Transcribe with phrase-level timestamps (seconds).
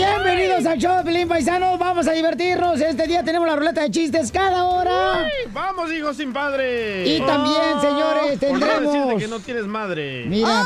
[0.00, 1.78] Bienvenidos al show de Pelín Paisanos.
[1.78, 2.78] Vamos a divertirnos.
[2.82, 5.22] Este día tenemos la ruleta de chistes cada hora.
[5.24, 7.08] Uy, ¡Vamos, hijo sin padre!
[7.16, 10.26] Y también, señores, Por no tendremos- decirte que no tienes madre.
[10.28, 10.64] Mira.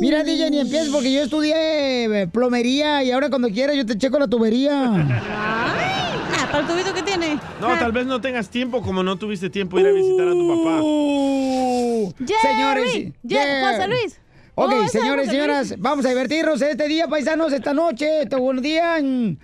[0.00, 3.96] Mira, DJ, ni empieces porque yo estudié eh, plomería y ahora cuando quieras yo te
[3.96, 4.82] checo la tubería.
[5.30, 7.38] Ah, ¿para el tubito que tiene?
[7.60, 10.32] No, tal vez no tengas tiempo como no tuviste tiempo de ir a visitar a
[10.32, 10.80] tu papá.
[10.82, 13.70] Uh, señores, Ye- yeah.
[13.70, 14.20] José Luis.
[14.60, 18.96] Ok, Oh, señores, señoras, vamos a divertirnos este día, paisanos, esta noche, este buen día.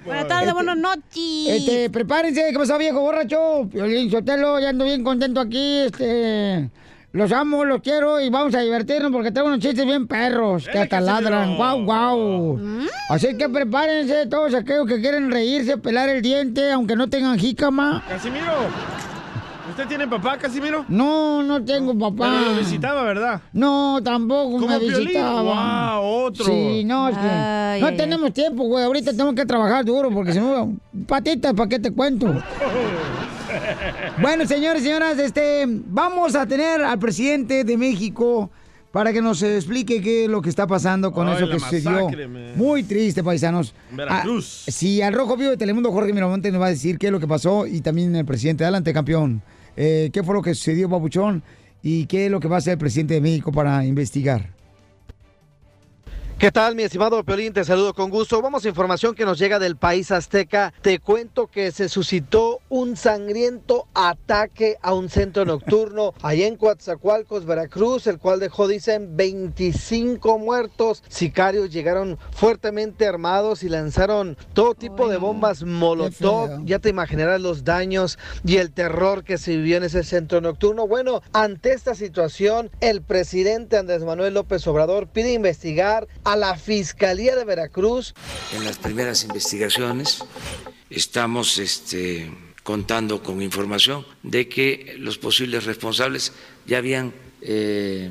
[0.05, 1.47] Buenas tardes, buenas noches.
[1.49, 3.67] Este, prepárense, ¿qué pasó, viejo borracho?
[3.67, 6.69] Violín Sotelo, ya ando bien contento aquí, este...
[7.13, 10.81] Los amo, los quiero y vamos a divertirnos porque tengo unos chistes bien perros que
[10.81, 11.55] hasta ladran.
[11.57, 12.61] ¡Guau, guau!
[13.09, 18.03] Así que prepárense todos aquellos que quieren reírse, pelar el diente, aunque no tengan jícama.
[18.09, 18.53] Casimiro,
[19.75, 20.85] ¿usted tiene papá, Casimiro?
[20.89, 22.31] No, no tengo papá.
[22.31, 23.41] Pero lo visitaba, ¿verdad?
[23.53, 25.09] No, tampoco ¿Como me Piolín?
[25.09, 25.43] visitaba.
[25.43, 26.45] Guau, otro.
[26.47, 28.85] Sí, no, es que Ay, no ay, tenemos tiempo, güey.
[28.85, 30.75] Ahorita tengo que trabajar duro porque si no,
[31.07, 32.27] patitas, ¿para qué te cuento?
[34.23, 38.51] bueno, señores y señoras, este, vamos a tener al presidente de México
[38.93, 42.09] para que nos explique qué es lo que está pasando con Ay, eso que sucedió.
[42.55, 43.75] Muy triste, paisanos.
[43.91, 44.67] Veracruz.
[44.69, 47.13] Ah, sí, al Rojo Vivo de Telemundo, Jorge Miramonte nos va a decir qué es
[47.13, 48.63] lo que pasó y también el presidente.
[48.63, 49.43] Adelante, campeón.
[49.77, 51.43] Eh, ¿Qué fue lo que sucedió, Papuchón?
[51.83, 54.51] ¿Y qué es lo que va a hacer el presidente de México para investigar?
[56.45, 57.55] ¿Qué tal, mi estimado Piolín?
[57.55, 58.43] Te saludo con gusto.
[58.43, 60.75] Vamos a información que nos llega del país azteca.
[60.83, 67.47] Te cuento que se suscitó un sangriento ataque a un centro nocturno allá en Coatzacoalcos,
[67.47, 71.03] Veracruz, el cual dejó, dicen, 25 muertos.
[71.09, 76.63] Sicarios llegaron fuertemente armados y lanzaron todo tipo de bombas molotov.
[76.67, 80.87] Ya te imaginarás los daños y el terror que se vivió en ese centro nocturno.
[80.87, 87.37] Bueno, ante esta situación, el presidente Andrés Manuel López Obrador pide investigar a la Fiscalía
[87.37, 88.15] de Veracruz.
[88.55, 90.19] En las primeras investigaciones
[90.91, 92.31] estamos este,
[92.63, 96.33] contando con información de que los posibles responsables
[96.67, 97.13] ya habían,
[97.43, 98.11] eh,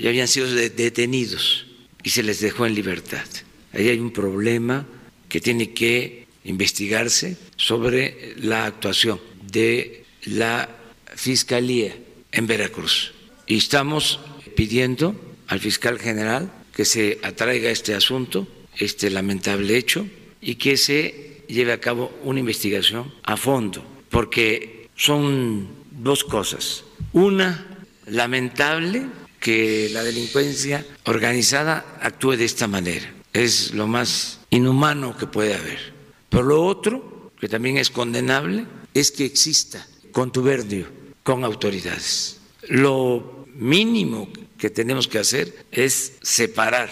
[0.00, 1.66] ya habían sido de- detenidos
[2.02, 3.24] y se les dejó en libertad.
[3.72, 4.86] Ahí hay un problema
[5.28, 9.20] que tiene que investigarse sobre la actuación
[9.50, 10.68] de la
[11.14, 11.94] Fiscalía
[12.32, 13.12] en Veracruz.
[13.46, 14.20] Y estamos
[14.56, 15.14] pidiendo
[15.48, 20.06] al fiscal general que se atraiga este asunto, este lamentable hecho,
[20.40, 26.84] y que se lleve a cabo una investigación a fondo, porque son dos cosas.
[27.12, 29.04] Una, lamentable
[29.38, 33.12] que la delincuencia organizada actúe de esta manera.
[33.34, 35.92] Es lo más inhumano que puede haber.
[36.30, 38.64] Pero lo otro, que también es condenable,
[38.94, 40.86] es que exista contubernio
[41.24, 42.40] con autoridades.
[42.70, 44.30] Lo mínimo
[44.60, 46.88] que tenemos que hacer es separar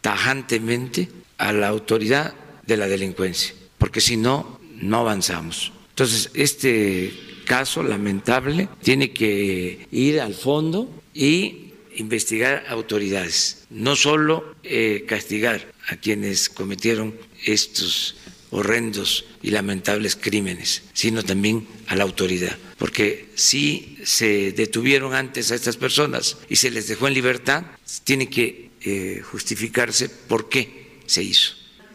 [0.00, 2.34] tajantemente a la autoridad
[2.66, 5.72] de la delincuencia, porque si no, no avanzamos.
[5.90, 7.12] Entonces, este
[7.46, 15.96] caso lamentable tiene que ir al fondo y investigar autoridades, no solo eh, castigar a
[15.96, 18.16] quienes cometieron estos
[18.52, 22.56] horrendos y lamentables crímenes, sino también a la autoridad.
[22.78, 27.64] Porque si se detuvieron antes a estas personas y se les dejó en libertad,
[28.04, 31.54] tiene que eh, justificarse por qué se hizo.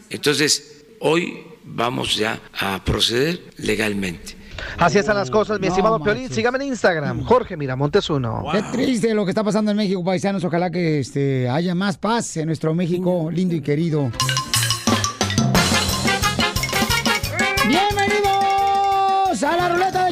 [0.09, 4.35] Entonces, hoy vamos ya a proceder legalmente.
[4.78, 6.16] Así están las cosas, mi No estimado manches.
[6.16, 6.34] Piolín.
[6.34, 8.45] Sígame en Instagram, Jorge Miramontes uno.
[8.51, 10.44] Qué triste lo que está pasando en México, paisanos.
[10.44, 14.12] Ojalá que este, haya más paz en nuestro México lindo y querido.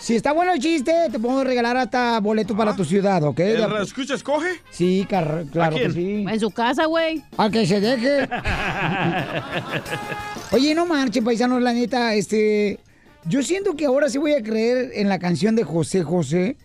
[0.00, 3.38] Si está bueno el chiste, te puedo regalar hasta boleto para tu ciudad, ¿ok?
[3.40, 4.48] ¿El escucha escoge?
[4.70, 5.92] Sí, car- claro que quién?
[5.94, 6.24] sí.
[6.28, 7.22] En su casa, güey.
[7.36, 8.28] A que se deje.
[10.52, 12.80] Oye, no marchen, paisanos, la neta, este...
[13.26, 16.56] Yo siento que ahora sí voy a creer en la canción de José José.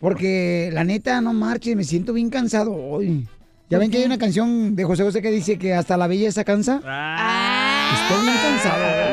[0.00, 3.28] Porque la neta, no marchen, me siento bien cansado hoy.
[3.68, 6.42] Ya ven que hay una canción de José José que dice que hasta la belleza
[6.42, 6.80] cansa.
[6.84, 8.08] Ah.
[8.08, 9.09] Estoy bien cansado.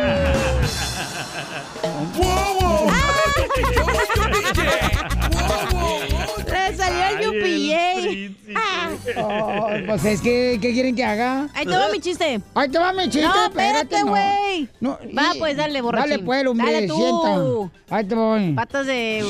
[9.18, 11.48] Oh, pues es que, ¿qué quieren que haga?
[11.54, 12.42] Ahí te va mi chiste.
[12.56, 14.08] Ahí te va mi chiste, No, espérate, no.
[14.08, 14.70] güey.
[14.80, 16.12] No, Va, pues, dale, borrachín.
[16.12, 16.96] Dale, pues, hombre, Dale tú.
[16.96, 17.96] sienta.
[17.96, 18.54] Ahí te voy.
[18.54, 19.26] Patas de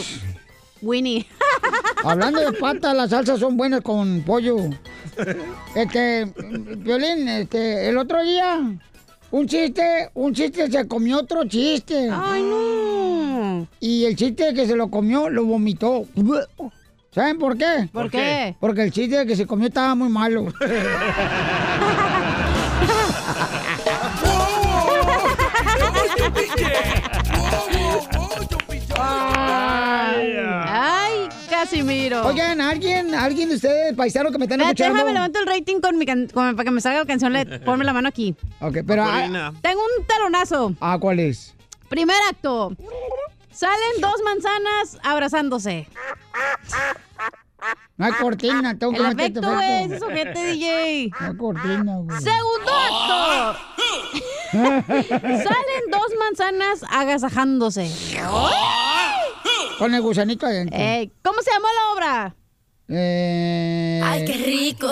[0.82, 1.26] Winnie.
[2.04, 4.58] Hablando de patas, las salsas son buenas con pollo.
[5.76, 6.26] Este,
[6.78, 8.60] Violín, este, el otro día,
[9.32, 12.10] un chiste, un chiste se comió otro chiste.
[12.12, 13.68] Ay, no.
[13.80, 16.06] Y el chiste que se lo comió, lo vomitó.
[17.12, 17.90] ¿Saben por qué?
[17.92, 18.56] ¿Por qué?
[18.60, 20.48] Porque el chiste que se comió estaba muy malo.
[30.70, 32.26] Ay, Casimiro.
[32.26, 34.94] Oigan, ¿alguien, alguien de ustedes, paisano que me están escuchando?
[34.96, 37.34] déjame levanto el rating con mi can- con- para que me salga la canción.
[37.34, 38.36] Le, ponme la mano aquí.
[38.62, 39.04] Ok, pero...
[39.06, 39.54] ah.
[39.62, 40.74] Tengo un talonazo.
[40.80, 41.54] ah, ¿cuál es?
[41.90, 42.74] Primer acto.
[43.58, 45.88] Salen dos manzanas abrazándose.
[47.98, 49.84] No hay cortina, tengo que El este güey.
[49.84, 49.96] efecto.
[49.96, 51.10] Ese sujete, DJ.
[51.20, 52.22] No hay cortina, güey.
[52.22, 53.60] Segundo acto.
[55.22, 57.92] Salen dos manzanas agasajándose.
[59.80, 60.78] Con el gusanito adentro.
[61.24, 62.36] ¿Cómo se llamó la obra?
[62.90, 64.92] Eh, Ay, qué rico.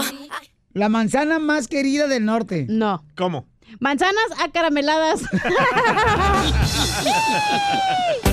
[0.74, 2.66] La manzana más querida del norte.
[2.68, 3.04] No.
[3.16, 3.46] ¿Cómo?
[3.80, 5.22] Manzanas acarameladas.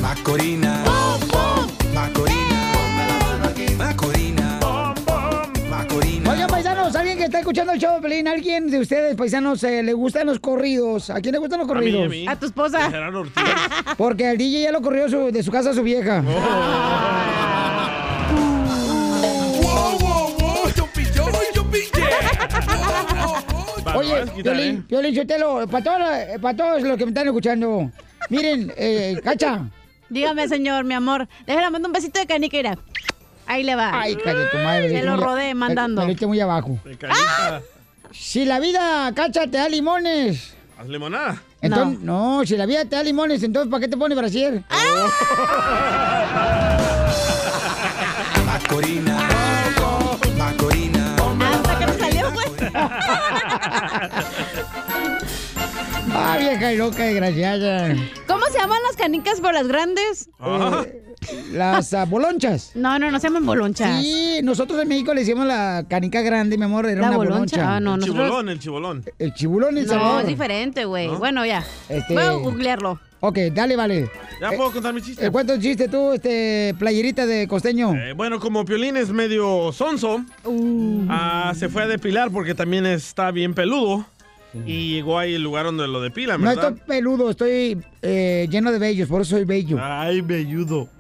[0.01, 0.83] Macorina.
[1.95, 2.73] Macorina.
[3.77, 4.61] Macorina.
[5.71, 6.31] Macorina.
[6.31, 9.83] Oigan, paisanos, alguien que está escuchando el show de Pelín, alguien de ustedes, paisanos, eh,
[9.83, 11.11] le gustan los corridos.
[11.11, 12.07] ¿A quién le gustan los A mí, corridos?
[12.07, 12.27] a mí.
[12.29, 12.91] A tu esposa.
[13.97, 16.21] Porque el DJ ya lo corrió su- de su casa a su vieja.
[16.21, 16.35] Wow,
[23.93, 24.83] wow, Oye, Piolín, ¿eh?
[24.89, 27.91] Piolín Sotelo, para todos, los- para todos los que me están escuchando,
[28.29, 29.69] miren, eh, Cacha.
[30.09, 31.27] Dígame, señor, mi amor.
[31.47, 32.79] Déjale, mando un besito de canica, mira.
[33.47, 33.91] Ahí le va.
[34.01, 34.89] Ay, cállate tu madre.
[34.89, 36.07] Se me lo rodé mandando.
[36.07, 36.79] Me, muy abajo.
[36.99, 37.63] Canica.
[38.13, 40.55] Si la vida, Cacha, te da limones.
[40.79, 41.43] Haz limonada.
[41.63, 42.43] Entonces, no.
[42.45, 44.63] si la vida te da limones, entonces ¿para qué te pone brasier?
[48.47, 49.12] Macorina.
[56.15, 57.95] Ah, vieja y loca, desgraciada.
[58.27, 60.29] ¿Cómo se llaman las canicas por las grandes?
[60.39, 60.85] Ah,
[61.53, 62.73] Las ah, bolonchas.
[62.75, 64.01] No, no, no se llaman bolonchas.
[64.03, 67.57] Sí, nosotros en México le decimos la canica grande, mi amor, era La una boloncha.
[67.57, 67.77] boloncha.
[67.77, 68.27] Ah, no, el nosotros.
[68.27, 69.05] chibolón, el chibolón.
[69.19, 70.21] El chibulón El No, Salvador.
[70.23, 71.09] es diferente, güey.
[71.09, 71.65] Bueno, ya.
[71.89, 73.01] Este- Voy a googlearlo.
[73.21, 74.11] Ok, dale, vale.
[74.41, 75.25] ¿Ya Eh, puedo contar mi chiste?
[75.25, 77.95] eh, cuenta un chiste tú, este, playerita de costeño.
[77.95, 80.25] Eh, bueno, como Piolín es medio sonso,
[81.09, 84.05] ah, se fue a depilar porque también está bien peludo.
[84.67, 86.73] Y llegó ahí el lugar donde lo depilan, no ¿verdad?
[86.73, 89.79] estoy peludo, estoy eh, lleno de vellos, por eso soy bello.
[89.81, 90.91] Ay, velludo.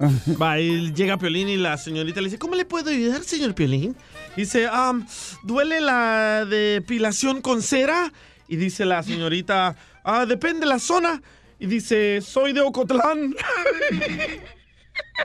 [0.41, 3.95] Va, y llega Piolín y la señorita le dice, ¿cómo le puedo ayudar, señor Piolín?
[4.37, 5.07] Dice, "Am,
[5.43, 8.11] ¿duele la depilación con cera?
[8.49, 11.21] Y dice la señorita, ah, depende la zona.
[11.59, 13.35] Y dice, soy de Ocotlán.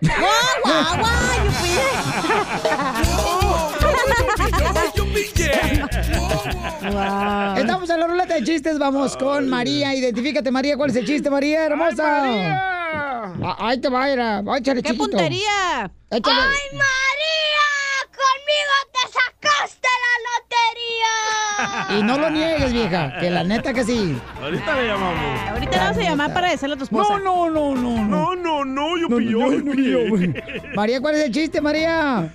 [0.01, 1.47] ¡Guau, guau!
[4.17, 4.86] Yupi,
[7.57, 9.93] Estamos en la ruleta de chistes, vamos con María.
[9.95, 12.03] Identifícate, María, ¿cuál es el chiste, María, hermosa?
[12.03, 12.63] María!
[13.43, 14.39] Ah, ahí te va, era.
[14.57, 15.03] Échale, ¡Qué chiquito.
[15.09, 15.91] puntería!
[16.09, 16.35] Échale.
[16.73, 17.67] María!
[18.07, 20.13] ¡Conmigo te sacaste la
[21.89, 21.99] lotería!
[21.99, 24.17] Y no lo niegues, vieja, que la neta que sí.
[24.41, 25.41] Ahorita le llamamos.
[25.49, 27.17] Ahorita le vamos a llamar para decirle a tu esposa.
[27.19, 28.35] No, no, no, no, no.
[28.35, 30.33] No, no, no, yo No, no, yo no, no.
[30.75, 32.29] María, ¿cuál es el chiste, María?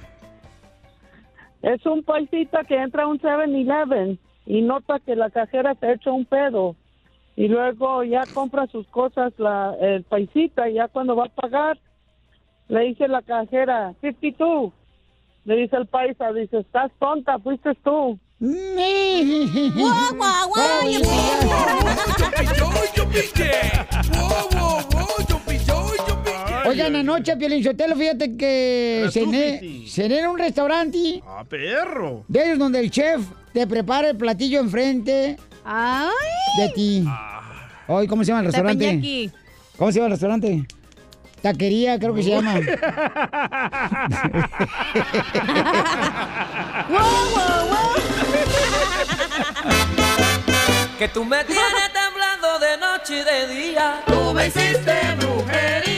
[1.62, 5.92] Es un paisita que entra a un 7-Eleven y nota que la cajera se ha
[5.94, 6.76] hecho un pedo.
[7.36, 11.78] Y luego ya compra sus cosas la, el paisita y ya cuando va a pagar
[12.68, 14.72] le dice la cajera, 52.
[15.44, 18.18] Le dice el paisa, dice, estás tonta, fuiste tú.
[18.40, 18.54] ¡Guau,
[20.16, 20.90] guau, guau!
[22.56, 23.20] Yo, yupi,
[26.66, 32.24] Oigan, anoche, Piolinsotelo, fíjate que cené, cené en un restaurante Ah, perro.
[32.28, 33.20] de ellos donde el chef
[33.52, 36.08] te prepara el platillo enfrente ¡Ay!
[36.58, 37.04] de ti.
[37.88, 39.30] Hoy, ¿cómo se llama el restaurante?
[39.76, 40.66] ¿Cómo se llama el restaurante?
[41.42, 42.54] Taquería, creo que se llama.
[46.88, 47.90] ¡Guau, guau, guau!
[50.98, 54.02] Que tú me tienes temblando de noche y de día.
[54.06, 55.91] Tú me hiciste brujería.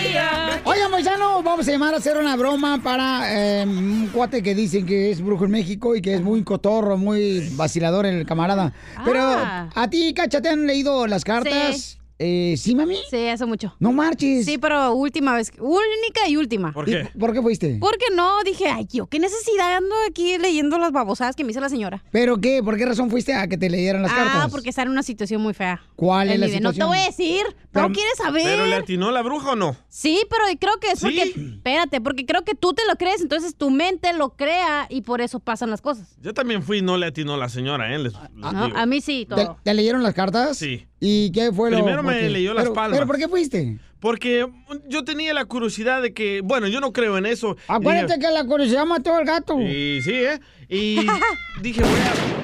[0.65, 4.87] Oigan, paisano, vamos a llamar a hacer una broma para eh, un cuate que dicen
[4.87, 8.73] que es brujo en México y que es muy cotorro, muy vacilador el camarada.
[9.05, 9.69] Pero Ah.
[9.75, 11.99] a ti, Cacha, ¿te han leído las cartas?
[12.19, 12.97] Eh, ¿Sí, mami?
[13.11, 13.75] Sí, hace mucho.
[13.81, 14.45] No marches.
[14.47, 15.51] Sí, pero última vez.
[15.59, 16.73] Única y última.
[16.73, 17.09] ¿Por ¿Y qué?
[17.19, 17.79] ¿Por qué fuiste?
[17.81, 21.61] Porque no, dije, ay, yo, qué necesidad ando aquí leyendo las babosadas que me dice
[21.61, 22.05] la señora.
[22.13, 22.63] ¿Pero qué?
[22.63, 24.51] ¿Por qué razón fuiste a que te leyeran las ah, cartas?
[24.53, 25.83] porque está en una situación muy fea.
[25.97, 26.61] ¿Cuál es la vida.
[26.61, 26.89] No te situación?
[26.89, 27.57] voy a decir.
[27.73, 28.45] Pero- no quieres saber.
[28.45, 29.77] ¿Pero le atinó la bruja o no?
[29.89, 31.07] Sí, pero creo que es ¿Sí?
[31.07, 35.03] porque, espérate, porque creo que tú te lo crees, entonces tu mente lo crea y
[35.03, 36.17] por eso pasan las cosas.
[36.23, 37.99] Yo también fui y no le atinó la señora, ¿eh?
[37.99, 38.77] Les- les No, digo.
[38.79, 39.59] a mí sí, ¿Te, todo.
[39.65, 40.57] te leyeron las cartas?
[40.57, 40.87] Sí.
[41.07, 42.97] ¿Y qué fue lo Primero me leyó las Pero- palmas.
[42.99, 43.77] ¿Pero por qué fuiste?
[44.01, 44.47] Porque
[44.89, 47.57] yo tenía la curiosidad de que, bueno, yo no creo en eso.
[47.69, 49.61] Acuérdate Y que la curiosidad mató al gato.
[49.61, 50.41] Y sí, ¿eh?
[50.69, 50.97] Y
[51.61, 51.91] dije, voy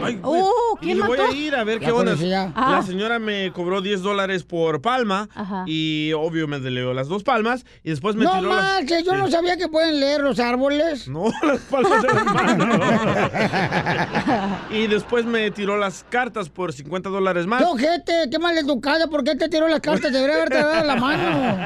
[0.02, 0.40] a, ay, güey.
[0.42, 0.46] Uh,
[0.80, 1.30] Y ¿quién dije, voy mató?
[1.30, 2.14] a ir a ver La qué onda.
[2.54, 2.72] Ah.
[2.72, 5.64] La señora me cobró 10 dólares por palma Ajá.
[5.66, 8.62] y obvio me leyó las dos palmas y después me No tiró las...
[8.62, 9.16] marches, yo Sí.
[9.18, 11.08] no sabía que pueden leer los árboles.
[11.08, 12.78] No, las palmas de las manos.
[14.70, 17.60] y después me tiró las cartas por 50 dólares más.
[17.62, 18.12] ¡Qué ojete!
[18.30, 19.08] ¡Qué mal educada!
[19.08, 20.12] ¿Por qué te tiró las cartas?
[20.12, 21.58] Debería haberte dado la mano.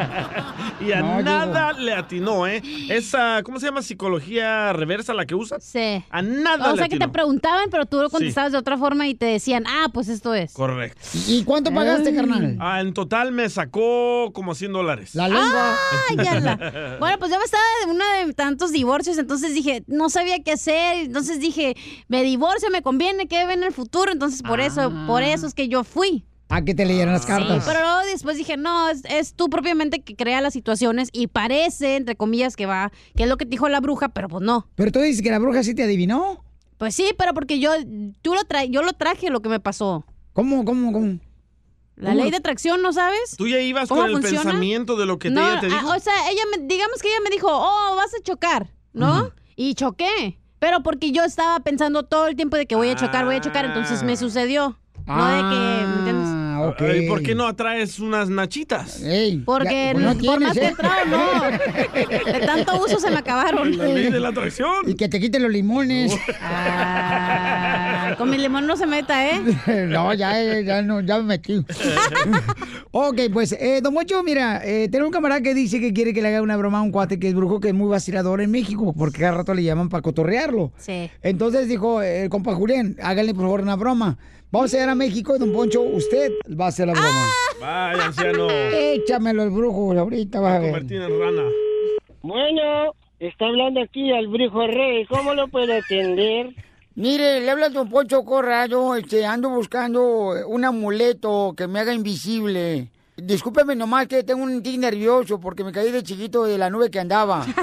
[0.80, 2.62] Y a No, nada le atinó, ¿eh?
[2.88, 3.82] Esa, ¿cómo se llama?
[3.82, 5.62] Psicología reversa la que usas.
[5.64, 6.04] Sí.
[6.10, 9.14] A nada O sea que te preguntaban, pero tú lo contestabas de otra forma y
[9.14, 10.52] te decían, ah, pues esto es.
[10.52, 11.00] Correcto.
[11.26, 12.56] ¿Y cuánto pagaste, carnal?
[12.60, 15.14] Ah, en total me sacó como 100 dólares.
[15.14, 15.74] La lengua.
[15.74, 19.82] Ah, ya la- Bueno, pues yo me estaba de una de tantos divorcios, entonces dije,
[19.86, 21.74] no sabía qué hacer, entonces dije,
[22.08, 24.12] me divorcio, me conviene, ¿qué ve en el futuro?
[24.12, 26.24] Entonces por eso, por eso es que yo fui.
[26.48, 27.64] A que te leyeran las Sí, cartas.
[27.66, 31.96] pero luego después dije, no, es, es tú propiamente que crea las situaciones y parece,
[31.96, 34.68] entre comillas, que va, que es lo que te dijo la bruja, pero pues no.
[34.74, 36.44] Pero tú dices que la bruja sí te adivinó.
[36.78, 37.70] Pues sí, pero porque yo,
[38.20, 40.04] tú lo tra yo lo traje lo que me pasó.
[40.32, 41.18] ¿Cómo, cómo, cómo?
[41.96, 42.22] La ¿Cómo?
[42.22, 43.36] ley de atracción, ¿no sabes?
[43.38, 44.42] Tú ya ibas ¿Cómo con el funciona?
[44.42, 45.88] pensamiento de lo que no, ella te ah, dijo.
[45.94, 49.30] o sea, ella me, digamos que ella me dijo, oh, vas a chocar, ¿no?
[49.56, 50.38] Y choqué.
[50.58, 53.40] Pero porque yo estaba pensando todo el tiempo de que voy a chocar, voy a
[53.40, 54.76] chocar, entonces me sucedió.
[55.06, 56.28] No de que, ¿me entiendes?
[56.28, 56.80] Ah, ok.
[56.80, 59.02] Ay, ¿Por qué no atraes unas nachitas?
[59.02, 60.74] Ey, Porque ya, no por más que ¿eh?
[61.08, 62.32] no.
[62.32, 63.76] De tanto uso se me acabaron.
[63.76, 64.88] La ley de la atracción.
[64.88, 66.16] Y que te quiten los limones.
[66.40, 69.40] Ah, con mi limón no se meta, ¿eh?
[69.88, 71.64] no, ya, eh, ya, no, ya me metí.
[72.92, 76.22] ok, pues, eh, Don Mocho, mira, eh, tenemos un camarada que dice que quiere que
[76.22, 78.50] le haga una broma a un cuate que es brujo, que es muy vacilador en
[78.50, 80.72] México, porque cada rato le llaman para cotorrearlo.
[80.78, 81.10] Sí.
[81.22, 84.18] Entonces dijo eh, el compa Julián, háganle por favor una broma.
[84.54, 87.26] Vamos a ir a México Don Poncho, usted va a hacer la broma.
[87.60, 88.48] Vaya, anciano.
[88.48, 90.70] Échamelo el brujo ahorita, vas a ver.
[90.70, 91.42] Convertir en rana.
[92.22, 95.06] Bueno, está hablando aquí al brujo rey.
[95.06, 96.54] ¿Cómo lo puedo atender?
[96.94, 101.92] Mire, le habla Don Poncho Corra, yo este, ando buscando un amuleto que me haga
[101.92, 102.90] invisible.
[103.16, 106.90] Discúlpeme nomás que tengo un tic nervioso porque me caí de chiquito de la nube
[106.90, 107.46] que andaba.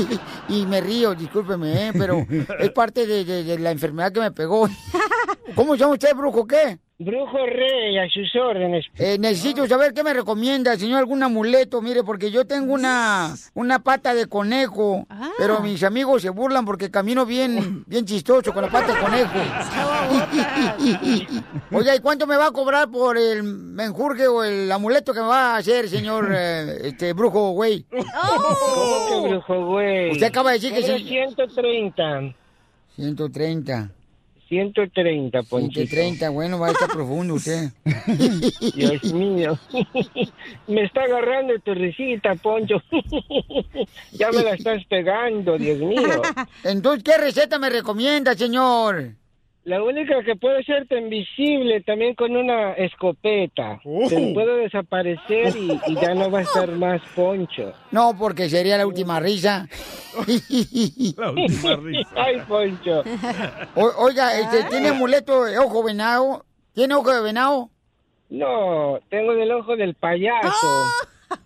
[0.48, 1.92] y me río, discúlpeme, ¿eh?
[1.92, 2.26] pero
[2.58, 4.68] es parte de, de- de la enfermedad que me pegó.
[5.54, 6.46] ¿Cómo se llama usted, brujo?
[6.46, 6.78] ¿Qué?
[7.02, 8.84] Brujo rey, a sus órdenes.
[8.98, 11.80] Eh, necesito saber qué me recomienda, señor, algún amuleto.
[11.80, 15.06] Mire, porque yo tengo una, una pata de conejo,
[15.38, 19.32] pero mis amigos se burlan porque camino bien, bien chistoso con la pata de conejo.
[21.72, 25.28] Oiga, ¿y cuánto me va a cobrar por el menjurje o el amuleto que me
[25.28, 27.86] va a hacer, señor eh, este brujo, güey?
[27.88, 28.04] ¿Cómo
[29.08, 30.10] que brujo güey?
[30.10, 31.04] Usted acaba de decir que Era sí.
[31.04, 32.34] 130.
[32.94, 33.90] 130.
[34.50, 35.86] 130, Ponchito.
[35.86, 37.70] 130, bueno, va a estar profundo usted.
[38.74, 39.56] Dios mío.
[40.66, 42.82] Me está agarrando tu risita, Poncho.
[44.12, 46.20] ya me la estás pegando, Dios mío.
[46.64, 49.19] Entonces, ¿qué receta me recomienda, señor?
[49.64, 53.78] La única que puede hacerte invisible también con una escopeta.
[54.08, 57.72] Te puedo desaparecer y, y ya no va a estar más Poncho.
[57.90, 59.68] No, porque sería la última risa.
[61.16, 62.10] La última risa.
[62.16, 63.02] Ay, Poncho.
[63.74, 66.46] O- oiga, este, ¿tiene amuleto de ojo venado?
[66.72, 67.68] ¿Tiene ojo de venado?
[68.30, 70.66] No, tengo el ojo del payaso.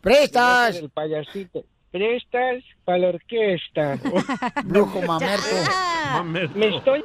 [0.00, 0.76] ¡Prestas!
[0.76, 1.64] El payasito.
[1.90, 3.98] Prestas para la orquesta.
[4.64, 5.46] Brujo mamerto.
[6.54, 7.04] Me estoy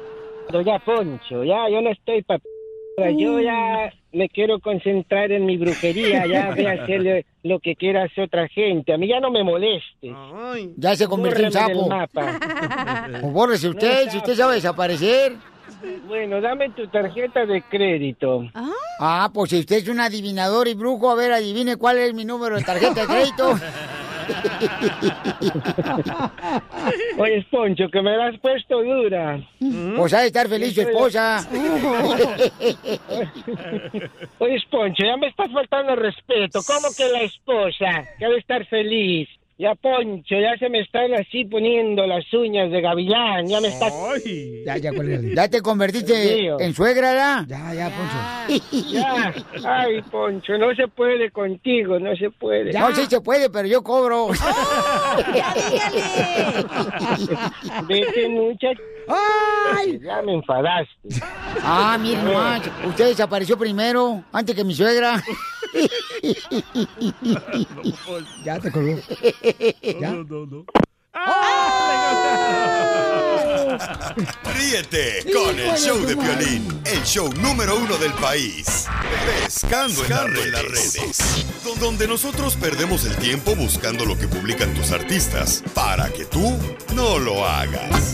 [0.60, 1.44] ya, Poncho.
[1.44, 2.40] Ya, yo no estoy para...
[3.16, 6.26] Yo ya me quiero concentrar en mi brujería.
[6.26, 8.92] Ya voy a hacerle lo que quiera hacer otra gente.
[8.92, 10.12] A mí ya no me moleste.
[10.76, 11.88] Ya se convirtió en sapo.
[13.22, 15.34] O bórrese usted, si usted sabe desaparecer.
[16.06, 18.44] Bueno, dame tu tarjeta de crédito.
[18.98, 22.24] Ah, pues si usted es un adivinador y brujo, a ver, adivine cuál es mi
[22.24, 23.58] número de tarjeta de crédito.
[27.18, 29.40] Oye, Poncho, que me la has puesto dura.
[29.96, 31.46] Pues ha de estar feliz su esposa.
[34.38, 36.60] Oye, Poncho, ya me estás faltando el respeto.
[36.66, 38.04] ¿Cómo que la esposa?
[38.18, 39.28] Que debe estar feliz.
[39.60, 43.46] Ya, Poncho, ya se me están así poniendo las uñas de gavilán.
[43.46, 43.92] Ya me estás...
[44.64, 44.90] Ya, ya.
[45.34, 47.44] Ya te convertiste en suegra, ¿verdad?
[47.46, 48.16] Ya, ya, Poncho.
[48.90, 49.34] Ya.
[49.62, 52.72] Ay, Poncho, no se puede contigo, no se puede.
[52.72, 54.28] No, sí se puede, pero yo cobro.
[57.86, 58.80] Vete, muchacho.
[59.08, 60.00] ¡Ay!
[60.02, 60.94] Ya me enfadaste.
[61.62, 65.22] Ah, mira nomás, usted desapareció primero, antes que mi suegra.
[68.44, 68.96] ya te colgó.
[70.00, 70.14] ¿Ya?
[74.54, 78.86] Ríete con el show de Piolín, el show número uno del país.
[79.44, 81.18] Pescando, en, las redes.
[81.64, 86.58] Don- Donde nosotros perdemos el tiempo buscando lo que publican tus artistas para que tú
[86.94, 88.12] no lo hagas.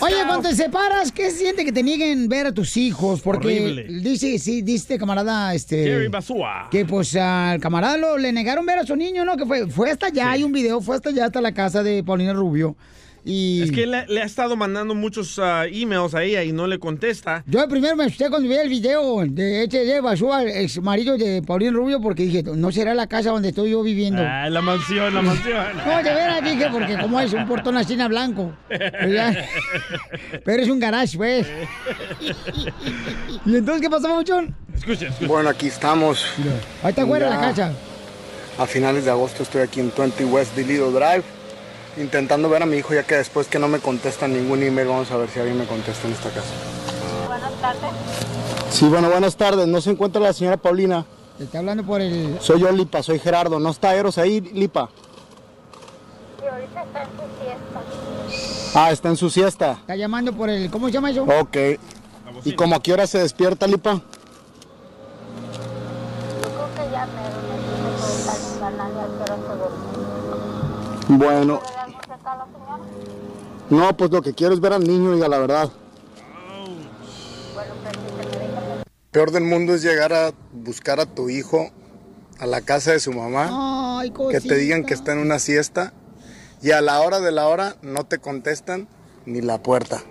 [0.00, 3.20] Oye, cuando te separas, ¿qué se siente que te nieguen ver a tus hijos?
[3.20, 4.00] Porque Horrible.
[4.00, 5.84] dice, sí, dice camarada, este...
[5.84, 6.68] Jerry Basúa.
[6.70, 9.36] Que pues al camarada lo- le negaron ver a su niño, ¿no?
[9.36, 12.02] Que fue, fue hasta allá, hay un video, fue hasta allá, hasta la casa de
[12.02, 12.76] Paulina Rubio.
[13.24, 16.66] Y Es que le, le ha estado mandando muchos ah, emails a ella y no
[16.66, 17.44] le contesta.
[17.46, 20.00] yo primero me asusté cuando vi el video de H.D.
[20.00, 23.82] Basúa, ex marido de Paulina Rubio, porque dije, no será la casa donde estoy yo
[23.82, 24.22] viviendo.
[24.26, 25.64] Ah, la mansión, la mansión.
[25.86, 28.52] No, de veras dije, porque como es un portón así en blanco.
[28.68, 31.46] Pero, es un garage, pues.
[33.46, 34.54] ¿Y entonces qué pasó, Mauchón?
[34.74, 35.26] Escucha, escucha.
[35.28, 36.26] Bueno, aquí estamos.
[36.82, 37.72] Ahí está fuera la casa.
[38.58, 41.22] A finales de agosto estoy aquí en 20 West Delido Drive,
[41.96, 45.10] intentando ver a mi hijo, ya que después que no me contestan ningún email, vamos
[45.10, 46.52] a ver si alguien me contesta en esta casa.
[47.26, 47.90] Buenas tardes.
[48.70, 49.66] Sí, bueno, buenas tardes.
[49.66, 51.04] No se encuentra la señora Paulina.
[51.38, 52.38] Te está hablando por el...
[52.40, 53.58] Soy yo, Lipa, soy Gerardo.
[53.58, 54.88] ¿No está Eros ahí, Lipa?
[56.42, 58.78] Y ahorita está en su fiesta.
[58.78, 59.72] Ah, está en su siesta.
[59.72, 60.70] Está llamando por el...
[60.70, 61.24] ¿Cómo se llama eso?
[61.24, 61.56] Ok.
[62.44, 63.92] ¿Y como a qué hora se despierta, Lipa?
[63.92, 64.00] Yo
[66.40, 67.32] creo que ya me.
[71.08, 71.81] Bueno, ¿Puede darme
[72.22, 72.78] acá a la señora?
[73.70, 75.70] no, pues lo que quiero es ver al niño, diga la verdad.
[77.54, 77.74] Bueno.
[79.10, 81.70] Peor del mundo es llegar a buscar a tu hijo
[82.38, 84.00] a la casa de su mamá.
[84.00, 85.92] Ay, que te digan que está en una siesta
[86.62, 88.88] y a la hora de la hora no te contestan
[89.26, 90.02] ni la puerta.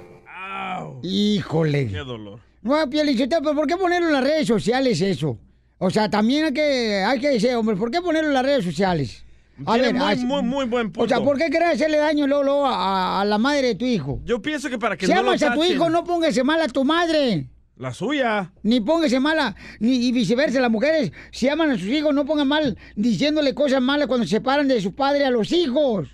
[1.01, 1.87] Híjole.
[1.87, 2.39] Qué dolor.
[2.61, 5.37] No, Pielichotelo, pero ¿por qué ponerlo en las redes sociales eso?
[5.79, 8.63] O sea, también hay que, hay que decir, hombre, ¿por qué ponerlo en las redes
[8.63, 9.23] sociales?
[9.57, 11.03] Tiene muy, así- muy, muy buen punto.
[11.03, 14.19] O sea, ¿por qué querés hacerle daño luego a, a la madre de tu hijo?
[14.25, 16.61] Yo pienso que para que si no lo amas a tu hijo, no póngase mal
[16.61, 17.47] a tu madre.
[17.77, 18.53] La suya.
[18.63, 20.59] Ni póngase mala, ni y viceversa.
[20.61, 24.31] Las mujeres, si aman a sus hijos, no pongan mal diciéndole cosas malas cuando se
[24.37, 26.09] separan de su padre a los hijos.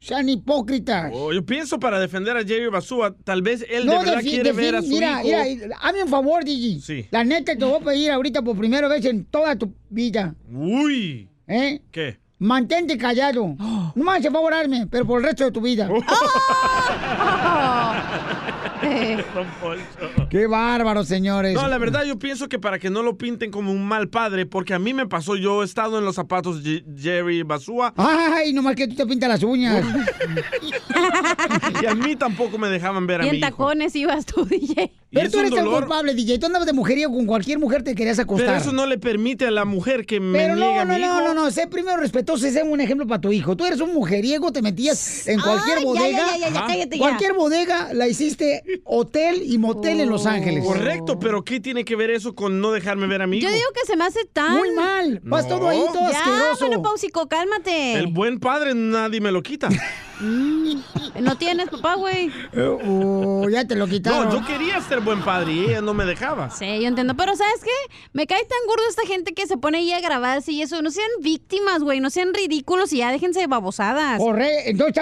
[0.00, 1.10] Sean hipócritas.
[1.12, 4.30] Oh, yo pienso para defender a Jerry Basúa, tal vez él de No, verdad defi-
[4.30, 5.44] quiere ver a su mira, hijo.
[5.64, 6.80] Mira, hazme un favor, Digi.
[6.80, 7.06] Sí.
[7.10, 10.34] La neta te voy a pedir ahorita por primera vez en toda tu vida.
[10.52, 11.28] Uy.
[11.48, 11.80] ¿Eh?
[11.90, 12.18] ¿Qué?
[12.38, 13.56] Mantente callado.
[13.94, 15.88] No me hace favorarme, pero por el resto de tu vida.
[19.34, 20.28] Don Poncho.
[20.30, 21.54] Qué bárbaro, señores.
[21.54, 24.46] No, la verdad yo pienso que para que no lo pinten como un mal padre,
[24.46, 28.52] porque a mí me pasó, yo he estado en los zapatos de Jerry Basúa Ay,
[28.52, 29.84] nomás que tú te pintas las uñas.
[31.82, 33.46] y a mí tampoco me dejaban ver a Y mi en hijo.
[33.50, 34.92] tacones ibas tú, DJ.
[35.10, 36.38] Pero tú eres el culpable, DJ.
[36.38, 38.46] Tú andabas de mujerío con cualquier mujer te querías acostar.
[38.46, 40.90] Pero eso no le permite a la mujer que me Pero niegue no, a mi
[40.92, 41.20] no, hijo.
[41.20, 43.56] no, no, no, sé primero respetuoso y sé un ejemplo para tu hijo.
[43.56, 46.10] Tú eres un mujeriego, te metías en cualquier Ay, bodega.
[46.10, 46.98] ya, ya, ya, ya, cállate ya.
[46.98, 50.64] Cualquier bodega la hiciste hotel y motel en Los Ángeles.
[50.64, 53.46] Correcto, pero ¿qué tiene que ver eso con no dejarme ver a mi hijo?
[53.48, 54.56] Yo digo que se me hace tan...
[54.56, 55.20] Muy mal.
[55.24, 55.56] Vas No.
[55.56, 56.66] todo ahí, todo Ya, asqueroso.
[56.66, 57.94] bueno, Pausico, cálmate.
[57.94, 59.68] El buen padre nadie me lo quita.
[60.20, 60.80] Mm,
[61.20, 62.30] no tienes papá, güey.
[62.56, 64.28] Oh, ya te lo quitaron.
[64.28, 66.50] No, yo quería ser buen padre y ella no me dejaba.
[66.50, 67.14] Sí, yo entiendo.
[67.14, 67.94] Pero ¿sabes qué?
[68.12, 70.82] Me cae tan gordo esta gente que se pone ahí a grabarse y eso.
[70.82, 72.00] No sean víctimas, güey.
[72.00, 74.18] No sean ridículos y ya déjense de babosadas.
[74.18, 74.94] Corre, entonces,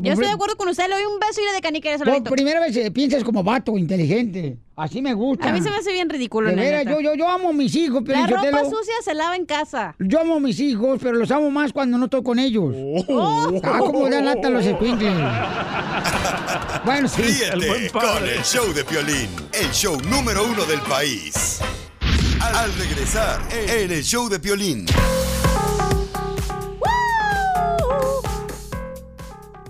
[0.00, 0.88] Yo estoy de acuerdo con usted.
[0.88, 3.76] Le doy un beso y le de canica Por primera vez eh, piensas como vato,
[3.76, 4.56] inteligente.
[4.82, 5.48] Así me gusta.
[5.48, 7.52] A mí se me hace bien ridículo, De la veras, yo, yo, yo amo a
[7.52, 9.94] mis hijos, La ropa sucia se lava en casa.
[10.00, 12.74] Yo amo a mis hijos, pero los amo más cuando no estoy con ellos.
[13.08, 15.14] Ah, como dan lata los escuincles.
[16.84, 17.22] Bueno, sí.
[17.22, 21.60] Ríete con el show de Piolín, el show número uno del país.
[22.40, 24.86] Al regresar en el show de Piolín.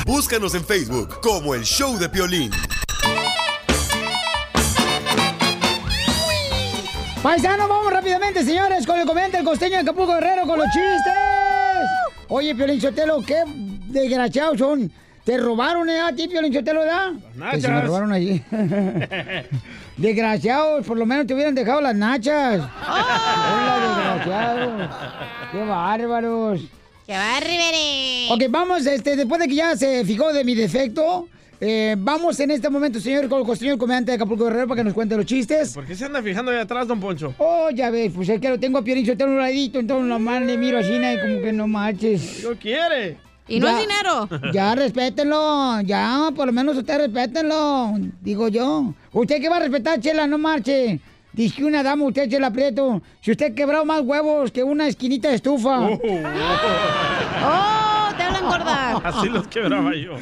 [0.05, 2.51] Búscanos en Facebook como El Show de Piolín.
[7.23, 11.13] Paisanos, vamos rápidamente, señores, con el comediante el costeño de Acapulco Guerrero con los chistes.
[12.29, 13.43] Oye, Piolín Sotelo, qué
[13.87, 14.91] desgraciados son.
[15.25, 16.01] Te robaron, ¿eh?
[16.01, 17.12] A ti, Piolín Sotelo, ¿verdad?
[17.53, 17.87] Que se me nachas.
[17.87, 18.43] robaron allí.
[19.97, 22.61] Desgraciados, por lo menos te hubieran dejado las nachas.
[22.87, 24.91] Hola, desgraciados.
[25.53, 26.61] Qué bárbaros.
[27.07, 28.35] ¡Qué bárbaro!
[28.35, 31.27] Ok, vamos, este, después de que ya se fijó de mi defecto,
[31.61, 34.94] eh, vamos en este momento, señor, con el comediante de Acapulco Guerrero, para que nos
[34.94, 35.75] cuente los chistes.
[35.75, 37.35] ¿Por qué se anda fijando ahí atrás, don Poncho?
[37.38, 40.42] Oh, ya ves, pues es que lo tengo a Piolín Sotelo un ladito, entonces nomás
[40.42, 42.44] le miro así, y como que no marches.
[42.49, 43.16] No quiere.
[43.49, 44.29] Y no Ya- es dinero.
[44.53, 48.92] Ya, respétenlo, ya, por lo menos ustedes respétenlo, digo yo.
[49.12, 50.27] ¿Usted qué va a respetar, Chela?
[50.27, 51.01] No marche.
[51.33, 53.01] Dice que una dama, usted se la aprieto.
[53.21, 55.81] Si usted quebrado más huevos que una esquinita de estufa.
[55.81, 55.99] ¡Oh!
[55.99, 56.09] ¡Te
[59.05, 60.17] Así los quebraba yo.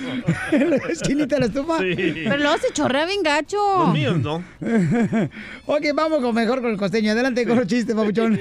[0.53, 1.79] ¿La esquinita de la estufa?
[1.79, 1.95] Sí.
[1.97, 3.57] Pero luego se chorrea bien gacho.
[3.79, 4.45] Los míos no.
[5.67, 7.12] ok, vamos con mejor con el costeño.
[7.12, 8.39] Adelante con los chistes, papuchón.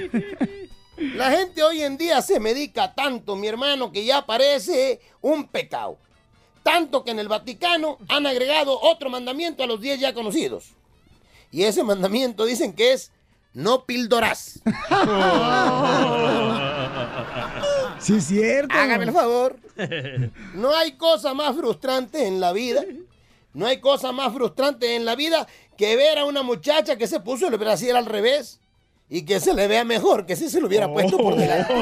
[1.14, 5.98] La gente hoy en día se medica tanto, mi hermano, que ya parece un pecado.
[6.62, 10.72] Tanto que en el Vaticano han agregado otro mandamiento a los 10 ya conocidos.
[11.52, 13.12] Y ese mandamiento dicen que es
[13.56, 14.60] no pildorás.
[18.00, 18.74] Sí, es cierto.
[18.74, 19.56] Hágame el favor.
[20.54, 22.82] No hay cosa más frustrante en la vida.
[23.52, 27.20] No hay cosa más frustrante en la vida que ver a una muchacha que se
[27.20, 28.60] puso el brasier al revés
[29.08, 31.72] y que se le vea mejor que si se lo hubiera puesto por delante.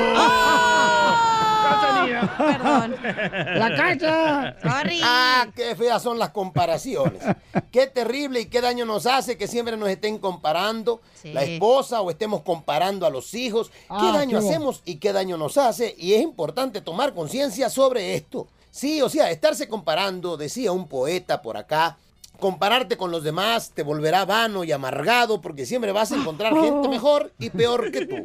[2.37, 2.97] Perdón.
[3.59, 4.57] La cacha.
[4.63, 5.01] Sorry.
[5.03, 7.23] Ah, qué feas son las comparaciones.
[7.71, 11.33] Qué terrible y qué daño nos hace que siempre nos estén comparando Sí.
[11.33, 13.71] la esposa o estemos comparando a los hijos.
[13.71, 15.95] Qué Ah, daño qué bo- hacemos y qué daño nos hace.
[15.99, 18.47] Y es importante tomar conciencia sobre esto.
[18.71, 21.97] Sí, o sea, estarse comparando, decía un poeta por acá.
[22.41, 26.89] Compararte con los demás te volverá vano y amargado porque siempre vas a encontrar gente
[26.89, 28.17] mejor y peor que tú.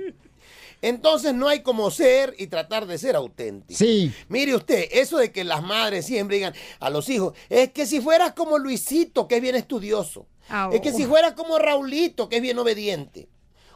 [0.82, 3.78] Entonces no hay como ser y tratar de ser auténtico.
[3.78, 4.14] Sí.
[4.30, 8.00] Mire usted, eso de que las madres siempre digan a los hijos, es que si
[8.02, 10.26] fueras como Luisito, que es bien estudioso.
[10.48, 10.72] Au.
[10.74, 13.28] Es que si fueras como Raulito, que es bien obediente.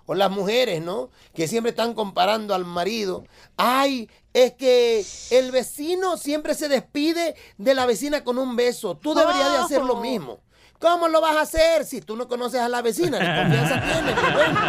[0.06, 1.12] O las mujeres, ¿no?
[1.34, 3.24] Que siempre están comparando al marido.
[3.56, 8.98] Ay, es que el vecino siempre se despide de la vecina con un beso.
[8.98, 10.02] Tú deberías de hacer lo Oh.
[10.02, 10.40] mismo.
[10.84, 13.18] ¿Cómo lo vas a hacer si tú no conoces a la vecina?
[13.18, 14.34] ¿Qué confianza tienes?
[14.34, 14.60] Bueno.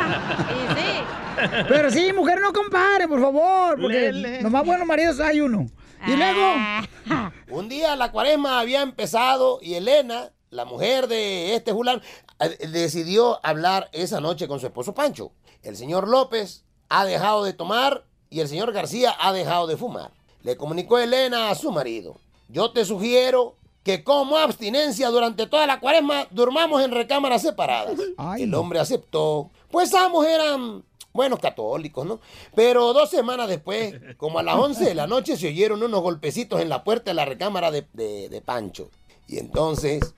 [0.48, 1.64] Sí, sí.
[1.68, 3.80] Pero sí, mujer, no compare, por favor.
[3.80, 4.40] Porque Lele.
[4.40, 5.66] nomás buenos maridos hay uno.
[6.06, 6.40] Y luego.
[6.40, 7.32] Ah.
[7.50, 12.00] Un día la cuaresma había empezado y Elena, la mujer de este Julán,
[12.38, 15.32] eh, decidió hablar esa noche con su esposo Pancho.
[15.64, 20.12] El señor López ha dejado de tomar y el señor García ha dejado de fumar.
[20.44, 22.20] Le comunicó Elena a su marido.
[22.48, 27.96] Yo te sugiero que como abstinencia durante toda la cuaresma durmamos en recámaras separadas.
[28.16, 28.42] Ay.
[28.44, 29.50] El hombre aceptó.
[29.70, 32.18] Pues ambos eran buenos católicos, ¿no?
[32.56, 36.60] Pero dos semanas después, como a las 11 de la noche, se oyeron unos golpecitos
[36.60, 38.88] en la puerta de la recámara de, de- de Pancho.
[39.28, 40.14] Y entonces,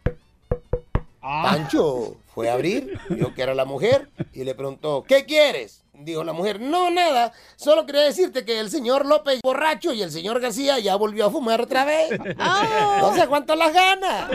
[1.21, 5.83] Pancho fue a abrir, vio que era la mujer, y le preguntó, ¿qué quieres?
[5.99, 10.11] Dijo la mujer, no, nada, solo quería decirte que el señor López borracho y el
[10.11, 12.11] señor García ya volvió a fumar otra vez.
[12.39, 12.99] Oh.
[13.01, 14.31] No sé cuánto las ganas.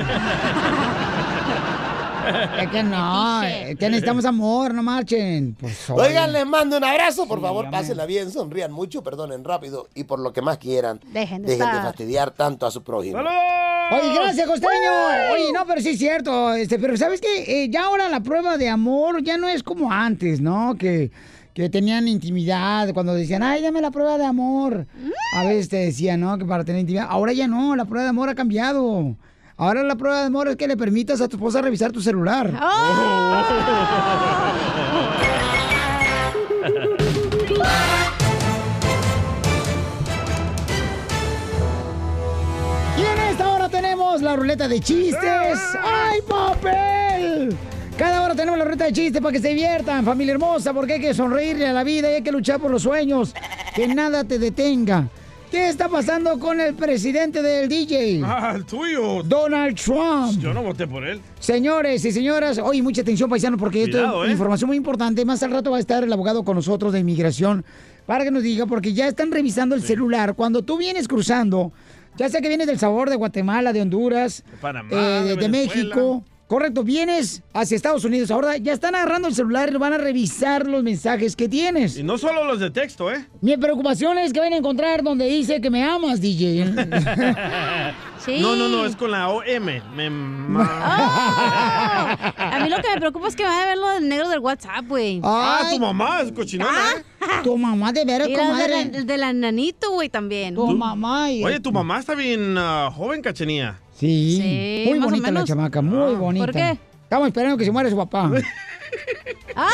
[2.61, 5.55] Es que no, es que necesitamos amor, no marchen.
[5.59, 5.89] Pues.
[5.89, 7.79] Oigan, les mando un abrazo, por Sí, favor, amén.
[7.79, 11.43] pásenla bien, sonrían mucho, perdonen rápido y por lo que más quieran, Dejen de dejen
[11.45, 11.81] de estar.
[11.83, 13.17] fastidiar tanto a su prójimo.
[13.19, 14.91] Oye, gracias, costeño.
[15.33, 16.53] Oye, no, pero sí es cierto.
[16.53, 17.63] Este, pero ¿sabes qué?
[17.63, 20.75] Eh, ya ahora la prueba de amor ya no es como antes, ¿no?
[20.77, 21.11] Que,
[21.53, 24.87] que tenían intimidad, cuando decían, ay, dame la prueba de amor.
[25.35, 26.37] A veces te decían, ¿no?
[26.37, 27.07] Que para tener intimidad.
[27.09, 29.15] Ahora ya no, la prueba de amor ha cambiado.
[29.57, 32.51] Ahora la prueba de amor es que le permitas a tu esposa revisar tu celular.
[42.97, 45.59] Y en esta hora tenemos la ruleta de chistes.
[45.83, 47.55] ¡Ay, papel!
[48.01, 51.01] Cada hora tenemos la ruta de chistes para que se diviertan, familia hermosa, porque hay
[51.01, 53.31] que sonreírle a la vida y hay que luchar por los sueños.
[53.75, 55.07] Que nada te detenga.
[55.51, 58.23] ¿Qué está pasando con el presidente del DJ?
[58.25, 59.21] Ah, el tuyo.
[59.21, 60.39] Donald Trump.
[60.39, 61.21] Yo no voté por él.
[61.39, 64.31] Señores y señoras, oye, mucha atención, paisanos, porque esto Cuidado, es ¿eh?
[64.31, 65.23] información muy importante.
[65.23, 67.63] Más al rato va a estar el abogado con nosotros de inmigración
[68.07, 70.33] para que nos diga, porque ya están revisando el celular.
[70.33, 71.71] Cuando tú vienes cruzando,
[72.17, 75.49] ya sea que vienes del sabor de Guatemala, de Honduras, Panamá, eh, de, de de.
[75.49, 76.23] México.
[76.51, 78.29] Correcto, vienes hacia Estados Unidos.
[78.29, 81.95] Ahora ya están agarrando el celular y van a revisar los mensajes que tienes.
[81.95, 83.25] Y no solo los de texto, ¿eh?
[83.39, 86.65] Mi preocupación es que van a encontrar donde dice que me amas, DJ.
[88.39, 89.65] No, no, no, es con la OM.
[89.95, 90.65] Me ma-
[92.37, 94.39] A mí lo que me preocupa es que van a ver lo del negro del
[94.39, 95.19] WhatsApp, güey.
[95.23, 97.03] Ah, tu mamá es cochinona, ¿eh?
[97.43, 98.85] Tu mamá de veras, la comadre.
[98.85, 100.53] del de del nanito, güey, también.
[100.53, 101.43] Tu mamá y...
[101.43, 103.79] Oye, tu mamá está bien ah, joven, cachenía.
[104.01, 106.17] Sí, Sí, muy bonita la chamaca, muy Ah.
[106.17, 106.45] bonita.
[106.47, 106.77] ¿Por qué?
[107.03, 108.31] Estamos esperando que se muera su papá.
[109.55, 109.69] ¡Ah!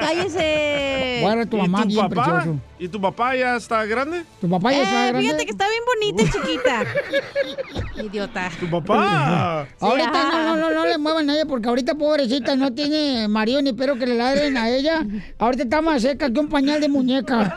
[0.00, 1.18] ¡Cállese!
[1.22, 2.24] Muera tu ¿Y mamá tu bien papá?
[2.24, 2.58] precioso.
[2.78, 4.24] ¿Y tu papá ya está grande?
[4.40, 5.22] ¿Tu papá ya está Eh, grande?
[5.26, 6.84] fíjate que está bien bonita y chiquita.
[8.04, 8.50] Idiota.
[8.60, 9.66] ¿Tu papá?
[9.80, 13.60] Ahorita no, no, no, no le muevan a ella porque ahorita pobrecita no tiene marido
[13.60, 15.04] ni pero que le ladren a ella.
[15.38, 17.54] Ahorita está más seca que un pañal de muñeca.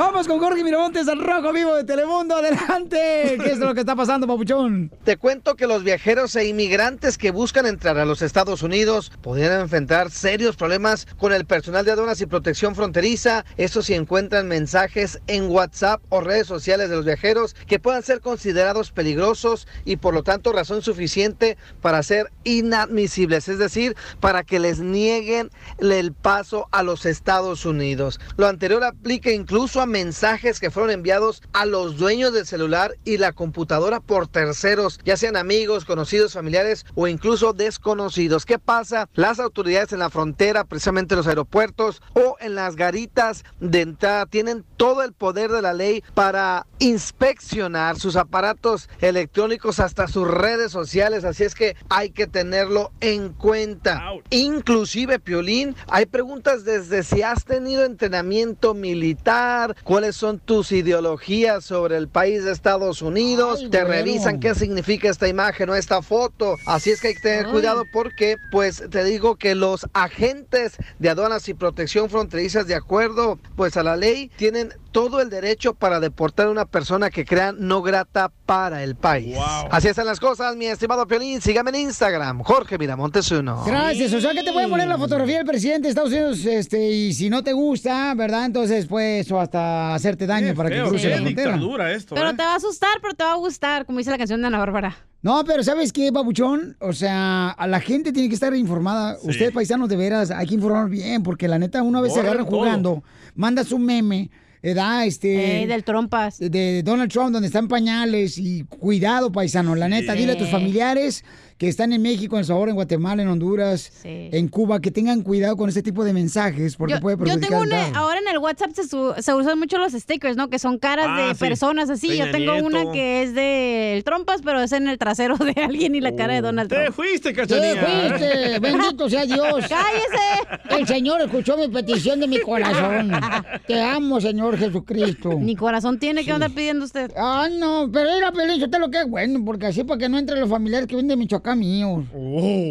[0.00, 2.34] Vamos con Jorge Miramontes al Rojo Vivo de Telemundo.
[2.34, 3.36] Adelante.
[3.38, 4.90] ¿Qué es lo que está pasando, papuchón?
[5.04, 9.60] Te cuento que los viajeros e inmigrantes que buscan entrar a los Estados Unidos podrían
[9.60, 13.44] enfrentar serios problemas con el personal de aduanas y protección fronteriza.
[13.58, 18.22] Esto si encuentran mensajes en WhatsApp o redes sociales de los viajeros que puedan ser
[18.22, 24.60] considerados peligrosos y por lo tanto razón suficiente para ser inadmisibles, es decir, para que
[24.60, 28.18] les nieguen el paso a los Estados Unidos.
[28.38, 33.18] Lo anterior aplica incluso a mensajes que fueron enviados a los dueños del celular y
[33.18, 38.46] la computadora por terceros, ya sean amigos, conocidos, familiares o incluso desconocidos.
[38.46, 39.08] ¿Qué pasa?
[39.14, 44.26] Las autoridades en la frontera, precisamente en los aeropuertos o en las garitas de entrada,
[44.26, 50.72] tienen todo el poder de la ley para inspeccionar sus aparatos electrónicos hasta sus redes
[50.72, 54.02] sociales, así es que hay que tenerlo en cuenta.
[54.30, 61.96] Inclusive, Piolín, hay preguntas desde si has tenido entrenamiento militar, cuáles son tus ideologías sobre
[61.96, 63.88] el país de Estados Unidos, te bueno.
[63.88, 67.84] revisan qué significa esta imagen o esta foto, así es que hay que tener cuidado
[67.92, 73.76] porque, pues, te digo que los agentes de aduanas y protección fronterizas, de acuerdo, pues
[73.76, 77.82] a la ley, tienen todo el derecho para deportar a una persona que crean no
[77.82, 79.36] grata para el país.
[79.70, 81.40] Así están las cosas, mi estimado Piolín.
[81.40, 83.62] Sígame en Instagram, Jorge Miramontes uno.
[83.64, 84.12] Gracias.
[84.12, 87.14] O sea que te pueden poner la fotografía del presidente de Estados Unidos, este, y
[87.14, 88.46] si no te gusta, ¿verdad?
[88.46, 91.92] Entonces, pues, o hasta hacerte daño para que cruce la frontera.
[91.94, 92.34] esto, Pero ¿eh?
[92.34, 94.58] te va a asustar, pero te va a gustar, como dice la canción de Ana
[94.58, 94.96] Bárbara.
[95.22, 96.76] No, pero ¿sabes qué, babuchón?
[96.80, 99.16] O sea, a la gente tiene que estar informada.
[99.22, 102.30] Ustedes, paisanos, de veras, hay que informar bien, porque la neta, una vez se Borren
[102.32, 102.58] agarran todo.
[102.58, 103.04] jugando,
[103.36, 104.28] mandas un meme,
[104.62, 105.62] da este...
[105.62, 106.38] Eh, del trompas.
[106.38, 110.52] De, Donald Trump, donde están pañales, y cuidado, paisano, la neta, dile a tus Sí.
[110.52, 111.24] familiares
[111.60, 115.20] que están en México, en El Salvador, en Guatemala, en Honduras, en Cuba, que tengan
[115.20, 118.18] cuidado con este tipo de mensajes, porque Yo, puede yo perjudicar tengo el una, ahora
[118.18, 120.48] en el WhatsApp se, su- se usan mucho los stickers, ¿no?
[120.48, 121.40] Que son caras Ah, de sí.
[121.40, 122.08] personas así.
[122.08, 122.66] Peña yo tengo Nieto.
[122.66, 126.32] una que es de trompas, pero es en el trasero de alguien y la cara
[126.32, 126.86] de Donald Trump.
[126.86, 128.08] Te fuiste, ¡Te cachanilla.
[128.08, 128.58] fuiste!
[128.60, 129.66] ¡Bendito sea Dios!
[129.68, 130.78] ¡Cállese!
[130.80, 133.10] El Señor escuchó mi petición de mi corazón.
[133.66, 135.38] Te amo, Señor Jesucristo.
[135.38, 137.12] Mi corazón tiene que andar pidiendo usted.
[137.18, 140.08] Ah, no, pero era Pelín, yo te lo que es bueno, porque así para que
[140.08, 142.04] no entren los familiares que vienen de Michoacán míos.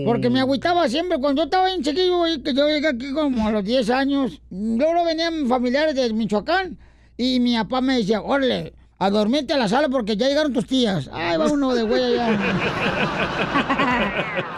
[0.05, 3.47] Porque me agüitaba siempre cuando yo estaba bien chiquillo, y que yo llegué aquí como
[3.47, 4.41] a los 10 años.
[4.49, 6.77] Luego venían familiares de Michoacán
[7.17, 10.67] y mi papá me decía, órale, a dormirte a la sala porque ya llegaron tus
[10.67, 11.09] tías.
[11.11, 12.37] Ay, va uno de güey allá.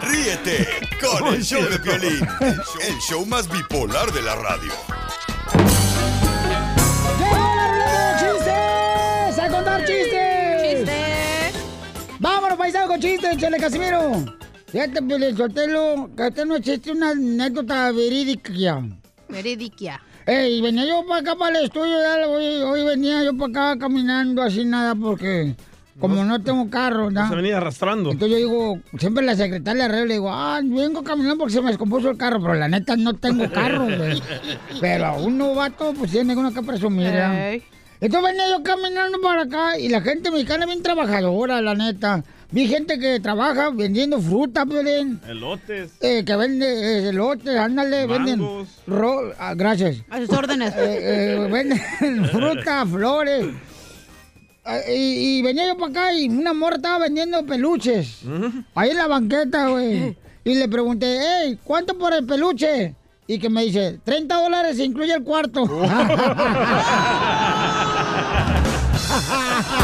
[0.02, 0.66] Ríete
[1.00, 4.72] con el show de Piolín, el show más bipolar de la radio.
[12.62, 14.24] Paisano, con chistes, Chele Casimiro!
[14.68, 18.84] Fíjate, Piolín Sotelo, que esta no existe una anécdota verídica.
[19.28, 20.00] Veridiquia.
[20.26, 23.80] Ey, venía yo para acá, para el estudio, ya, hoy, hoy venía yo para acá
[23.80, 25.56] caminando así nada, porque
[25.98, 27.28] como no, tengo carro, ¿no?
[27.28, 28.12] Se venía arrastrando.
[28.12, 31.70] Entonces yo digo, siempre la secretaria de le digo, ah, vengo caminando porque se me
[31.70, 34.22] descompuso el carro, pero la neta no tengo carro, güey.
[34.80, 37.50] Pero un novato, pues tiene uno que presumir, ¿ya?
[37.50, 37.64] Ey.
[38.02, 42.24] Entonces venía yo caminando para acá y la gente mexicana es bien trabajadora, la neta.
[42.52, 45.18] Vi gente que trabaja vendiendo fruta, Piolín.
[45.26, 45.92] Elotes.
[46.02, 48.40] Eh, que vende eh, elotes, ándale, venden.
[48.86, 49.96] Ro- ah, gracias.
[50.10, 50.74] A sus órdenes.
[50.76, 50.98] Eh,
[51.36, 51.80] eh, venden
[52.30, 53.46] fruta, flores.
[54.66, 58.18] eh, y, y venía yo para acá y una morra estaba vendiendo peluches.
[58.74, 60.14] Ahí en la banqueta, güey.
[60.44, 62.94] Y le pregunté, hey, ¿cuánto por el peluche?
[63.26, 65.64] Y que me dice, 30 dólares incluye el cuarto.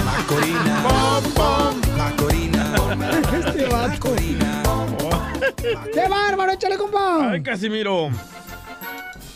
[0.05, 0.83] Macorina.
[0.85, 1.78] Macorina.
[5.95, 6.53] ¡Qué bárbaro!
[6.53, 7.31] ¡Échale, compa!
[7.31, 8.11] Ay, Casimiro.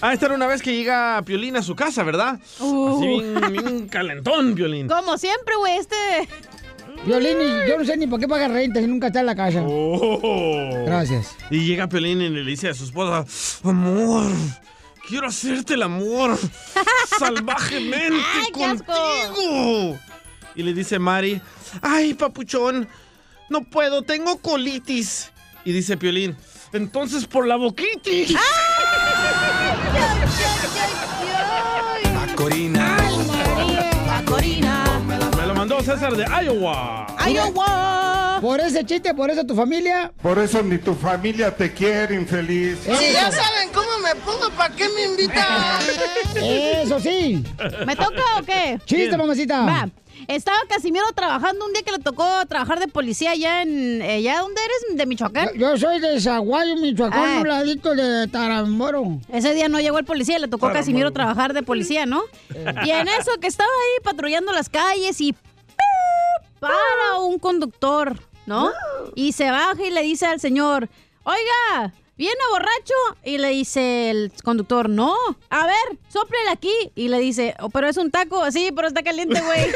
[0.01, 2.39] Ah, esta era una vez que llega Piolín a su casa, ¿verdad?
[2.61, 2.97] Uh.
[2.97, 4.89] Así bien, bien calentón, Piolín.
[4.89, 5.97] Como siempre, güey, este.
[7.07, 9.35] Violín, y yo no sé ni por qué paga renta si nunca está en la
[9.35, 9.63] casa.
[9.67, 10.71] Oh.
[10.85, 11.35] Gracias.
[11.51, 13.25] Y llega Piolín y le dice a su esposa,
[13.65, 14.31] amor,
[15.09, 16.39] quiero hacerte el amor
[17.19, 18.17] salvajemente
[18.53, 19.99] contigo.
[20.55, 21.41] Y le dice Mari,
[21.81, 22.87] ay, papuchón,
[23.53, 25.31] no puedo, tengo colitis.
[25.65, 26.37] Y dice Piolín,
[26.73, 28.35] entonces por la boquitis.
[32.15, 32.97] Macorina.
[34.07, 34.85] Macorina.
[35.37, 37.07] Me lo mandó César de Iowa.
[37.29, 38.39] ¡Iowa!
[38.41, 40.13] Por ese chiste, por eso tu familia.
[40.21, 42.79] Por eso ni tu familia te quiere, infeliz.
[42.81, 45.47] Si ya saben cómo me pongo, ¿para qué me invitan?
[46.35, 47.45] Eso sí.
[47.87, 48.81] ¿Me toca o qué?
[48.85, 49.65] Chiste, mamacita.
[49.65, 49.89] Va.
[50.29, 54.01] Estaba Casimiro trabajando un día que le tocó trabajar de policía allá en...
[54.23, 54.97] ¿Ya dónde eres?
[54.97, 55.49] ¿De Michoacán?
[55.57, 57.39] Yo soy de Zaguayo, Michoacán, Ah.
[57.41, 59.19] un ladito de Taramboro.
[59.33, 62.23] Ese día no llegó el policía, le tocó a Casimiro trabajar de policía, ¿no?
[62.85, 65.35] Y en eso que estaba ahí patrullando las calles y
[66.61, 68.71] para un conductor, ¿no?
[69.15, 70.89] Y se baja y le dice al señor,
[71.25, 72.95] oiga, ¿viene borracho?
[73.25, 75.13] Y le dice el conductor, no,
[75.51, 76.73] a ver, sóplele aquí.
[76.95, 79.67] Y le dice, "Oh, pero es un taco, sí, pero está caliente, güey.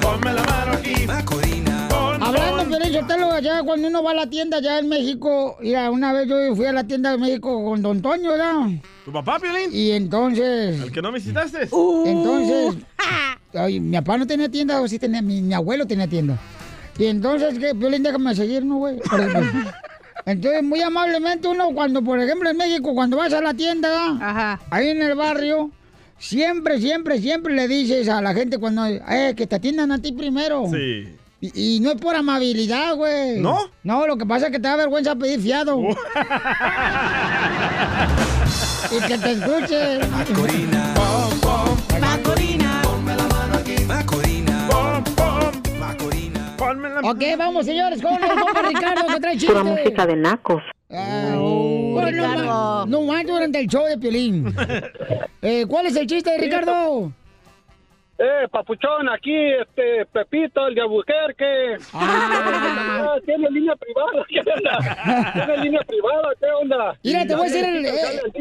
[0.00, 1.06] Ponme la mano aquí.
[1.06, 1.88] Macorina.
[2.20, 6.12] Hablando, Piolín Sotelo, allá cuando uno va a la tienda allá en México, mira, una
[6.12, 8.66] vez yo fui a la tienda de México con Don Toño, ¿verdad?
[9.04, 9.70] ¿Tu papá, Piolín?
[9.72, 10.80] Y entonces...
[10.82, 11.62] ¿El que no visitaste?
[12.04, 12.76] Entonces,
[13.54, 16.38] ay, mi papá no tenía tienda, o sí tenía, mi, mi abuelo tenía tienda.
[16.98, 17.72] Y entonces, ¿qué?
[17.72, 18.98] Violín, déjame seguir, ¿no, güey?
[20.26, 24.88] Entonces, muy amablemente uno, cuando, por ejemplo, en México, cuando vas a la tienda, ahí
[24.88, 25.70] en el barrio,
[26.18, 30.12] siempre, siempre, siempre le dices a la gente cuando, eh, que te atiendan a ti
[30.12, 30.66] primero.
[30.70, 31.16] Sí.
[31.40, 33.38] Y, y no es por amabilidad, güey.
[33.40, 33.58] ¿No?
[33.84, 35.80] No, lo que pasa es que te da vergüenza pedir fiado.
[38.90, 40.10] y que te escuchen.
[40.10, 40.87] Macorina.
[47.04, 49.48] Ok, vamos, señores, con el compa Ricardo que trae chiste.
[49.52, 50.62] Pura música de nacos.
[50.90, 51.64] Ah, oh,
[51.98, 52.44] Uh, no, Ricardo.
[52.46, 54.54] ma- no más durante el show de Piolín.
[55.42, 57.12] Eh, ¿Cuál es el chiste de Ricardo?
[58.20, 61.76] Eh, papuchón, aquí, este, Pepito, el de Albuquerque.
[61.92, 65.32] Ah, Tiene línea privada, ¿qué onda?
[65.46, 66.98] Tiene línea privada, ¿qué onda?
[67.04, 67.90] Mira, te voy a decir, el, eh,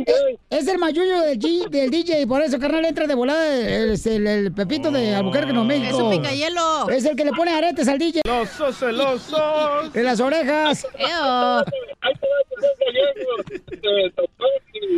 [0.07, 3.93] eh, es el mayullo del, G- del DJ, por eso, carnal, entra de volada el,
[4.03, 5.89] el- el- Pepito de Albuquerque, Nuevo México.
[5.95, 6.89] Es un picayelo.
[6.89, 8.21] Es el que le pone aretes al DJ.
[8.25, 9.95] Los celosos.
[9.95, 10.87] En las orejas.
[10.97, 11.63] Eo.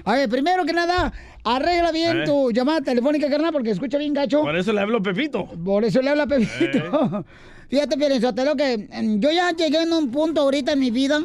[0.05, 1.11] A ver, primero que nada,
[1.43, 2.25] arregla bien Eh.
[2.25, 4.41] tu llamada telefónica, carnal, porque escucha bien gacho.
[4.41, 5.45] Por eso le hablo Pepito.
[5.45, 7.25] Por eso le habla Pepito.
[7.69, 11.21] Fíjate, Pielizotelo, que mm, yo ya llegué en un punto ahorita en mi vida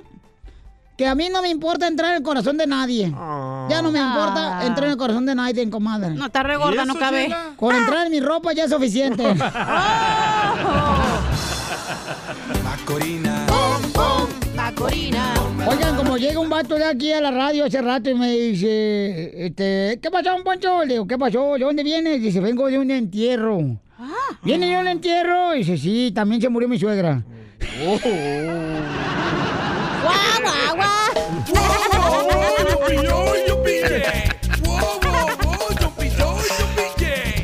[0.97, 3.11] que a mí no me importa entrar en el corazón de nadie.
[3.69, 4.67] Ya no me importa Ah.
[4.67, 6.11] entrar en el corazón de nadie, comadre.
[6.11, 7.35] No, está re gorda, ¿Y no cabe.
[7.57, 9.25] Con entrar en mi ropa ya es suficiente.
[12.63, 13.47] Macorina.
[14.75, 15.35] Macorina.
[15.69, 19.47] Oigan, como llega un vato de aquí a la radio hace rato y me dice,
[19.47, 20.85] este, ¿qué pasó, un Poncho?
[20.85, 21.55] Le digo, ¿qué pasó?
[21.55, 22.21] ¿De dónde vienes?
[22.21, 23.79] Dice, vengo de un entierro.
[24.43, 25.53] ¿Viene de un entierro?
[25.53, 27.23] Dice, sí, también se murió mi suegra.
[27.85, 27.99] ¡Guau,
[30.43, 30.95] guau, guau!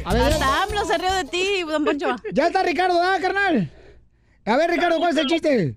[0.05, 2.17] Hasta AMLO se rió de ti, don Poncho.
[2.33, 3.71] ya está Ricardo, ¿ah, carnal?
[4.45, 5.77] A ver, Ricardo, ¿cuál es el chiste?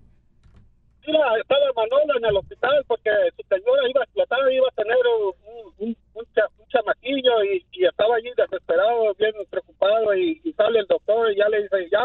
[1.06, 4.98] Mira, estaba Manolo en el hospital porque su señora iba a explotar, iba a tener
[4.98, 5.34] un,
[5.80, 11.32] un, un, cha- chamaquillo y, estaba allí desesperado, bien preocupado y, y sale el doctor
[11.32, 12.04] y ya le dice, ya,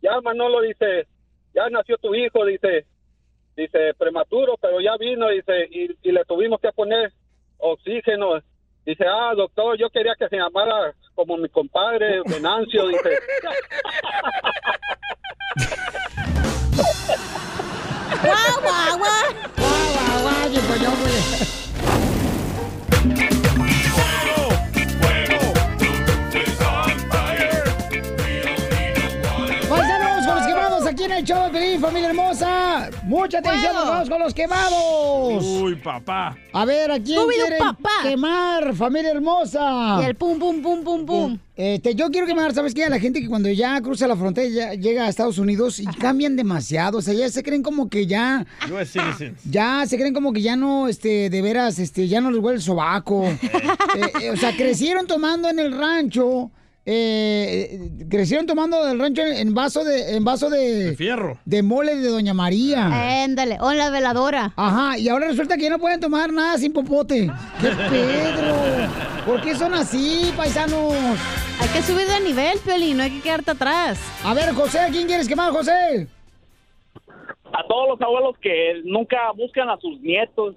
[0.00, 1.06] ya Manolo dice,
[1.54, 2.86] ya nació tu hijo, dice,
[3.56, 7.12] dice, prematuro, pero ya vino, dice, y, y le tuvimos que poner
[7.58, 8.40] oxígeno.
[8.84, 13.10] Dice, ah, doctor, yo quería que se llamara como mi compadre, Venancio, dice.
[18.22, 19.26] ¡Guau, guau, guau!
[19.58, 21.22] Guau, guau, guau, dijo yo, güey.
[23.02, 23.41] Paisanos
[30.92, 32.90] aquí en el show Pelín, familia hermosa.
[33.04, 35.42] Mucha atención, nos vamos con los quemados.
[35.42, 36.36] Uy, papá.
[36.52, 37.88] A ver, ¿a quién quieren papá.
[38.02, 40.00] quemar, familia hermosa?
[40.02, 41.38] Y el pum, pum, pum, pum, pum.
[41.56, 42.84] Este, yo quiero quemar, ¿sabes qué?
[42.84, 45.86] A la gente que cuando ya cruza la frontera ya llega a Estados Unidos y
[45.86, 46.98] cambian demasiado.
[46.98, 48.44] O sea, ya se creen como que ya...
[48.70, 49.40] US citizens.
[49.44, 52.56] Ya se creen como que ya no, este, de veras, este, ya no les huele
[52.56, 53.24] el sobaco.
[53.94, 56.50] Eh, eh, o sea, crecieron tomando en el rancho.
[56.84, 61.38] Eh, eh, crecieron tomando del rancho en, en vaso de, en vaso de, fierro.
[61.44, 63.22] de mole de Doña María.
[63.24, 64.52] Éndale, o la veladora.
[64.56, 67.30] Ajá, y ahora resulta que ya no pueden tomar nada sin popote.
[67.60, 68.56] ¡Qué Pedro!
[69.24, 70.92] ¿Por qué son así, paisanos?
[71.60, 74.00] Hay que subir de nivel, Piolín, no hay que quedarte atrás.
[74.24, 76.08] A ver, José, ¿a quién quieres quemar, José?
[77.52, 80.56] A todos los abuelos que nunca buscan a sus nietos.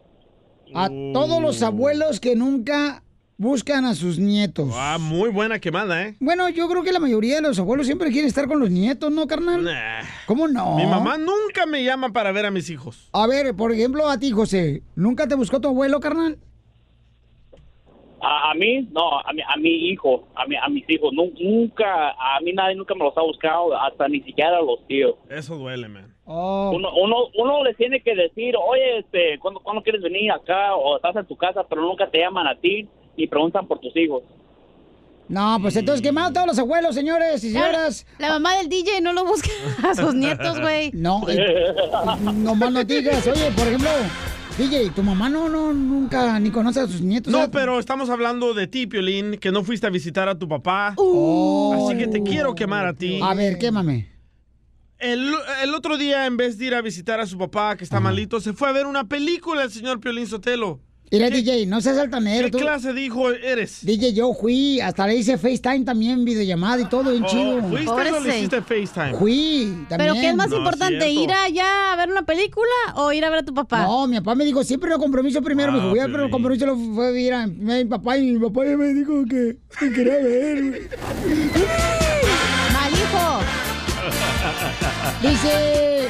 [0.73, 3.03] A todos los abuelos que nunca
[3.37, 4.69] buscan a sus nietos.
[4.73, 6.15] Ah, muy buena quemada, ¿eh?
[6.19, 9.11] Bueno, yo creo que la mayoría de los abuelos siempre quieren estar con los nietos,
[9.11, 9.63] ¿no, carnal?
[9.63, 10.03] Nah.
[10.25, 10.75] ¿Cómo no?
[10.75, 13.09] Mi mamá nunca me llama para ver a mis hijos.
[13.13, 16.37] A ver, por ejemplo, a ti, José, ¿nunca te buscó tu abuelo, carnal?
[18.21, 21.13] A, a mí, no, a mi, a mi hijo, a, mi, a mis hijos.
[21.13, 25.15] Nu- nunca, a mí nadie nunca me los ha buscado, hasta ni siquiera los tíos.
[25.29, 26.15] Eso duele, man.
[26.23, 26.71] Oh.
[26.73, 30.73] Uno, uno, uno les tiene que decir, oye, este, ¿cuándo, ¿cuándo quieres venir acá?
[30.73, 33.95] O estás en tu casa, pero nunca te llaman a ti y preguntan por tus
[33.95, 34.23] hijos.
[35.27, 38.05] No, pues entonces quemado a todos los abuelos, señores y señoras.
[38.19, 39.49] La mamá del DJ no lo busca
[39.83, 40.91] a sus nietos, güey.
[40.93, 41.73] No, eh,
[42.33, 43.25] no más no digas.
[43.25, 43.89] Oye, por ejemplo,
[44.57, 47.31] DJ, tu mamá no, no, nunca ni conoce a sus nietos.
[47.31, 47.51] No, ¿sabes?
[47.51, 50.93] pero estamos hablando de ti, Piolín, que no fuiste a visitar a tu papá.
[50.97, 51.87] Oh.
[51.87, 53.19] Así que te quiero quemar a ti.
[53.21, 54.13] A ver, quémame.
[54.99, 57.99] El, el otro día, en vez de ir a visitar a su papá, que está
[57.99, 60.79] malito, se fue a ver una película el señor Piolín Sotelo.
[61.11, 62.45] Mira, DJ, no seas altanero.
[62.45, 62.57] ¿Qué tú.
[62.57, 63.85] clase de hijo eres?
[63.85, 67.61] DJ, yo fui, hasta le hice FaceTime también, videollamada y todo, bien Oh, chido.
[67.69, 69.13] ¿Fuiste o le hiciste FaceTime?
[69.17, 69.97] Fui, también.
[69.97, 71.21] ¿Pero qué es más No, importante, cierto.
[71.23, 73.83] ir allá a ver una película o ir a ver a tu papá?
[73.83, 75.71] No, mi papá me dijo, siempre lo compromiso primero.
[75.71, 78.31] me dijo, voy a ver el compromiso, lo fue a ver a mi papá y
[78.33, 80.89] mi papá ya me dijo que me quería ver.
[82.73, 83.39] Mal hijo.
[85.21, 86.07] Dice,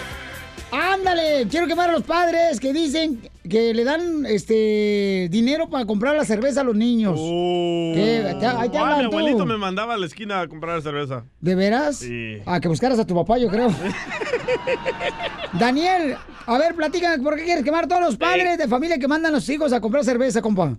[0.76, 3.20] ándale, quiero quemar a los padres que dicen
[3.50, 7.20] que le dan este dinero para comprar la cerveza a los niños.
[7.20, 8.36] ¿Qué?
[8.40, 9.18] Te- ahí te Ah, hablan mi tú.
[9.18, 11.26] abuelito me mandaba a la esquina a comprar cerveza.
[11.42, 11.98] ¿De veras?
[12.00, 12.38] Sí.
[12.46, 13.70] A que buscaras a tu papá, yo creo.
[15.54, 16.16] Daniel,
[16.48, 19.32] a ver, platícame, ¿por qué quieres quemar a todos los padres de familia que mandan
[19.34, 20.74] a los hijos a comprar cerveza, compa?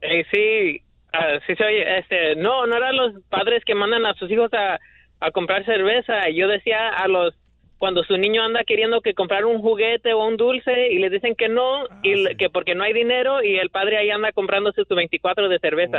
[0.00, 1.98] Eh, sí, ah, sí se oye.
[1.98, 4.78] Este, no, no eran los padres que mandan a sus hijos a,
[5.20, 6.28] a comprar cerveza.
[6.34, 7.34] Yo decía a los
[7.78, 11.34] cuando su niño anda queriendo que comprar un juguete o un dulce y le dicen
[11.36, 14.82] que no y le- que porque no hay dinero y el padre ahí anda comprándose
[14.88, 15.98] su 24 de cerveza.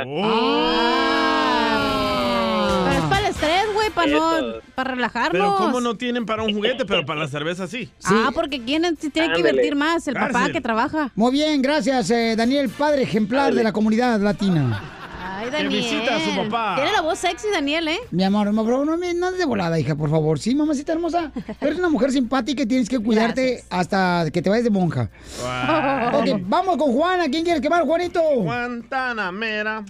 [2.84, 4.40] Pero es para el estrés, güey, para no,
[4.74, 5.32] para relajarnos.
[5.32, 7.88] Pero ¿cómo no tienen para un juguete, pero para la cerveza sí?
[8.04, 11.10] Ah, porque quieren, sí tienen que invertir más, el papá que trabaja.
[11.14, 14.82] Muy bien, gracias, eh, Daniel, padre ejemplar de la comunidad latina.
[15.28, 15.82] Ay, Que Daniel.
[15.82, 16.74] visita a su papá.
[16.76, 17.98] Tiene la voz sexy, Daniel, ¿eh?
[18.10, 20.38] Mi amor, no, bro, no me no andes de volada, hija, por favor.
[20.38, 21.32] Sí, mamacita hermosa.
[21.60, 25.10] Eres una mujer simpática y tienes que cuidarte hasta que te vayas de monja.
[26.12, 27.24] Ok, vamos con Juana.
[27.30, 28.20] ¿Quién quieres quemar, Juanito?
[28.36, 29.84] Guantanamera.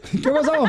[0.23, 0.63] ¿Qué pasó?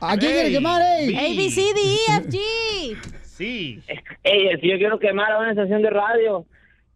[0.00, 1.16] ¿A quién quieres quemar, ey?
[1.16, 2.38] A, B, C, D, E, F, G.
[3.24, 3.82] Sí.
[4.30, 6.44] Ey, si yo quiero quemar a una estación de radio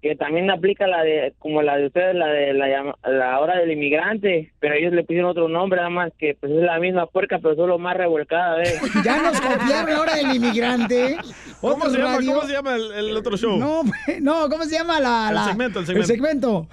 [0.03, 3.59] que también aplica la de, como la de ustedes, la de la, llama- la hora
[3.59, 7.07] del inmigrante, pero ellos le pusieron otro nombre, nada más que pues es la misma
[7.07, 8.81] puerca, pero solo más revolcada, ¿ves?
[9.05, 11.17] Ya nos copiaron la hora del inmigrante.
[11.61, 12.17] ¿Cómo se, llama.
[12.17, 13.57] ¿Cómo se llama el, el otro show?
[13.57, 13.83] No,
[14.21, 16.07] no, ¿cómo se llama la, El la- segmento, el segmento.
[16.09, 16.67] segmento?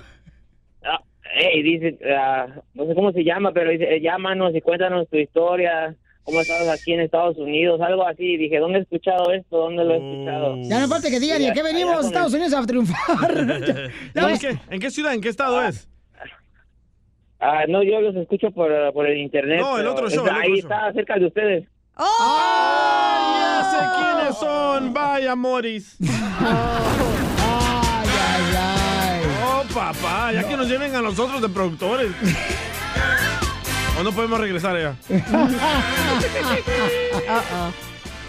[0.83, 0.99] Ah,
[1.39, 5.17] ey, dice, ah, no sé cómo se llama, pero dice, eh, llámanos y cuéntanos tu
[5.17, 5.93] historia,
[6.23, 8.37] cómo estás aquí en Estados Unidos, algo así.
[8.37, 9.57] Dije, ¿dónde he escuchado esto?
[9.57, 10.55] ¿Dónde lo he escuchado?
[10.61, 13.31] Ya no falta que digan, ¿y a qué venimos a Estados Unidos a triunfar?
[14.15, 15.13] ¿En, qué, ¿En qué ciudad?
[15.13, 15.87] ¿En qué estado es?
[17.41, 19.61] Ah, no, yo los escucho por, ah, por el internet.
[19.61, 20.77] No, el otro show, está- el ahí otro show.
[20.79, 21.67] está, cerca de ustedes.
[21.95, 23.61] ¡Ah!
[23.63, 24.93] Ya sé quiénes son.
[24.93, 25.95] Vaya, Moris.
[26.41, 29.21] Ay, ay, ay.
[29.45, 32.11] Oh, papá, ya que nos lleven a nosotros de productores.
[33.99, 34.95] ¿O no podemos regresar allá?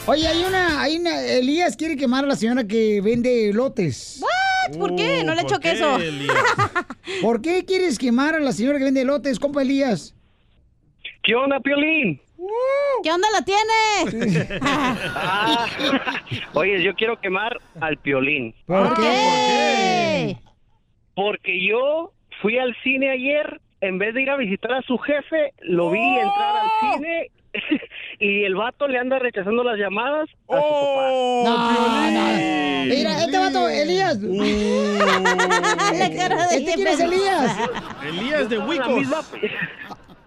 [0.07, 4.21] Oye, hay una, hay una, Elías quiere quemar a la señora que vende lotes.
[4.21, 4.77] What?
[4.79, 5.23] ¿Por qué?
[5.25, 5.99] No le Uh, echo ¿por qué, queso.
[7.23, 10.15] ¿Por qué quieres quemar a la señora que vende lotes, compa Elías?
[11.23, 12.21] ¿Qué onda, Piolín?
[13.05, 14.59] ¿Qué onda la tiene?
[14.63, 15.67] Ah,
[16.55, 18.53] oye, yo quiero quemar al Piolín.
[18.67, 20.37] ¿Por qué?
[21.15, 22.13] Porque yo
[22.43, 26.01] fui al cine ayer, en vez de ir a visitar a su jefe, lo vi
[26.01, 27.31] entrar al cine
[28.19, 31.11] y el vato le anda rechazando las llamadas a su papá.
[31.45, 32.21] No, no.
[32.85, 34.17] Mira, este vato, Elías.
[36.53, 37.57] ¿Este quién es Elías?
[38.07, 39.33] Elías de La Wicos.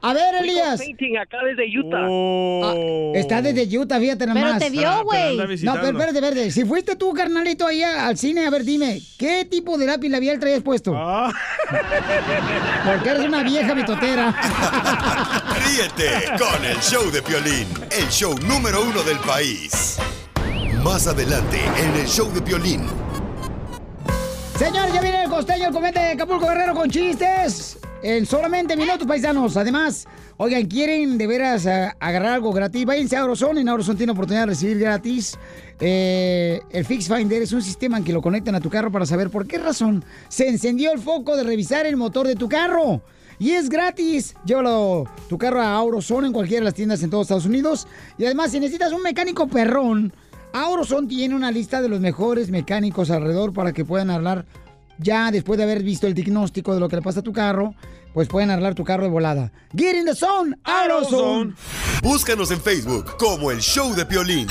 [0.05, 0.81] A ver, Elías.
[0.81, 2.05] Acá desde Utah.
[2.05, 2.73] Ah,
[3.15, 4.59] está desde Utah, fíjate Pero nomás.
[4.59, 5.37] te vio, Ah, pero güey.
[5.63, 6.51] No, pero espérate, espérate.
[6.51, 10.39] Si fuiste tú, carnalito, ahí al cine, a ver, dime, ¿qué tipo de lápiz labial
[10.39, 10.93] traías puesto?
[10.93, 11.31] Ah.
[12.85, 14.35] Porque eres una vieja mitotera.
[15.65, 19.97] Ríete con el show de Piolín, el show número uno del país.
[20.83, 22.85] Más adelante en el show de Piolín.
[24.59, 27.77] Señor, ya viene el costeño, el comete de Acapulco Guerrero con chistes.
[28.03, 29.55] En solamente minutos, paisanos.
[29.55, 32.83] Además, oigan, ¿quieren de veras a- agarrar algo gratis?
[32.85, 33.57] Váyanse a Auroson.
[33.57, 35.37] En Auroson tiene oportunidad de recibir gratis.
[35.79, 39.05] eh, el Fix Finder es un sistema en que lo conectan a tu carro para
[39.05, 43.01] saber por qué razón se encendió el foco de revisar el motor de tu carro.
[43.39, 44.35] Y es gratis.
[44.45, 47.87] Llévalo tu carro a Auroson en cualquiera de las tiendas en todos Estados Unidos.
[48.17, 50.13] Y además, si necesitas un mecánico perrón,
[50.53, 54.45] Auroson tiene una lista de los mejores mecánicos alrededor para que puedan hablar
[54.99, 57.73] ya después de haber visto el diagnóstico de lo que le pasa a tu carro,
[58.13, 59.51] pues pueden arreglar tu carro de volada.
[59.75, 61.53] Get in the zone, AutoZone.
[62.01, 64.47] Búscanos en Facebook como el show de Piolín.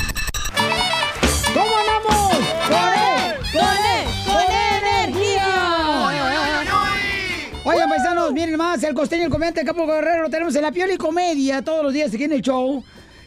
[1.55, 2.37] ¿Cómo andamos?
[2.69, 3.35] ¡Con él!
[3.53, 4.07] ¡Con él!
[4.27, 4.43] ¡Con
[4.89, 5.49] energía!
[7.65, 10.73] Oigan, paisanos, miren más, el costeño, el comediante de Capo Guerrero, lo tenemos en la
[10.73, 12.83] Pioli Comedia todos los días aquí en el show.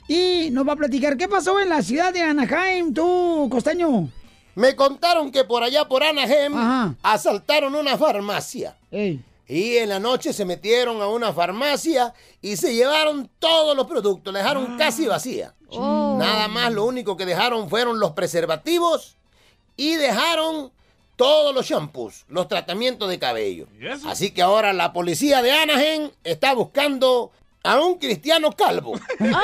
[0.07, 4.09] Y nos va a platicar qué pasó en la ciudad de Anaheim, tú, costeño.
[4.53, 6.53] Me contaron que por allá por Anaheim
[7.01, 8.75] asaltaron una farmacia.
[9.47, 14.33] Y en la noche se metieron a una farmacia y se llevaron todos los productos,
[14.33, 15.53] la dejaron casi vacía.
[15.69, 16.15] Oh.
[16.17, 19.17] Nada más lo único que dejaron fueron los preservativos
[19.77, 20.71] y dejaron
[21.15, 23.67] todos los shampoos, los tratamientos de cabello.
[24.05, 27.31] Así que ahora la policía de Anaheim está buscando
[27.63, 28.99] a un cristiano calvo.
[29.19, 29.35] Violín.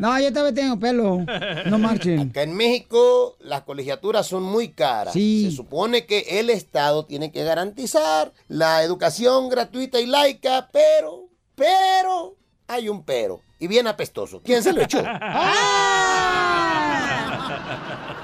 [0.00, 1.24] No, yo todavía tengo pelo.
[1.66, 2.30] No marchen.
[2.30, 5.12] Acá en México las colegiaturas son muy caras.
[5.12, 12.36] Se supone que el Estado tiene que garantizar la educación gratuita y laica, pero, pero,
[12.68, 13.40] hay un pero.
[13.58, 14.40] Y bien apestoso.
[14.42, 15.02] ¿Quién se lo echó?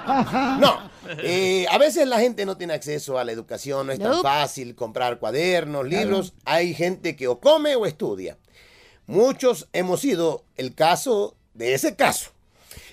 [0.07, 0.79] No,
[1.19, 4.75] eh, a veces la gente no tiene acceso a la educación, no es tan fácil
[4.75, 6.35] comprar cuadernos, libros.
[6.45, 8.39] Hay gente que o come o estudia.
[9.07, 12.31] Muchos hemos sido el caso de ese caso.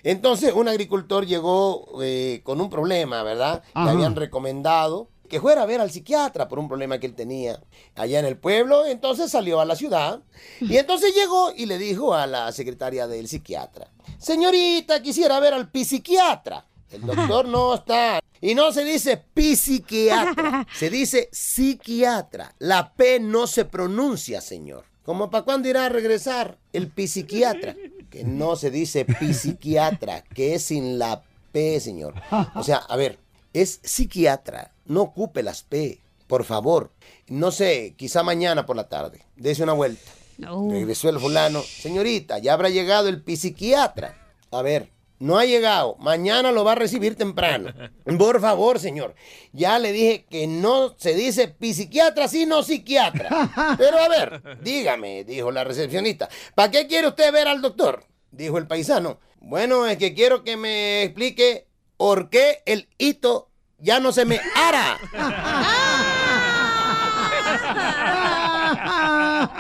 [0.03, 3.63] Entonces, un agricultor llegó eh, con un problema, ¿verdad?
[3.73, 3.85] Ajá.
[3.85, 7.59] Le habían recomendado que fuera a ver al psiquiatra por un problema que él tenía
[7.95, 8.85] allá en el pueblo.
[8.85, 10.21] Entonces salió a la ciudad
[10.59, 13.89] y entonces llegó y le dijo a la secretaria del psiquiatra,
[14.19, 16.67] señorita, quisiera ver al psiquiatra.
[16.91, 18.19] El doctor no está.
[18.41, 22.53] Y no se dice psiquiatra, se dice psiquiatra.
[22.59, 24.85] La P no se pronuncia, señor.
[25.03, 27.75] ¿Como para cuándo irá a regresar el psiquiatra?
[28.13, 32.13] Que no se dice psiquiatra, que es sin la P, señor.
[32.53, 33.17] O sea, a ver,
[33.53, 34.71] es psiquiatra.
[34.85, 36.91] No ocupe las P, por favor.
[37.27, 39.25] No sé, quizá mañana por la tarde.
[39.35, 40.11] Dese una vuelta.
[40.37, 41.63] Regresó el fulano.
[41.63, 44.15] Señorita, ya habrá llegado el psiquiatra.
[44.51, 44.91] A ver,
[45.23, 45.95] no ha llegado.
[45.99, 47.73] Mañana lo va a recibir temprano.
[48.17, 49.15] Por favor, señor.
[49.53, 53.75] Ya le dije que no se dice psiquiatra, sino psiquiatra.
[53.77, 56.27] Pero a ver, dígame, dijo la recepcionista.
[56.55, 58.03] ¿Para qué quiere usted ver al doctor?
[58.31, 59.21] Dijo el paisano.
[59.39, 64.41] Bueno, es que quiero que me explique por qué el hito ya no se me
[64.55, 64.99] hará.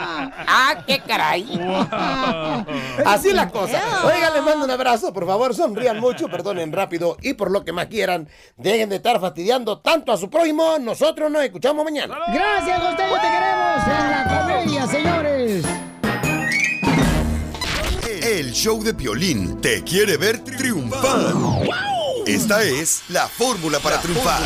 [0.03, 1.59] ¡Ah, qué caray!
[3.05, 3.81] Así las cosas.
[4.03, 5.13] Oiga, les mando un abrazo.
[5.13, 8.27] Por favor, sonrían mucho, perdonen rápido y por lo que más quieran,
[8.57, 10.77] dejen de estar fastidiando tanto a su prójimo.
[10.79, 12.17] Nosotros nos escuchamos mañana.
[12.33, 15.65] Gracias, costeño, te queremos en la comedia, señores.
[18.23, 21.33] El show de Piolín te quiere ver triunfar.
[22.25, 24.41] Esta es la fórmula para triunfar.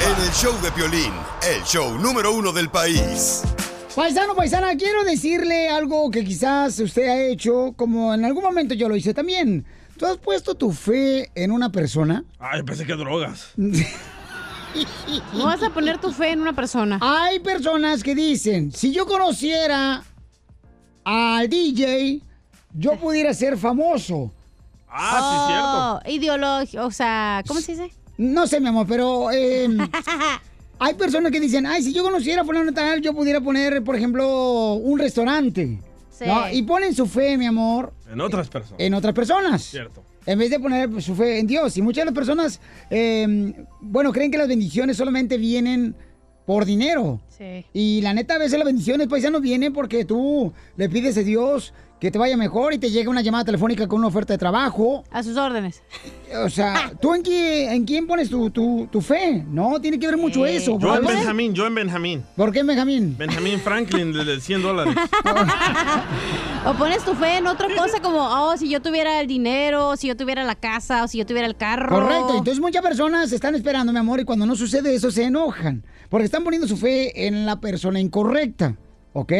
[0.00, 3.42] En el show de Piolín, el show número uno del país.
[3.96, 8.90] Paisano, paisana, quiero decirle algo que quizás usted ha hecho, como en algún momento yo
[8.90, 9.64] lo hice también.
[9.96, 12.22] ¿Tú has puesto tu fe en una persona?
[12.38, 13.54] Ay, pensé que drogas.
[13.56, 16.98] No vas a poner tu fe en una persona.
[17.00, 20.04] Hay personas que dicen, si yo conociera
[21.02, 22.20] al DJ,
[22.74, 24.30] yo pudiera ser famoso.
[24.90, 26.18] Ah, sí, cierto.
[26.18, 27.94] Ideología, o sea, ¿cómo se dice?
[28.18, 29.66] No sé, mi amor, pero eh,
[30.78, 33.96] hay personas que dicen, ay, si yo conociera a fulano tal, yo pudiera poner, por
[33.96, 35.78] ejemplo, un restaurante.
[36.10, 36.24] Sí.
[36.26, 36.50] ¿no?
[36.50, 38.80] Y ponen su fe, mi amor, En otras personas.
[38.80, 39.62] en otras personas.
[39.62, 40.02] Cierto.
[40.24, 41.76] En vez de poner su fe en Dios.
[41.76, 42.60] Y muchas de las personas,
[42.90, 45.94] eh, bueno, creen que las bendiciones solamente vienen
[46.46, 47.20] por dinero.
[47.28, 47.64] Sí.
[47.72, 51.72] Y la neta, a veces las bendiciones, paisanos, vienen porque tú le pides a Dios
[52.00, 55.02] que te vaya mejor y te llega una llamada telefónica con una oferta de trabajo.
[55.10, 55.82] A sus órdenes.
[56.44, 59.44] O sea, ¿tú en quién, en quién pones tu, tu- tu fe?
[59.48, 60.78] No, tiene que ver mucho eso.
[60.78, 61.16] Yo en ¿Por qué?
[61.16, 62.24] Benjamín, yo en Benjamín.
[62.36, 63.16] ¿Por qué, Benjamín?
[63.16, 64.94] Benjamín Franklin, de de 100 dólares.
[66.66, 70.08] O pones tu fe en otra cosa como, oh, si yo tuviera el dinero, si
[70.08, 71.88] yo tuviera la casa, o si yo tuviera el carro.
[71.94, 75.84] Correcto, entonces muchas personas están esperando, mi amor, y cuando no sucede eso se enojan,
[76.08, 78.74] porque están poniendo su fe en la persona incorrecta,
[79.12, 79.32] ¿ok?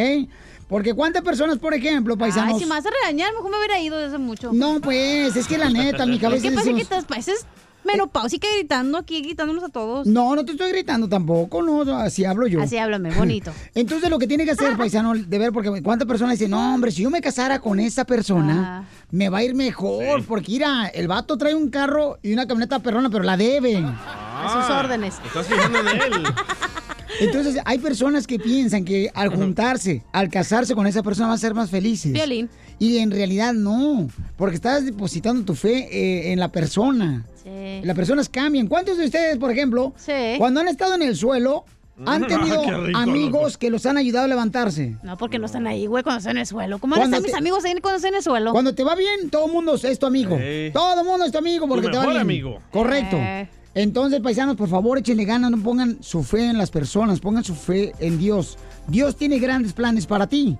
[0.67, 2.53] Porque cuántas personas, por ejemplo, paisanos...
[2.55, 4.51] Ay, si me vas a regañar, mejor me hubiera ido desde mucho.
[4.53, 7.45] No, pues, es que la neta, mi cabeza que parece que decimos- estás, pareces
[7.87, 10.05] menopáusica gritando aquí, gritándonos a todos.
[10.05, 12.61] No, no te estoy gritando tampoco, no, así hablo yo.
[12.61, 13.53] Así háblame, bonito.
[13.75, 16.91] Entonces lo que tiene que hacer, paisano, de ver, porque cuántas personas dicen, no, hombre,
[16.91, 21.07] si yo me casara con esa persona, me va a ir mejor, porque mira, el
[21.07, 23.77] vato trae un carro y una camioneta perrona, pero la debe.
[23.77, 25.15] A sus órdenes.
[25.19, 26.23] Ah, Estás fijando en él.
[27.19, 31.39] Entonces, hay personas que piensan que al juntarse, al casarse con esa persona, van a
[31.39, 32.11] ser más felices.
[32.13, 32.49] Violín.
[32.79, 37.25] Y en realidad no, porque estás depositando tu fe eh, en la persona.
[37.43, 37.81] Sí.
[37.83, 38.67] Las personas cambian.
[38.67, 39.93] ¿Cuántos de ustedes, por ejemplo,
[40.37, 41.65] cuando han estado en el suelo,
[42.05, 43.59] han Ah, tenido rico, amigos loco.
[43.59, 44.95] que los han ayudado a levantarse?
[45.01, 46.77] No, porque no están ahí, güey, cuando están en el suelo.
[46.77, 48.51] ¿Cómo van a mis amigos ahí cuando están en el suelo?
[48.51, 50.37] Cuando te va bien, todo el mundo es tu amigo.
[50.37, 50.69] Sí.
[50.71, 52.17] Todo el mundo es tu amigo porque Tu te va bien.
[52.17, 52.59] amigo.
[52.71, 53.17] Correcto.
[53.17, 53.49] Eh.
[53.77, 57.53] Entonces, paisanos, por favor, échenle ganas, no pongan su fe en las personas, pongan su
[57.53, 58.57] fe en Dios.
[58.87, 60.57] Dios tiene grandes planes para ti.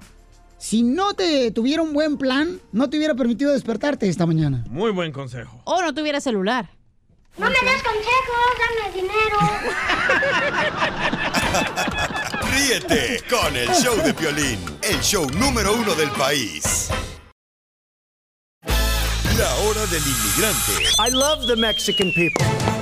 [0.59, 4.63] Si no te tuviera un buen plan, no te hubiera permitido despertarte esta mañana.
[4.70, 5.59] Muy buen consejo.
[5.63, 6.70] O no tuviera celular.
[7.39, 9.38] No me des consejos, dame dinero.
[12.51, 16.89] Ríete con el show de Piolín, el show número uno del país.
[18.63, 20.84] La hora del inmigrante.
[20.99, 22.76] I love the Mexican people.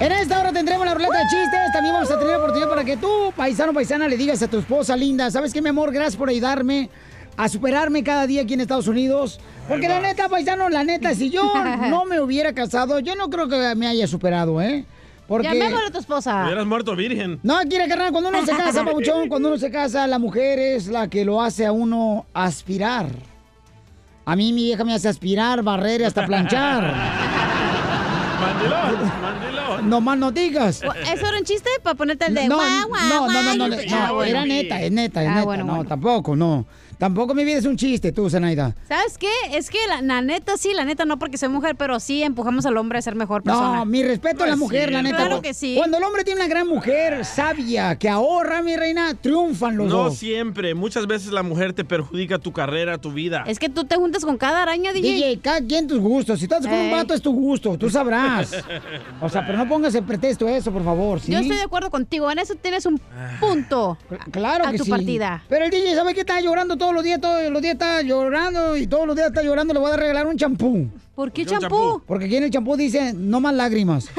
[0.00, 1.72] En esta hora tendremos la ruleta de chistes.
[1.72, 4.58] También vamos a tener la oportunidad para que tú, paisano paisana, le digas a tu
[4.58, 5.92] esposa linda, ¿sabes qué, mi amor?
[5.92, 6.88] Gracias por ayudarme
[7.36, 9.40] a superarme cada día aquí en Estados Unidos.
[9.68, 11.52] Porque la neta, paisano, la neta, si yo
[11.90, 14.84] no me hubiera casado, yo no creo que me haya superado, ¿eh?
[15.26, 15.48] Porque...
[15.48, 16.44] Llamémosle a tu esposa.
[16.44, 17.40] Hubieras muerto virgen.
[17.42, 20.86] No, quiere carnal, cuando uno se casa, papuchón, cuando uno se casa, la mujer es
[20.86, 23.08] la que lo hace a uno aspirar.
[24.24, 26.94] A mí mi vieja me hace aspirar, barrer y hasta planchar.
[28.40, 29.27] Mandilón,
[29.82, 29.90] mandilón.
[29.90, 30.82] No más no digas.
[30.82, 33.56] ¿Eso era un chiste para ponerte el de No, guau, guau, no, no, guau?
[33.56, 33.76] no, no, no,
[34.20, 35.56] Ah, era neta, es neta, es Ah, neta.
[35.64, 36.66] no, tampoco, no.
[36.98, 38.74] Tampoco mi vida es un chiste, tú, Zenaida.
[38.88, 39.30] ¿Sabes qué?
[39.52, 42.66] Es que la, la neta sí, la neta no porque soy mujer, pero sí empujamos
[42.66, 43.76] al hombre a ser mejor persona.
[43.78, 45.16] No, mi respeto a la mujer, la neta.
[45.16, 45.74] Claro que sí.
[45.76, 50.04] Cuando el hombre tiene una gran mujer sabia que ahorra, mi reina, triunfan los No
[50.04, 50.16] dos.
[50.18, 50.74] siempre.
[50.74, 53.44] Muchas veces la mujer te perjudica tu carrera, tu vida.
[53.46, 55.08] Es que tú te juntas con cada araña, DJ.
[55.14, 56.38] DJ, cada quien tus gustos.
[56.40, 56.90] Si estás con un Ey.
[56.92, 58.52] vato es tu gusto, tú sabrás.
[59.20, 61.20] O sea, pero no pongas en pretexto eso, por favor.
[61.20, 61.32] ¿sí?
[61.32, 63.00] Yo estoy de acuerdo contigo, en eso tienes un
[63.40, 63.98] punto
[64.30, 64.90] Claro a que tu sí.
[64.90, 65.42] partida.
[65.48, 67.20] Pero el DJ, ¿sabe qué está llorando todos los días?
[67.20, 69.74] Todos los días está llorando y todos los días está llorando.
[69.74, 70.88] Le voy a regalar un champú.
[71.14, 72.02] ¿Por qué ¿Por qué un champú?
[72.06, 74.08] Porque aquí en el champú dice, no más lágrimas.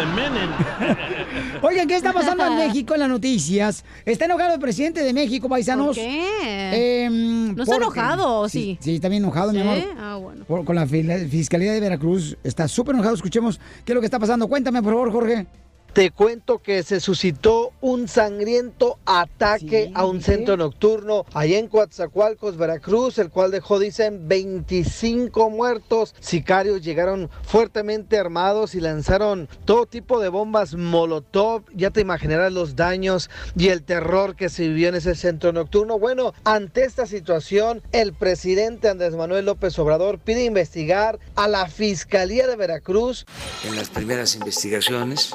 [1.62, 3.84] Oigan, ¿qué está pasando en México en las noticias?
[4.04, 5.88] Está enojado el presidente de México, paisanos.
[5.88, 7.04] ¿Por qué?
[7.04, 8.78] Em, ¿No está enojado o sí?
[8.80, 8.90] sí?
[8.90, 9.78] Sí, está bien enojado, mi amor.
[9.98, 10.44] Ah, bueno.
[10.46, 12.36] Por- con la Fiscalía de Veracruz.
[12.44, 13.14] Está súper enojado.
[13.16, 14.48] Escuchemos qué es lo que está pasando.
[14.48, 15.46] Cuéntame, por favor, Jorge.
[15.92, 22.56] Te cuento que se suscitó un sangriento ataque a un centro nocturno allá en Coatzacoalcos,
[22.56, 26.14] Veracruz, el cual dejó, dicen, 25 muertos.
[26.20, 31.64] Sicarios llegaron fuertemente armados y lanzaron todo tipo de bombas Molotov.
[31.74, 35.98] Ya te imaginarás los daños y el terror que se vivió en ese centro nocturno.
[35.98, 42.46] Bueno, ante esta situación, el presidente Andrés Manuel López Obrador pide investigar a la Fiscalía
[42.46, 43.26] de Veracruz
[43.64, 45.34] En las primeras investigaciones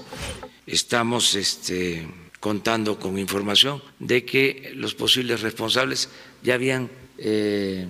[0.67, 2.07] estamos este,
[2.39, 6.09] contando con información de que los posibles responsables
[6.43, 7.87] ya habían, eh,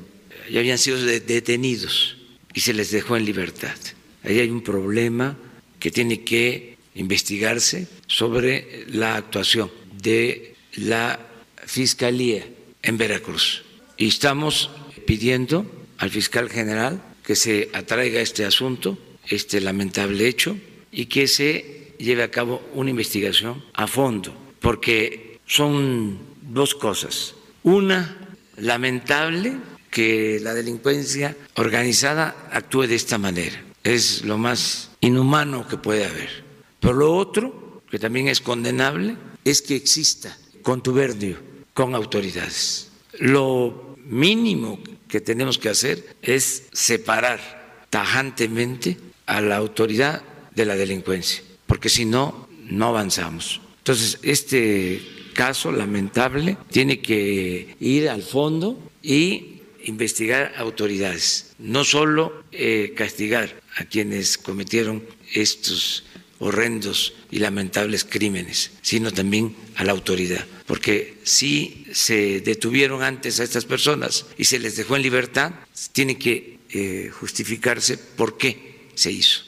[0.52, 2.18] ya habían sido de- detenidos
[2.54, 3.76] y se les dejó en libertad.
[4.24, 5.38] Ahí hay un problema
[5.80, 9.70] que tiene que investigarse sobre la actuación
[10.02, 11.20] de la
[11.66, 12.46] Fiscalía
[12.82, 13.64] en Veracruz.
[13.98, 14.70] Y estamos
[15.06, 15.66] pidiendo
[15.98, 18.98] al fiscal general que se atraiga este asunto,
[19.28, 20.58] este lamentable hecho,
[20.92, 27.36] y que se lleve a cabo una investigación a fondo, porque son dos cosas.
[27.64, 28.18] Una,
[28.58, 29.58] lamentable
[29.90, 33.64] que la delincuencia organizada actúe de esta manera.
[33.84, 36.44] Es lo más inhumano que puede haber.
[36.80, 41.38] Pero lo otro, que también es condenable, es que exista contubernio
[41.74, 42.92] con autoridades.
[43.20, 50.22] Lo mínimo que tenemos que hacer es separar tajantemente a la autoridad
[50.54, 53.62] de la delincuencia, porque si no, no avanzamos.
[53.80, 55.02] Entonces, este
[55.34, 63.86] caso lamentable tiene que ir al fondo y investigar autoridades, no solo eh, castigar a
[63.86, 65.04] quienes cometieron
[65.34, 66.04] estos
[66.40, 70.46] horrendos y lamentables crímenes, sino también a la autoridad.
[70.66, 75.54] Porque si se detuvieron antes a estas personas y se les dejó en libertad,
[75.92, 79.42] tiene que eh, justificarse por qué se hizo.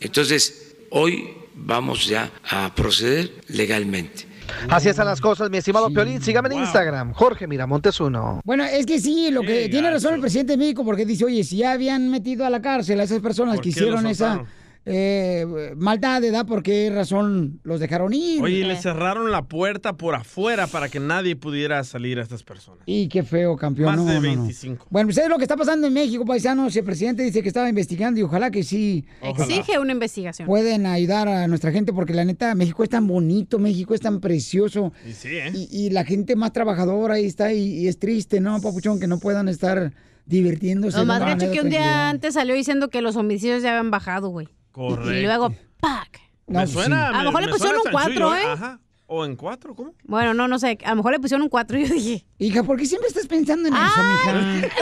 [0.00, 4.26] Entonces, hoy vamos ya a proceder legalmente.
[4.68, 6.20] Así están las cosas, mi estimado Piolín.
[6.20, 8.40] Sígame en Instagram, Jorge Miramontes uno.
[8.44, 11.44] Bueno, es que sí, lo que tiene razón el presidente de México, porque dice, oye,
[11.44, 14.44] si ya habían metido a la cárcel a esas personas ¿Por que hicieron esa?
[14.84, 16.44] Eh, maldad, ¿verdad?
[16.44, 18.42] ¿Por qué razón los dejaron ir?
[18.42, 22.42] Oye, y le cerraron la puerta por afuera para que nadie pudiera salir a estas
[22.42, 22.82] personas.
[22.86, 23.94] Y qué feo, campeón.
[23.94, 24.42] Más no, de no, no.
[24.42, 24.86] 25.
[24.90, 26.74] Bueno, ¿ustedes lo que está pasando en México, paisanos?
[26.74, 30.46] El presidente dice que estaba investigando y ojalá que sí Exige una investigación.
[30.46, 34.20] pueden ayudar a nuestra gente porque la neta, México es tan bonito, México es tan
[34.20, 34.92] precioso.
[35.08, 35.52] Y sí, ¿eh?
[35.54, 38.98] Y, y la gente más trabajadora ahí está y, y es triste, ¿no, papuchón?
[38.98, 39.92] Que no puedan estar
[40.26, 40.98] divirtiéndose.
[40.98, 44.28] Lo más gacho que un día antes salió diciendo que los homicidios ya habían bajado,
[44.28, 44.48] güey.
[44.72, 45.12] Correcto.
[45.12, 46.20] Y luego, ¡pac!
[46.46, 47.08] No, me suena.
[47.10, 47.14] sí.
[47.14, 48.52] A lo me- mejor le pusieron un cuatro, chanchullo, ¿eh?
[48.52, 48.78] Ajá.
[49.14, 49.74] ¿O en cuatro?
[49.74, 49.92] ¿Cómo?
[50.04, 50.78] Bueno, no, no sé.
[50.84, 52.24] A lo mejor le pusieron un 4 y yo dije.
[52.38, 54.02] Hija, ¿por qué siempre estás pensando en eso, ¡Ah!
[54.24, 54.32] mija?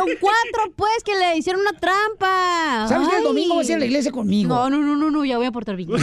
[0.04, 2.86] Un 4, pues, que le hicieron una trampa.
[2.88, 4.54] ¿Sabes que el domingo vas a ir a la iglesia conmigo?
[4.54, 5.88] No, no, no, no, no, ya voy a portar bien.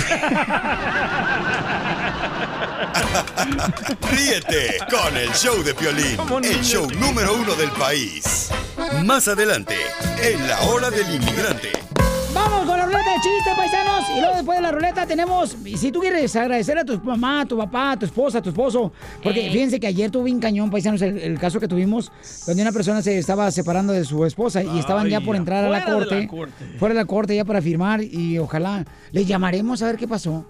[4.12, 8.50] Ríete con el show de Piolín, el show número uno del país.
[9.06, 9.76] Más adelante,
[10.22, 11.72] en la hora del inmigrante.
[12.34, 14.04] Vamos con la ruleta de chistes, paisanos.
[14.16, 17.46] Y luego después de la ruleta tenemos, si tú quieres agradecer a tu mamá, a
[17.46, 18.92] tu papá, a tu esposa, a tu esposo,
[19.24, 19.52] porque Ey.
[19.52, 22.12] fíjense que ayer tuve un cañón, paisanos, el, el caso que tuvimos,
[22.46, 25.70] donde una persona se estaba separando de su esposa y estaban ya por entrar a
[25.70, 26.66] la de la corte, corte.
[26.78, 30.46] fuera de la corte ya para firmar y ojalá les llamaremos a ver qué pasó.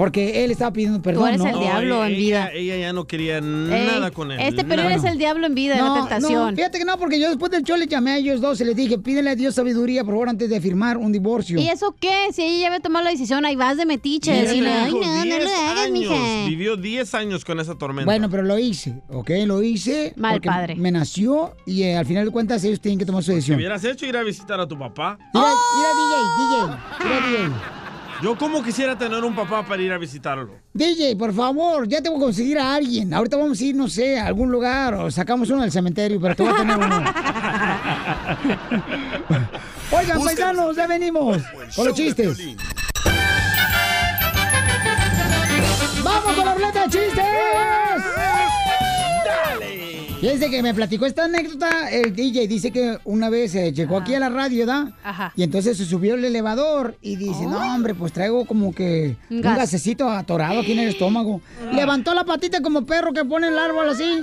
[0.00, 1.48] Porque él estaba pidiendo perdón, eres ¿no?
[1.48, 2.50] el diablo en ella, vida.
[2.54, 4.40] Ella ya no quería Ey, nada con él.
[4.40, 4.96] Este Pelín nada.
[4.96, 6.50] es el diablo en vida, No, la tentación.
[6.52, 8.64] no, fíjate que no, porque yo después del show le llamé a ellos dos y
[8.64, 11.58] les dije, pídele a Dios sabiduría, por favor, antes de firmar un divorcio.
[11.60, 12.28] ¿Y eso qué?
[12.32, 14.32] Si ella ya había tomado la decisión, ahí vas de metiche.
[14.32, 16.14] Decirle, le ay, no, no 10 lo hagas, mija.
[16.48, 18.06] Vivió 10 años con esa tormenta.
[18.06, 19.30] Bueno, pero lo hice, ¿ok?
[19.44, 20.14] Lo hice.
[20.16, 20.76] Mal porque padre.
[20.76, 23.58] Me nació y eh, al final de cuentas ellos tienen que tomar su Si decisión.
[23.58, 25.18] hubieras hecho ir a visitar a tu papá.
[25.34, 25.46] Mira,
[25.76, 25.90] mira,
[26.38, 27.79] DJ, DJ, mira, DJ.
[28.22, 30.50] Yo como quisiera tener un papá para ir a visitarlo.
[30.74, 33.14] DJ, por favor, ya te voy a conseguir a alguien.
[33.14, 36.36] Ahorita vamos a ir, no sé, a algún lugar o sacamos uno del cementerio, pero
[36.36, 36.96] te voy a tener uno.
[39.92, 41.38] Oigan, paisanos, ya venimos
[41.74, 42.38] con los chistes.
[46.04, 47.24] ¡Vamos con la ruleta de chistes!
[50.20, 52.46] Fíjense que me platicó esta anécdota el DJ.
[52.46, 54.92] Dice que una vez eh, llegó aquí a la radio, ¿da?
[55.02, 55.32] Ajá.
[55.34, 59.36] Y entonces se subió el elevador y dice, no, hombre, pues traigo como que Un
[59.36, 59.56] un gas.
[59.56, 61.40] gasecito atorado aquí en el estómago.
[61.72, 64.20] Levantó la patita como perro que pone el árbol así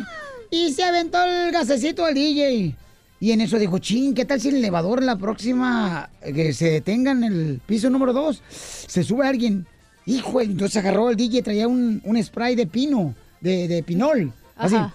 [0.52, 2.76] y se aventó el gasecito al DJ.
[3.20, 6.70] Y en eso dijo, ching, ¿qué tal si el elevador la próxima eh, que se
[6.70, 8.44] detenga en el piso número dos?
[8.52, 9.66] Se sube alguien.
[10.06, 14.32] Hijo, entonces agarró el DJ, traía un, un spray de pino, de, de pinol.
[14.56, 14.94] Así, Ajá.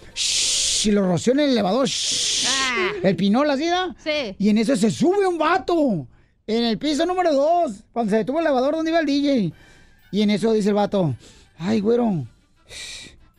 [0.82, 1.86] Shh, y lo roció en el elevador.
[1.86, 2.46] shh,
[3.02, 3.94] El pinol así, ¿da?
[4.02, 4.34] Sí.
[4.38, 6.06] Y en eso se sube un vato.
[6.46, 7.84] En el piso número dos.
[7.92, 9.52] Cuando se detuvo el elevador donde iba el DJ.
[10.10, 11.14] Y en eso dice el vato.
[11.58, 12.26] Ay, güero.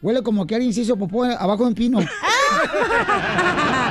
[0.02, 2.00] Huele como que alguien se hizo popó abajo de un pino.
[2.00, 2.06] Te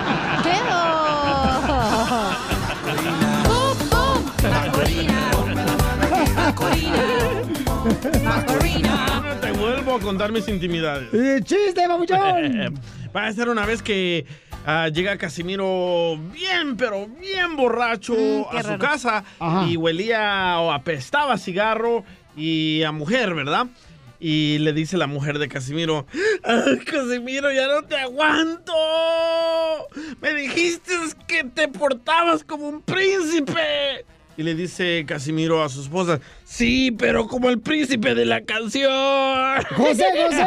[9.97, 11.09] a contar mis intimidades.
[11.45, 12.75] ¡Chiste, babuchón!
[13.17, 14.25] Va a ser una vez que
[14.67, 18.79] ah, llega Casimiro bien, pero bien borracho Mm, a su raro.
[18.79, 19.67] casa Ajá.
[19.69, 22.05] y huelía o apestaba a cigarro
[22.37, 23.67] y a mujer, ¿verdad?
[24.19, 26.07] Y le dice la mujer de Casimiro,
[26.45, 28.73] "Ay, Casimiro, ya no te aguanto.
[30.21, 30.93] Me dijiste
[31.27, 34.05] que te portabas como un príncipe.
[34.37, 38.91] Y le dice Casimiro a su esposa, sí, pero como el príncipe de la canción.
[39.77, 40.47] ¡José, José!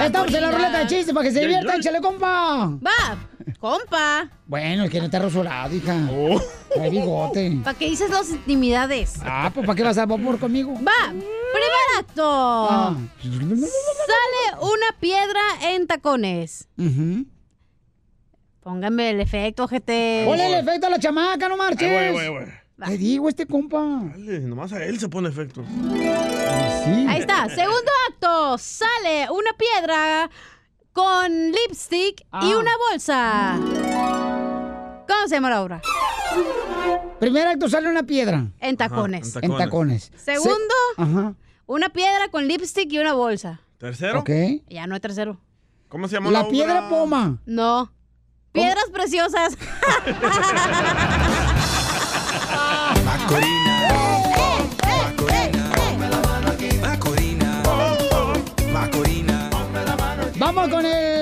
[0.00, 2.78] Estamos en la ruleta de chistes para que se diviertan, échale, compa.
[2.84, 4.28] Va, compa.
[4.46, 6.08] Bueno, es que no está rasurado, hija.
[6.10, 6.40] Oh.
[6.74, 7.58] Trae bigote.
[7.64, 9.20] ¿Para qué dices las intimidades?
[9.22, 10.74] Ah, pues ¿para qué vas a vapor conmigo?
[10.74, 12.22] Va, primer acto.
[12.24, 12.96] Ah.
[13.22, 16.68] Sale una piedra en tacones.
[16.78, 17.26] Ujú.
[18.62, 20.26] Póngame el efecto, GT.
[20.26, 21.90] Ponle el efecto a la chamaca, no marches.
[21.90, 22.44] Ahí voy, ahí voy.
[22.86, 23.78] Te digo, este compa.
[24.12, 25.64] Dale, nomás a él se pone efecto.
[27.08, 27.48] Ahí está.
[27.48, 28.58] Segundo acto.
[28.58, 30.30] Sale una piedra
[31.04, 32.58] con lipstick y Ah.
[32.58, 33.56] una bolsa.
[35.08, 35.80] ¿Cómo se llama la obra?
[37.18, 38.46] Primer acto sale una piedra.
[38.60, 39.34] En tacones.
[39.40, 40.12] En tacones.
[40.16, 41.34] Segundo, Se- Ajá.
[41.66, 43.60] una piedra con lipstick y una bolsa.
[43.78, 44.20] ¿Tercero?
[44.20, 44.30] Ok.
[44.68, 45.38] Ya no hay tercero.
[45.88, 46.50] ¿Cómo se llama La la, obra?
[46.50, 47.38] piedra poma.
[47.46, 47.92] No.
[48.52, 49.56] Piedras preciosas.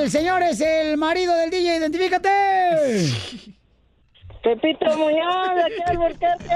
[0.08, 2.30] el señor, es el marido del DJ, identifícate.
[4.42, 6.54] Pepito Muñoz, de aquí al Albuquerque.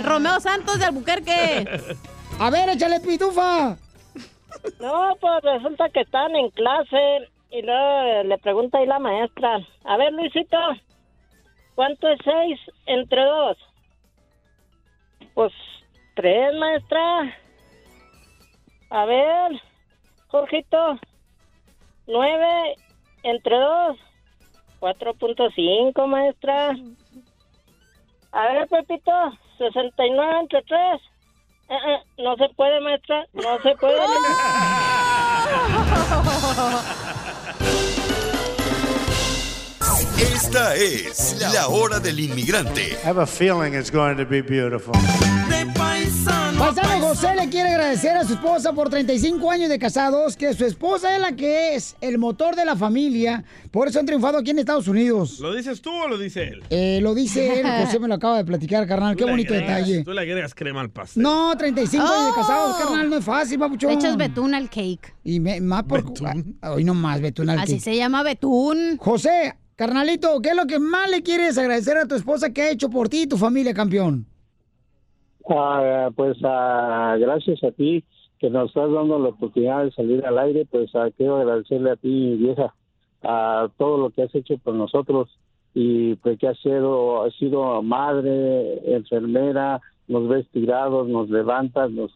[0.04, 1.64] Romeo Santos de Albuquerque.
[2.38, 3.76] A ver, échale pitufa.
[4.78, 9.58] No, pues resulta que están en clase y luego le pregunta ahí la maestra.
[9.84, 10.58] A ver, Luisito,
[11.74, 13.56] ¿cuánto es seis entre dos?
[15.34, 15.52] Pues
[16.14, 17.36] tres, maestra.
[18.90, 19.60] A ver,
[20.28, 21.00] Jorgito,
[22.06, 22.76] nueve
[23.22, 23.96] entre dos.
[24.80, 26.76] 4.5, maestra.
[28.32, 29.12] A ver, Pepito,
[29.56, 31.00] 69 entre 3.
[32.18, 33.24] no se puede, maestra.
[33.32, 34.04] No se puede.
[40.18, 42.92] Esta es la hora del inmigrante.
[43.02, 44.94] I have a feeling it's going to be beautiful.
[46.58, 50.64] Paisano José le quiere agradecer a su esposa por 35 años de casados, que su
[50.64, 53.44] esposa es la que es el motor de la familia.
[53.70, 55.40] Por eso han triunfado aquí en Estados Unidos.
[55.40, 56.62] ¿Lo dices tú o lo dice él?
[56.70, 59.16] Eh, lo dice él, José me lo acaba de platicar, carnal.
[59.16, 60.04] Qué bonito agregas- detalle.
[60.04, 61.22] Tú le agregas crema al pastel.
[61.22, 62.82] No, 35 años de casados, Oh.
[62.84, 63.90] carnal, no es fácil, papuchón.
[63.90, 65.14] Le echas betún al cake.
[65.24, 66.04] Y me- más por...
[66.62, 67.82] Hoy no más betún al Así cake.
[67.84, 68.96] se llama betún.
[68.98, 72.70] José, carnalito, ¿qué es lo que más le quieres agradecer a tu esposa que ha
[72.70, 74.26] hecho por ti y tu familia, campeón?
[75.48, 78.02] Ah, pues ah, gracias a ti
[78.38, 81.96] que nos estás dando la oportunidad de salir al aire, pues ah, quiero agradecerle a
[81.96, 82.74] ti, vieja,
[83.22, 85.28] a todo lo que has hecho por nosotros
[85.74, 92.12] y pues que has sido, has sido madre, enfermera, nos ves tirados, nos levantas, nos,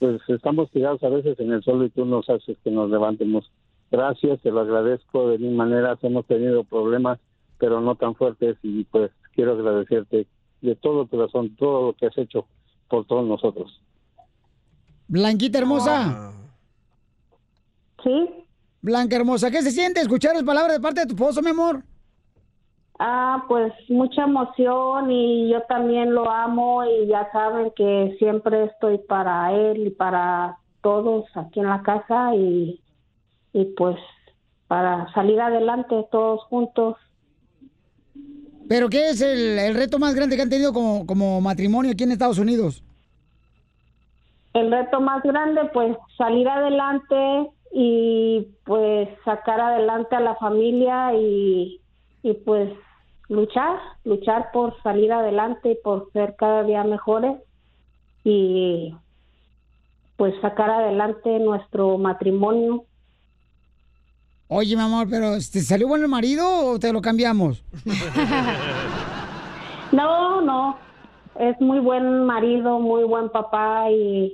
[0.00, 3.50] pues estamos tirados a veces en el suelo y tú nos haces que nos levantemos.
[3.90, 7.20] Gracias, te lo agradezco de mil maneras, hemos tenido problemas,
[7.58, 10.26] pero no tan fuertes y pues quiero agradecerte
[10.62, 12.46] de todo corazón, todo lo que has hecho
[12.92, 13.80] por todos nosotros.
[15.08, 16.34] Blanquita hermosa.
[18.04, 18.28] Sí.
[18.82, 21.82] Blanca hermosa, ¿qué se siente escuchar las palabras de parte de tu esposo, mi amor?
[22.98, 28.98] Ah, pues mucha emoción y yo también lo amo y ya saben que siempre estoy
[28.98, 32.78] para él y para todos aquí en la casa y,
[33.54, 33.96] y pues
[34.68, 36.96] para salir adelante todos juntos.
[38.72, 42.12] ¿Pero qué es el, reto más grande que han tenido como, como matrimonio aquí en
[42.12, 42.82] Estados Unidos?
[44.54, 51.82] El reto más grande pues salir adelante y pues sacar adelante a la familia y,
[52.22, 52.72] y pues
[53.28, 57.42] luchar, luchar por salir adelante y por ser cada día mejores
[58.24, 58.94] y
[60.16, 62.86] pues sacar adelante nuestro matrimonio.
[64.54, 67.64] Oye, mi amor, pero ¿te salió bueno el marido o te lo cambiamos?
[69.92, 70.78] No, no,
[71.38, 74.32] es muy buen marido, muy buen papá y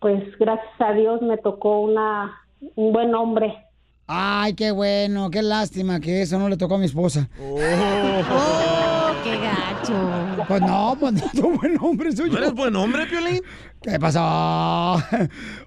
[0.00, 2.38] pues gracias a Dios me tocó una
[2.74, 3.56] un buen hombre.
[4.06, 7.28] Ay, qué bueno, qué lástima que eso no le tocó a mi esposa.
[7.38, 10.44] Oh, qué gacho.
[10.46, 12.38] Pues no, pues no, buen hombre soy ¿No yo.
[12.42, 13.40] eres buen hombre, Piolín?
[13.88, 14.96] ¿Qué pasó?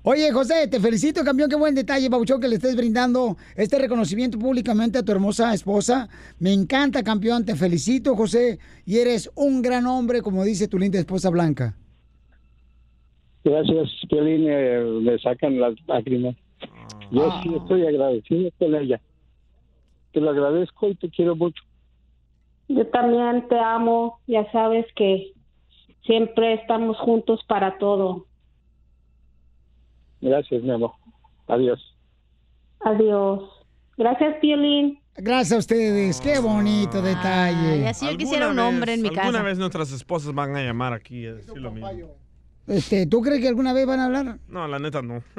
[0.04, 1.50] Oye, José, te felicito, campeón.
[1.50, 6.10] Qué buen detalle, Pabuchón, que le estés brindando este reconocimiento públicamente a tu hermosa esposa.
[6.38, 7.46] Me encanta, campeón.
[7.46, 8.60] Te felicito, José.
[8.86, 11.78] Y eres un gran hombre, como dice tu linda esposa Blanca.
[13.46, 16.36] Gracias, Piolín, eh, me sacan las lágrimas.
[17.12, 19.00] Yo sí estoy agradecido con ella.
[20.12, 21.64] Te lo agradezco y te quiero mucho.
[22.68, 25.32] Yo también te amo, ya sabes que
[26.10, 28.26] siempre estamos juntos para todo.
[30.22, 30.92] Gracias, mi amor.
[31.48, 31.80] Adiós.
[32.82, 33.44] Adiós.
[33.96, 35.00] Gracias, Piolín.
[35.16, 36.20] Gracias a ustedes.
[36.20, 37.88] Qué bonito detalle.
[37.88, 38.50] ¿Alguna
[38.82, 41.90] vez- Alguna vez nuestras esposas van a llamar aquí a decir lo mismo.
[42.66, 44.40] Este, ¿Tú crees que alguna vez van a hablar?
[44.48, 45.22] No, la neta no.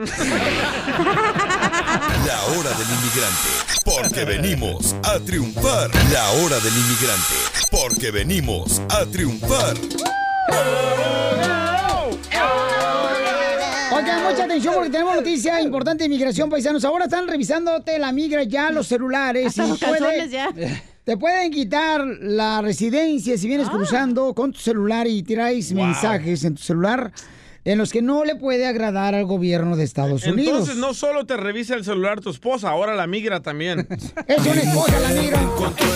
[2.27, 3.51] La hora del inmigrante,
[3.85, 5.91] porque venimos a triunfar.
[6.13, 7.37] La hora del inmigrante,
[7.71, 9.75] porque venimos a triunfar.
[13.93, 16.85] Oigan, mucha atención porque tenemos noticia importante de inmigración, paisanos.
[16.85, 19.47] Ahora están revisándote la migra ya los celulares.
[19.49, 20.49] Hasta y los puede- calzones ya.
[21.05, 23.49] Te pueden quitar la residencia si Ah.
[23.49, 25.87] vienes cruzando con tu celular y tiráis Wow.
[25.87, 27.11] mensajes en tu celular
[27.65, 30.53] en los que no le puede agradar al gobierno de Estados Unidos.
[30.53, 33.87] Entonces no solo te revisa el celular tu esposa, ahora la migra también.
[34.27, 35.41] Es una esposa la migra.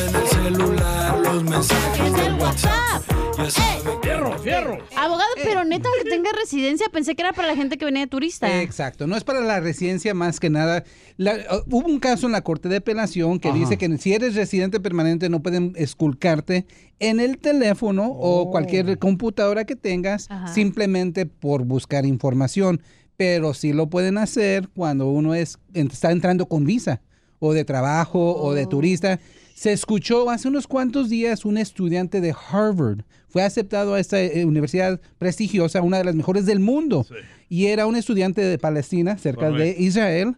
[0.08, 3.02] en el celular los mensajes del WhatsApp.
[3.36, 4.78] Ya sabe Fierro, fierro.
[4.96, 8.06] Abogado, pero neta que tenga residencia, pensé que era para la gente que venía de
[8.06, 8.62] turista.
[8.62, 10.84] Exacto, no es para la residencia más que nada.
[11.16, 13.58] La- uh, hubo un caso en la Corte de Apelación que Ajá.
[13.58, 16.66] dice que si eres residente permanente no pueden esculcarte
[17.00, 20.48] en el teléfono o cualquier computadora que tengas Ajá.
[20.48, 22.80] simplemente por buscar información.
[23.16, 27.00] Pero sí lo pueden hacer cuando uno es, está entrando con visa
[27.38, 29.20] o de trabajo o de turista.
[29.54, 33.02] Se escuchó hace unos cuantos días un estudiante de Harvard.
[33.28, 37.06] Fue aceptado a esta eh, universidad prestigiosa, una de las mejores del mundo.
[37.48, 39.78] Y era un estudiante de Palestina, cerca Correcto.
[39.78, 40.36] de Israel.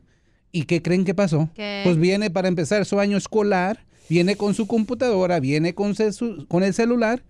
[0.52, 1.48] ¿Y qué creen que pasó?
[1.54, 1.80] ¿Qué?
[1.84, 5.94] Pues viene para empezar su año escolar, viene con su computadora, viene con,
[6.48, 7.22] con el celular.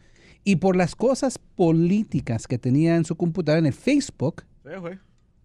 [0.45, 4.71] Y por las cosas políticas que tenía en su computadora, en el Facebook, Sí,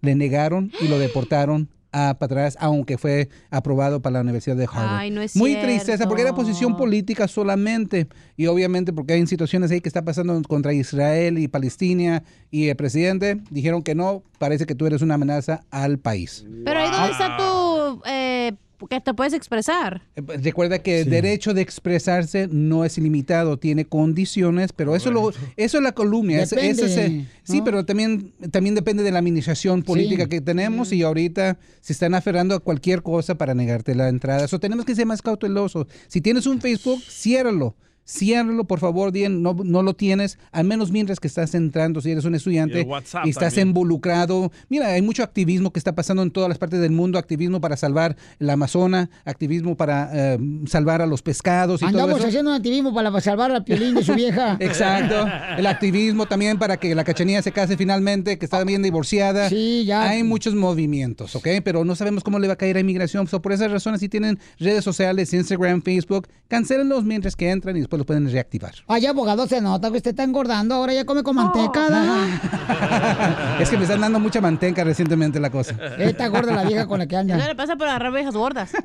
[0.02, 4.64] le negaron y lo deportaron a para atrás, aunque fue aprobado para la Universidad de
[4.64, 4.98] Harvard.
[5.00, 5.68] Ay, no es Muy cierto.
[5.68, 8.08] tristeza, porque era posición política solamente.
[8.38, 12.76] Y obviamente porque hay situaciones ahí que está pasando contra Israel y Palestina y el
[12.76, 16.46] presidente dijeron que no, parece que tú eres una amenaza al país.
[16.64, 18.02] Pero ahí donde está tu...
[18.10, 18.54] Eh,
[18.90, 20.02] que te puedes expresar.
[20.16, 25.32] Eh, Recuerda que el derecho de expresarse no es ilimitado, tiene condiciones, pero eso lo,
[25.58, 26.42] eso es la columna.
[26.42, 30.30] es- ese sí, pero también, también depende de la administración política Sí.
[30.30, 34.46] que tenemos y ahorita se están aferrando a cualquier cosa para negarte la entrada.
[34.46, 35.88] Eso tenemos que ser más cautelosos.
[36.08, 37.76] Si tienes un Facebook, ciérralo.
[38.12, 42.12] Ciérralo, por favor, Dien, no, no lo tienes, al menos mientras que estás entrando, si
[42.12, 42.86] eres un estudiante
[43.24, 43.70] y estás también.
[43.70, 44.52] involucrado.
[44.68, 47.78] Mira, hay mucho activismo que está pasando en todas las partes del mundo, activismo para
[47.78, 50.38] salvar el Amazonas, activismo para eh,
[50.68, 52.28] salvar a los pescados y todo Andamos eso.
[52.28, 54.58] haciendo un activismo para salvar a Piolín de su vieja.
[54.60, 55.26] Exacto.
[55.58, 59.48] El activismo también para que la cachanilla se case finalmente, que está bien divorciada.
[59.48, 60.10] Sí, ya.
[60.10, 61.48] Hay muchos movimientos, ¿ok?
[61.64, 63.26] Pero no sabemos cómo le va a caer a inmigración.
[63.28, 67.80] So, por esas razones, si tienen redes sociales, Instagram, Facebook, cancélenlos mientras que entran y
[67.80, 68.74] después los pueden reactivar.
[68.88, 70.76] Ay, abogado, se nota que usted está engordando.
[70.76, 71.88] Ahora ya come con manteca.
[73.60, 75.76] Es que me están dando mucha manteca recientemente la cosa.
[76.00, 77.38] Está gorda la vieja con la que anda.
[77.38, 78.72] Eso le pasa por agarrar viejas gordas.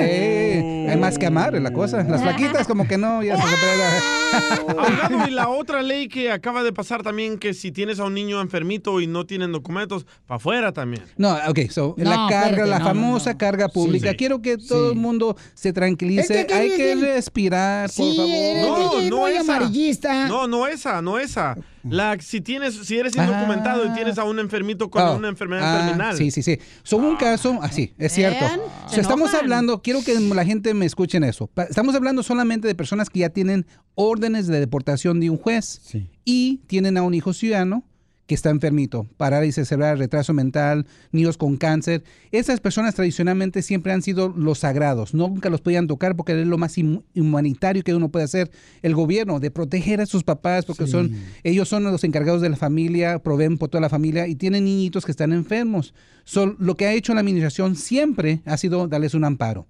[0.00, 2.02] Eh, hay más que amar en la cosa.
[2.04, 3.42] Las flaquitas como que no, ya se.
[4.60, 8.14] Abogado, y la otra ley que acaba de pasar también, que si tienes a un
[8.14, 11.02] niño enfermito y no tienen documentos, para afuera también.
[11.16, 14.10] No, ok, so, No, la carga, espérate, la no, no, famosa carga pública.
[14.10, 14.16] Sí.
[14.16, 16.40] Quiero que todo el mundo se tranquilice.
[16.40, 19.00] Es que Hay que bien- respirar, por favor.
[19.02, 19.40] No, no muy esa.
[19.40, 20.28] amarillista.
[20.28, 21.56] No, no esa, no esa.
[21.82, 25.62] La, si tienes, si eres indocumentado y tienes a un enfermito con Oh, una enfermedad
[25.64, 26.16] ah, terminal.
[26.16, 26.58] Sí, sí, sí.
[26.82, 28.44] Son un caso, así, es cierto.
[28.44, 31.48] Vean, O se sea, estamos hablando, quiero que la gente me escuche en eso.
[31.68, 35.80] Estamos hablando solamente de personas que ya tienen órdenes de deportación de un juez
[36.24, 37.84] y tienen a un hijo ciudadano
[38.30, 42.04] que está enfermito, parálisis cerebral, retraso mental, niños con cáncer.
[42.30, 46.56] Esas personas tradicionalmente siempre han sido los sagrados, nunca los podían tocar porque es lo
[46.56, 48.52] más hum- humanitario que uno puede hacer
[48.82, 51.10] el gobierno, de proteger a sus papás porque son
[51.42, 55.04] ellos son los encargados de la familia, proveen por toda la familia y tienen niñitos
[55.04, 55.92] que están enfermos.
[56.22, 59.66] So, lo que ha hecho la administración siempre ha sido darles un amparo.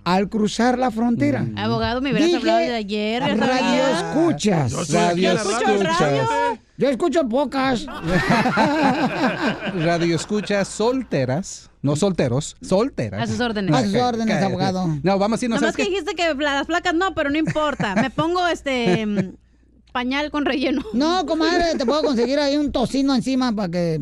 [0.02, 1.46] al cruzar la frontera.
[1.54, 3.22] Abogado, me hubieras Dije hablado de ayer.
[3.22, 4.72] Radio escuchas.
[4.72, 6.28] Yo Radio escuchas.
[6.76, 7.86] Yo escucho pocas.
[9.76, 13.22] Radio escuchas solteras, no solteros, solteras.
[13.22, 13.72] A sus órdenes.
[13.72, 14.88] A sus órdenes, abogado.
[15.04, 17.94] No, vamos a irnos Nomás ¿sabes que dijiste que las placas no, pero no importa.
[17.94, 19.18] Me pongo este mm,
[19.98, 20.82] pañal con relleno.
[20.92, 24.00] No, comadre, te puedo conseguir ahí un tocino encima para que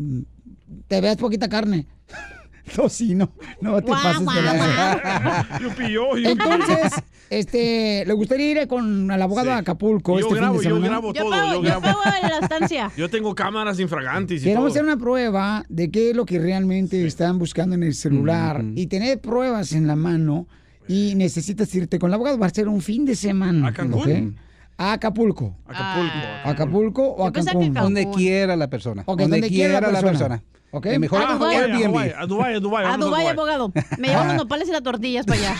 [0.87, 1.87] te veas poquita carne.
[2.75, 3.31] Tocino,
[3.61, 5.47] no te Guau, pases de guau, la...
[5.61, 6.91] Yo pilló, yo Entonces,
[7.31, 10.81] este, ¿le gustaría ir con el abogado a Acapulco Yo este grabo, fin de yo
[10.81, 11.81] grabo Yo todo, pago, yo yo grabo.
[11.81, 12.91] pago en la estancia.
[12.97, 14.69] Yo tengo cámaras infragantes y Queremos todo.
[14.71, 18.85] hacer una prueba de qué es lo que realmente están buscando en el celular y
[18.87, 20.45] tener pruebas en la mano
[20.89, 22.37] y necesitas irte con el abogado.
[22.37, 23.69] Va a ser un fin de semana.
[23.69, 24.01] ¿A Cancún?
[24.01, 24.46] ¿ok?
[24.77, 25.55] A Acapulco.
[25.67, 26.17] Acapulco.
[26.45, 27.73] Acapulco o a Cancún.
[27.73, 27.73] Cancún.
[27.73, 29.01] Donde quiera la persona.
[29.05, 30.37] Ok, donde, donde quiera, quiera la la persona.
[30.39, 30.57] persona.
[30.71, 30.85] ¿Ok?
[30.85, 31.97] Eh, mejor A Dubái, a Airbnb.
[32.17, 32.85] A Dubái, a Dubái.
[32.85, 33.71] A Dubái, abogado.
[33.97, 35.55] Me llevo los nopales y las tortillas para allá.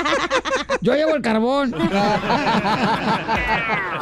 [0.80, 1.72] Yo llevo el carbón.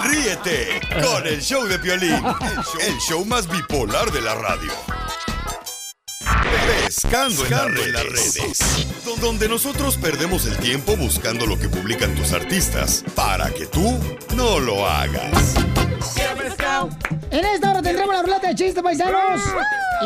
[0.05, 4.71] Ríete con el show de Piolín, el show, el show más bipolar de la radio.
[6.85, 8.87] Pescando, en, las redes,
[9.21, 13.99] donde nosotros perdemos el tiempo buscando lo que publican tus artistas para que tú
[14.35, 15.55] no lo hagas.
[17.31, 19.43] En esta hora tendremos la ruleta de chistes, paisanos.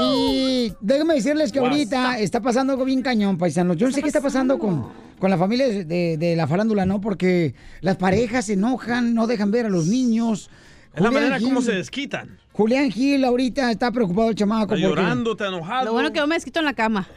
[0.01, 3.76] Y déjenme decirles que ahorita está pasando algo bien cañón, paisanos.
[3.76, 4.88] Yo no sé qué está pasando con,
[5.20, 7.01] con la familia de, de la farándula, ¿no?
[7.01, 10.51] Porque las parejas se enojan, no dejan ver a los niños.
[10.95, 12.38] Es la manera como se desquitan.
[12.53, 14.74] Julián Gil ahorita está preocupado el chamaco.
[14.74, 15.86] Está porque- llorando, está enojado.
[15.86, 17.09] Lo bueno que yo me desquito en la cama.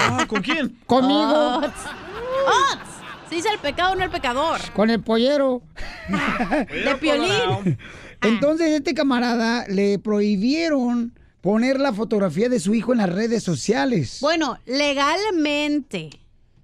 [0.00, 0.76] Ah, ¿Con quién?
[0.86, 1.66] Conmigo, Ots.
[1.66, 2.90] Ots.
[3.28, 4.60] Se dice el pecado, no el pecador.
[4.74, 5.62] con el pollero.
[6.08, 7.78] De piolín.
[8.22, 14.18] Entonces, este camarada le prohibieron poner la fotografía de su hijo en las redes sociales.
[14.20, 16.10] Bueno, legalmente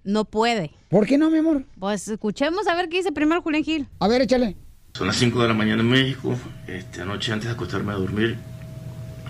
[0.05, 0.73] no puede.
[0.89, 1.65] ¿Por qué no, mi amor?
[1.79, 3.89] Pues escuchemos a ver qué dice primero Julián Gil.
[4.01, 4.57] A ver, échale.
[4.95, 6.39] Son las 5 de la mañana en México.
[6.67, 8.37] Este, anoche antes de acostarme a dormir,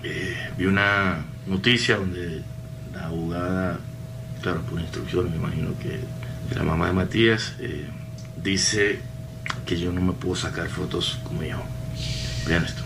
[0.03, 2.43] eh, vi una noticia donde
[2.93, 3.79] la abogada,
[4.43, 6.01] claro, por instrucciones, me imagino que
[6.49, 7.87] de la mamá de Matías, eh,
[8.37, 8.99] dice
[9.65, 11.65] que yo no me puedo sacar fotos con mi hijo.
[12.49, 12.83] Vean esto.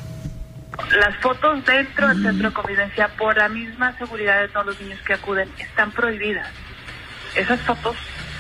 [1.01, 5.01] Las fotos dentro del centro de convivencia, por la misma seguridad de todos los niños
[5.01, 6.49] que acuden, están prohibidas.
[7.35, 7.97] Esas fotos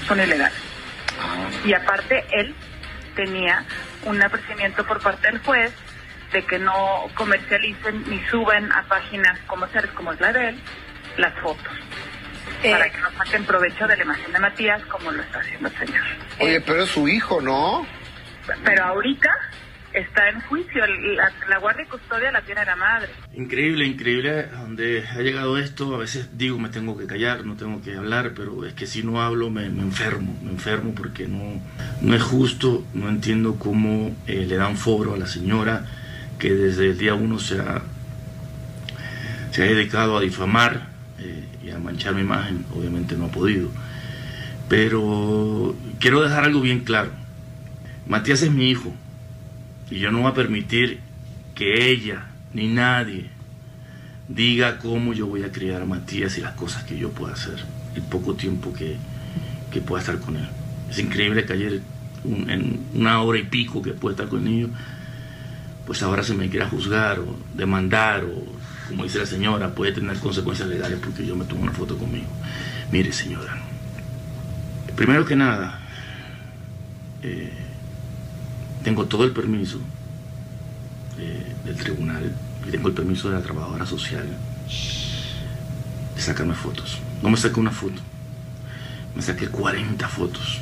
[0.06, 0.58] son ilegales.
[1.64, 2.54] Y aparte, él
[3.16, 3.64] tenía
[4.04, 5.72] un apercibimiento por parte del juez
[6.32, 10.60] de que no comercialicen ni suben a páginas comerciales como es la de él
[11.16, 11.72] las fotos.
[12.62, 15.78] Para que no saquen provecho de la imagen de Matías como lo está haciendo el
[15.78, 16.04] señor.
[16.38, 17.86] Oye, pero es su hijo, ¿no?
[18.64, 19.30] Pero ahorita
[19.96, 20.82] está en juicio.
[21.48, 23.08] La, guardia y custodia la tiene la madre.
[23.34, 25.94] Increíble, increíble a donde ha llegado esto.
[25.94, 29.02] A veces digo me tengo que callar, no tengo que hablar, pero es que si
[29.02, 31.60] no hablo me, me enfermo, me enfermo porque no,
[32.02, 35.86] no es justo, no entiendo cómo eh, le dan foro a la señora
[36.38, 37.80] que desde el día uno se ha,
[39.50, 40.88] se ha dedicado a difamar
[41.18, 42.66] eh, y a manchar mi imagen.
[42.74, 43.70] Obviamente no ha podido.
[44.68, 47.10] Pero quiero dejar algo bien claro.
[48.06, 48.94] Matías es mi hijo
[49.90, 51.00] y yo no voy a permitir
[51.54, 53.30] que ella ni nadie
[54.28, 57.64] diga cómo yo voy a criar a Matías y las cosas que yo pueda hacer,
[57.94, 58.96] el poco tiempo que,
[59.70, 60.48] que pueda estar con él.
[60.90, 61.80] Es increíble que ayer,
[62.24, 64.70] un- en una hora y pico que puede estar con el niño,
[65.86, 68.44] pues ahora se me quiera juzgar o demandar o,
[68.88, 72.26] como dice la señora, puede tener consecuencias legales porque yo me tomo una foto conmigo.
[72.90, 73.56] Mire, señora,
[74.96, 75.80] primero que nada,
[77.22, 77.52] eh,
[78.86, 79.80] tengo todo el permiso
[81.18, 82.32] eh, del tribunal
[82.64, 84.24] y tengo el permiso de la trabajadora social
[86.14, 86.98] de sacarme fotos.
[87.20, 88.00] No me saqué una foto,
[89.16, 90.60] me saqué 40 fotos.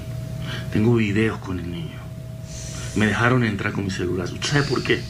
[0.73, 1.99] Tengo videos con el niño.
[2.97, 4.27] Me dejaron entrar con mi celular.
[4.33, 5.03] ¿Usted sabe por qué?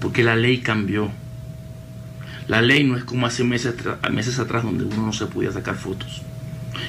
[0.00, 1.12] Porque la ley cambió.
[2.48, 3.72] La ley no es como hace meses,
[4.10, 6.22] meses atrás donde uno no se podía sacar fotos.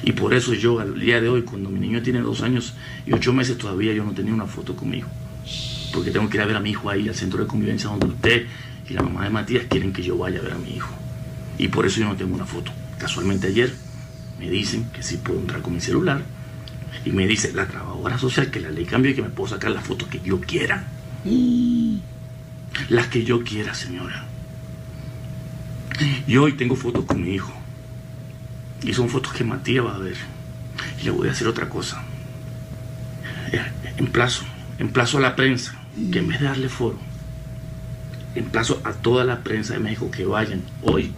[0.02, 2.74] Y por eso yo, al día de hoy, cuando mi niño tiene dos años
[3.06, 5.06] y ocho meses, todavía yo no tenía una foto conmigo.
[5.92, 8.06] Porque tengo que ir a ver a mi hijo ahí, al centro de convivencia, donde
[8.06, 8.46] usted
[8.88, 10.90] y la mamá de Matías quieren que yo vaya a ver a mi hijo.
[11.58, 12.72] Y por eso yo no tengo una foto.
[12.98, 13.72] Casualmente ayer
[14.38, 16.22] me dicen que sí puedo entrar con mi celular
[17.04, 19.70] y me dice la trabajadora social que la ley cambió y que me puedo sacar
[19.72, 20.84] las fotos que yo quiera.
[22.88, 24.24] Las que yo quiera, señora.
[26.26, 27.52] Y hoy tengo fotos con mi hijo.
[28.82, 30.16] Y son fotos que Matías va a ver.
[31.00, 32.02] Y le voy a hacer otra cosa.
[33.52, 33.60] Eh,
[33.96, 34.44] Emplazo,
[34.78, 35.77] emplazo a la prensa
[36.12, 36.98] que en vez de darle foro,
[38.34, 41.12] emplazo a toda la prensa de México que vayan hoy,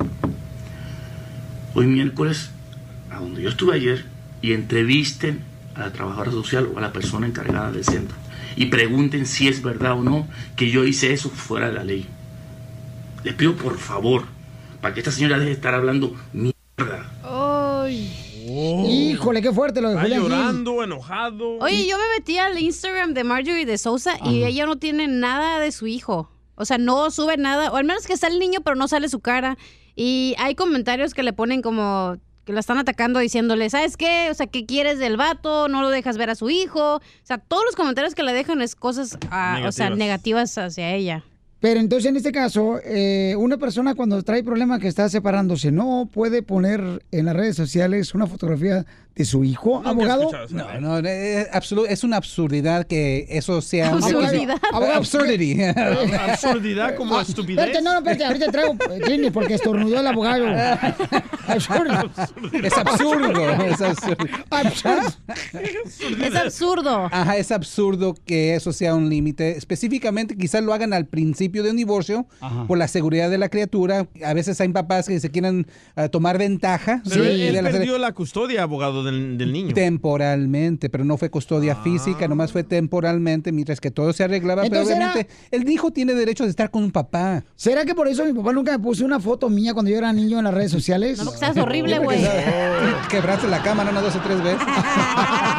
[1.75, 2.51] hoy miércoles,
[3.11, 4.05] a donde yo estuve ayer,
[4.43, 5.41] y entrevisten
[5.75, 8.17] a la trabajadora social o a la persona encargada del centro.
[8.57, 10.27] Y pregunten si es verdad o no
[10.57, 12.07] que yo hice eso fuera de la ley.
[13.23, 14.25] Les pido por favor,
[14.81, 17.11] para que esta señora deje de estar hablando mierda.
[18.61, 19.11] Ay.
[19.13, 20.31] Híjole, qué fuerte lo de Está Julián Gil.
[20.31, 21.59] llorando, enojado.
[21.59, 25.59] Oye, yo me metí al Instagram de Marjorie de Sousa y ella no tiene nada
[25.59, 26.31] de su hijo.
[26.57, 29.09] O sea, no sube nada, o al menos que está el niño, pero no sale
[29.09, 29.57] su cara.
[29.97, 34.29] Y hay comentarios que le ponen como que la están atacando diciéndole, ¿sabes qué?
[34.31, 35.69] O sea, ¿qué quieres del vato?
[35.69, 36.97] No lo dejas ver a su hijo.
[36.97, 40.95] O sea, todos los comentarios que le dejan es cosas, ah, o sea, negativas hacia
[40.95, 41.25] ella.
[41.61, 46.09] Pero entonces en este caso, eh, una persona cuando trae problemas que está separándose, ¿no
[46.11, 48.87] puede poner en las redes sociales una fotografía
[49.21, 50.31] de su hijo, abogado?
[50.51, 54.57] No, no, es, absurdo- es una absurdidad que eso sea Absurdidad.
[54.73, 55.63] Abogado, Absurdity.
[56.31, 57.67] Absurdidad como estupidez.
[57.67, 60.47] Espérate, no, no, espérate, ahorita traigo eh, porque estornudó el abogado.
[61.47, 62.11] Absurdo.
[62.63, 63.51] Es absurdo.
[63.65, 64.27] Es absurdo.
[66.23, 67.09] Es absurdo.
[67.11, 69.57] Ajá, es absurdo que eso sea un límite.
[69.57, 72.27] Específicamente, quizás lo hagan al principio de un divorcio
[72.69, 74.07] por la seguridad de la criatura.
[74.25, 75.67] A veces hay papás que se quieren
[75.97, 77.03] ah, tomar ventaja.
[77.09, 79.75] Pero de- él de la- perdió la custodia, abogado, del, del niño.
[79.75, 84.63] Temporalmente, pero no fue custodia física, nomás fue temporalmente, mientras que todo se arreglaba.
[84.63, 87.45] Pero Entonces era- obviamente, el hijo tiene derecho de estar con un papá.
[87.57, 90.13] ¿Será que por eso mi papá nunca me puso una foto mía cuando yo era
[90.13, 91.19] niño en las redes sociales?
[91.19, 92.21] No, porque seas horrible, güey.
[93.11, 94.61] Quebraste la cámara una, dos o tres veces.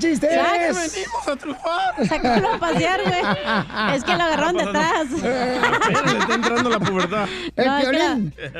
[0.00, 0.30] chistes.
[0.34, 2.06] Ya que venimos a triunfar.
[2.08, 3.22] Sácalo a pasear, güey.
[3.96, 5.06] Es que lo agarraron de atrás.
[5.20, 7.28] Le está entrando la pubertad.
[7.56, 8.08] El No, es que.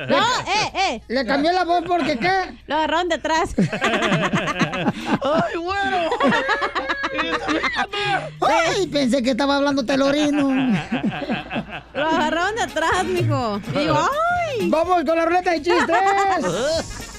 [0.09, 1.03] No, eh, eh.
[1.09, 2.57] Le cambió la voz porque qué?
[2.67, 3.51] Lo agarraron de atrás.
[3.59, 5.99] ¡Ay, bueno!
[8.41, 10.49] Ay, pensé que estaba hablando telorino.
[11.95, 13.59] Lo agarraron de atrás, mijo.
[13.75, 14.69] Digo, ¡ay!
[14.71, 17.07] Vamos con la ruleta de chistes.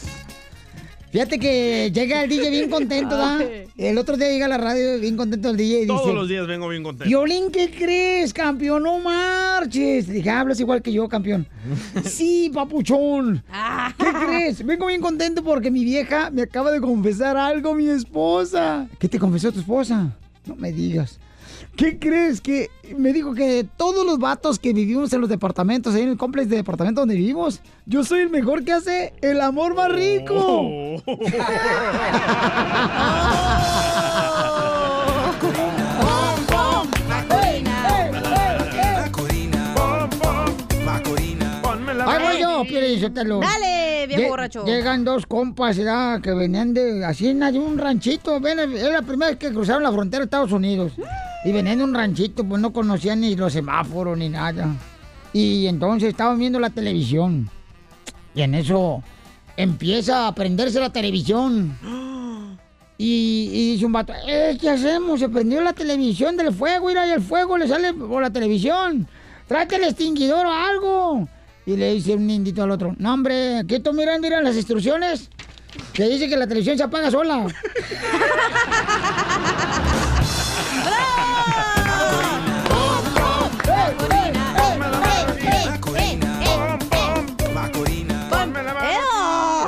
[1.12, 3.40] Fíjate que llega el DJ bien contento, ¿da?
[3.78, 5.88] El otro día llega a la radio bien contento el DJ y dice...
[5.88, 7.10] Todos los días vengo bien contento.
[7.10, 8.84] Violín, ¿qué crees, campeón?
[8.84, 10.08] No marches.
[10.08, 11.48] Le dije, hablas igual que yo, campeón.
[12.04, 13.44] sí, papuchón.
[13.98, 14.64] ¿Qué crees?
[14.64, 18.88] Vengo bien contento porque mi vieja me acaba de confesar algo, mi esposa.
[19.00, 20.16] ¿Qué te confesó tu esposa?
[20.46, 21.20] No me digas.
[21.76, 22.42] ¿Qué crees?
[22.42, 26.50] Que me dijo que todos los vatos que vivimos en los departamentos, en el complex
[26.50, 30.68] de departamentos donde vivimos, yo soy el mejor que hace el amor más rico.
[30.68, 31.04] Ahí
[43.40, 44.66] Dale, viejo Lle- borracho.
[44.66, 45.78] Llegan dos compas
[46.22, 48.40] que venían de así de un ranchito.
[48.40, 50.94] Ven, es la primera vez que cruzaron la frontera de Estados Unidos.
[51.44, 54.68] Y venían de un ranchito, pues no conocían ni los semáforos ni nada.
[55.34, 57.50] Y entonces estaban viendo la televisión.
[58.36, 59.02] Y en eso
[59.58, 61.78] empieza a prenderse la televisión.
[62.98, 65.20] Y, y dice un vato, eh, ¿qué hacemos?
[65.20, 69.08] Se prendió la televisión del fuego, mira, y el fuego le sale por la televisión.
[69.48, 71.28] Tráete el extinguidor o algo.
[71.72, 75.30] Y le dice un indito al otro, no hombre, aquí estoy mirando, mira las instrucciones.
[75.94, 77.48] Que dice que la televisión se apaga sola.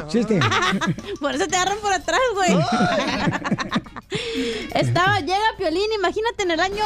[0.09, 0.39] Chiste.
[1.21, 2.51] Por eso te agarran por atrás, güey.
[4.75, 6.84] Estaba, llega Piolín, imagínate en el año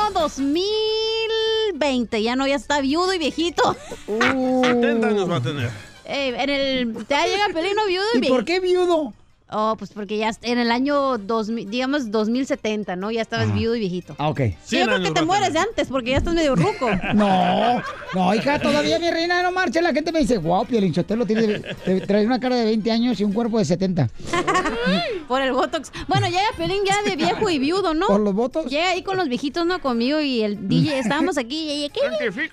[1.78, 3.76] 2020, ya no, ya está viudo y viejito.
[4.08, 5.70] 70 años va a tener.
[6.06, 9.14] Eh, en el, ya llega Piolín no viudo y, ¿Y por qué viudo?
[9.50, 13.12] Oh, pues porque ya en el año 2000, digamos 2070, ¿no?
[13.12, 14.14] Ya estabas viudo y viejito.
[14.20, 14.42] Ah, ok.
[14.66, 16.90] Sí, yo creo que te mueres de antes porque ya estás medio ruco.
[17.14, 17.82] No,
[18.14, 19.82] no, hija, todavía mi reina no marcha.
[19.82, 23.20] La gente me dice, wow, Piolín Sotelo tiene, te- trae una cara de 20 años
[23.20, 24.10] y un cuerpo de 70.
[25.28, 25.92] Por el Botox.
[26.08, 28.08] Bueno, llega Piolín ya de viejo y viudo, ¿no?
[28.08, 28.66] ¿Por los votos?
[28.68, 29.80] Llega ahí con los viejitos, ¿no?
[29.82, 31.00] Conmigo y el DJ.
[31.08, 32.02] Estábamos aquí y ¿qué?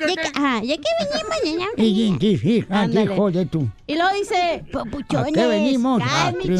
[0.09, 0.83] ¿Ya que, ajá, ¿ya que
[1.43, 1.69] venimos?
[1.77, 3.13] Y identifica, Ándale.
[3.13, 3.69] hijo de tú.
[3.87, 6.03] Y luego dice, ¿A papuchones, qué venimos?
[6.43, 6.57] mi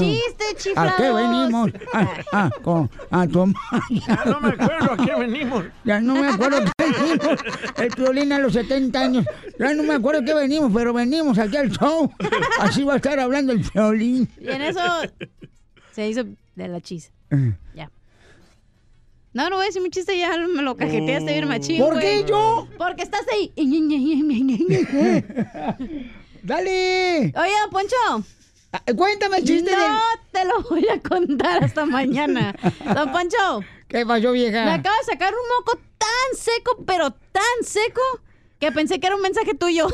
[0.77, 1.71] ¿A qué venimos?
[1.93, 3.55] Ah, ah, con, a tomar.
[4.07, 5.65] Ya no me acuerdo a qué venimos.
[5.85, 7.39] Ya no me acuerdo qué venimos.
[7.77, 9.27] El violín a los 70 años.
[9.59, 12.11] Ya no me acuerdo qué venimos, pero venimos aquí al show.
[12.61, 14.29] Así va a estar hablando el violín.
[14.41, 14.81] Y en eso
[15.93, 16.25] se hizo
[16.55, 17.11] de la chis.
[17.75, 17.91] Ya.
[19.33, 22.25] No, no voy a decir mi chiste, ya me lo cajeteaste bien machín, ¿Por qué
[22.27, 22.69] yo?
[22.79, 23.53] Porque estás ahí.
[26.43, 27.33] ¡Dale!
[27.37, 27.97] Oye, Poncho.
[28.97, 29.93] Cuéntame el chiste No del-
[30.33, 32.55] te lo voy a contar hasta mañana.
[32.95, 33.61] Don Poncho.
[33.89, 34.65] ¿Qué pasó, vieja?
[34.65, 38.01] Me acaba de sacar un moco tan seco, pero tan seco,
[38.59, 39.87] que pensé que era un mensaje tuyo.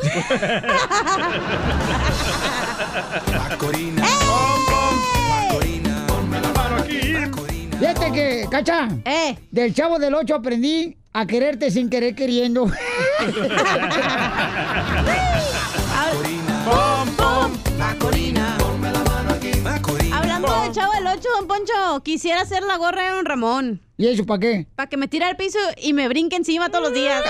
[3.49, 4.01] Macorina.
[5.29, 6.07] Macorina.
[6.07, 6.99] Ponme la mano aquí.
[7.79, 9.37] Fíjate que, cacha, Eh.
[9.51, 12.65] del chavo del 8 aprendí a quererte sin querer queriendo.
[21.21, 23.79] 8, don Poncho, quisiera hacer la gorra de don Ramón.
[23.95, 24.67] ¿Y eso para qué?
[24.75, 27.21] Para que me tire al piso y me brinque encima todos los días.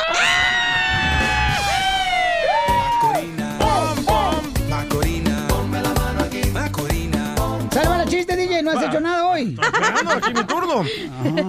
[8.64, 9.58] No has hecho nada hoy.
[9.62, 10.84] Esperando aquí mi turno.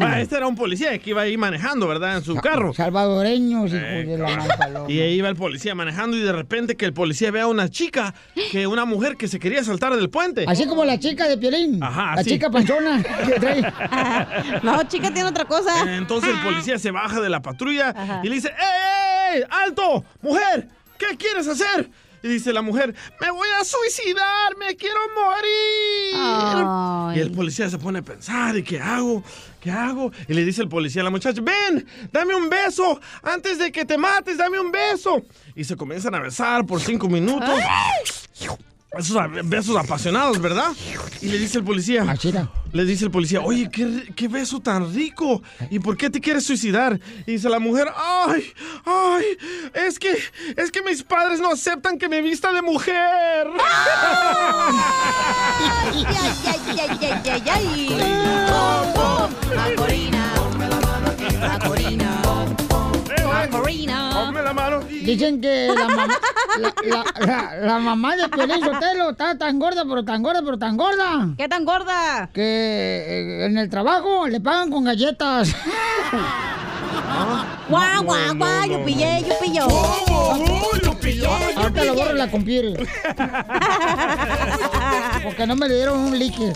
[0.01, 2.16] Ah, Este era un policía que iba ahí manejando, ¿verdad?
[2.18, 2.72] En su carro.
[2.74, 4.84] Salvadoreños, hijo de la.
[4.89, 7.68] Y ahí iba el policía manejando y de repente que el policía ve a una
[7.68, 8.14] chica,
[8.51, 10.44] que una mujer que se quería saltar del puente.
[10.48, 11.82] Así como la chica de Piolín.
[11.82, 12.30] Ajá, La sí.
[12.30, 13.62] chica panchona que trae.
[14.62, 15.94] No, chica tiene otra cosa.
[15.97, 19.44] Entonces el policía se baja de la patrulla y le dice, ¡Ey, ey, ey!
[19.51, 20.05] ¡Alto!
[20.20, 20.68] ¡Mujer!
[20.98, 21.90] ¿Qué quieres hacer?
[22.23, 26.15] Y dice la mujer, me voy a suicidar, me quiero morir.
[26.15, 27.19] Ay.
[27.19, 29.24] Y el policía se pone a pensar, ¿y qué hago?
[29.61, 30.11] ¿Qué hago?
[30.28, 33.85] Y le dice el policía a la muchacha, ven, dame un beso, antes de que
[33.85, 35.23] te mates, dame un beso.
[35.55, 37.61] Y se comienzan a besar por cinco minutos.
[38.98, 40.73] Esos besos apasionados, ¿verdad?
[41.23, 42.05] Y le dice el policía.
[42.73, 45.43] Le dice el policía, oye, qué, beso tan rico.
[45.70, 47.01] ¿Y por qué te quieres suicidar?
[47.27, 48.44] Y dice la mujer, ay,
[48.85, 49.24] ay,
[49.74, 50.14] es que,
[50.56, 53.47] es que mis padres no aceptan que me vista de mujer.
[55.93, 57.89] ¡Ay, ay, ay, ay, ay, ay!
[58.94, 59.31] ¡Pum,
[64.55, 64.81] la mano.
[64.89, 66.07] Dicen que la, mamá
[66.59, 70.59] la, la- la- la mamá de Piolín Sotelo está tan gorda, pero tan gorda, pero
[70.59, 71.29] tan gorda.
[71.37, 72.29] ¿Qué tan gorda?
[72.33, 75.55] Que eh, en el trabajo le pagan con galletas.
[77.69, 79.66] Guau, guau, guau, yo pillé, yo pilló.
[81.57, 82.77] Ahorita lo borro la computer.
[85.23, 86.53] Porque no me dieron un líquido.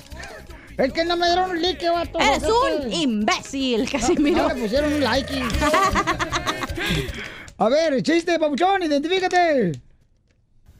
[0.77, 2.19] Es que no me dieron un líquido, vato.
[2.21, 4.43] Eres un imbécil, Casimiro.
[4.43, 5.43] No le pusieron un like.
[7.59, 9.73] A ver, chiste, papuchón, identifícate.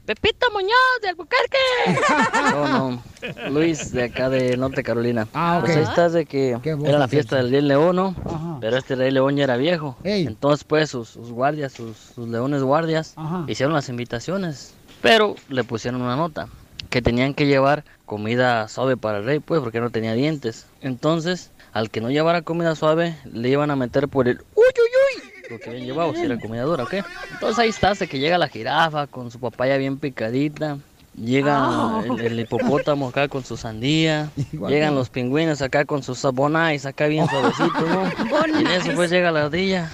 [0.05, 0.71] Pepito Muñoz
[1.01, 1.57] de Albuquerque.
[2.51, 3.03] No, no.
[3.49, 5.27] Luis de acá de Norte Carolina.
[5.33, 5.65] Ah, ok.
[5.65, 8.15] Pues ahí estás de que era la fiesta del Rey León, ¿no?
[8.61, 9.97] Pero este Rey León ya era viejo.
[10.03, 10.25] Ey.
[10.25, 13.43] Entonces, pues, sus, sus guardias, sus, sus leones guardias, Ajá.
[13.47, 14.73] hicieron las invitaciones.
[15.01, 16.47] Pero le pusieron una nota.
[16.89, 20.67] Que tenían que llevar comida suave para el rey, pues, porque no tenía dientes.
[20.81, 25.16] Entonces, al que no llevara comida suave, le iban a meter por el uy, uy,
[25.16, 25.16] uy.
[25.49, 26.93] Lo que habían llevado, si era comida dura, ¿ok?
[27.31, 30.77] Entonces ahí está, hasta que llega la jirafa con su papaya bien picadita.
[31.15, 34.29] Llega el, el hipopótamo acá con su sandía.
[34.53, 38.03] Igual Llegan que- los pingüinos acá con sus sabonais acá bien suavecitos, ¿no?
[38.59, 39.89] Y en eso pues llega la ardilla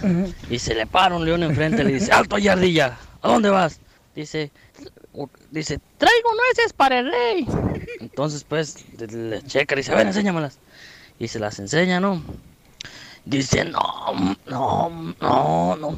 [0.50, 2.98] y se le para un león enfrente y le dice, ¡Alto ahí, ardilla!
[3.22, 3.80] ¿A dónde vas?
[4.16, 4.52] Dice,
[5.14, 7.48] "U- dice, traigo nueces para el rey.
[8.00, 10.58] Entonces pues le checa y dice, a ver, enséñamelas.
[11.20, 12.22] Y se las enseña, ¿no?
[13.26, 14.90] Dice, no, no,
[15.22, 15.98] no, no.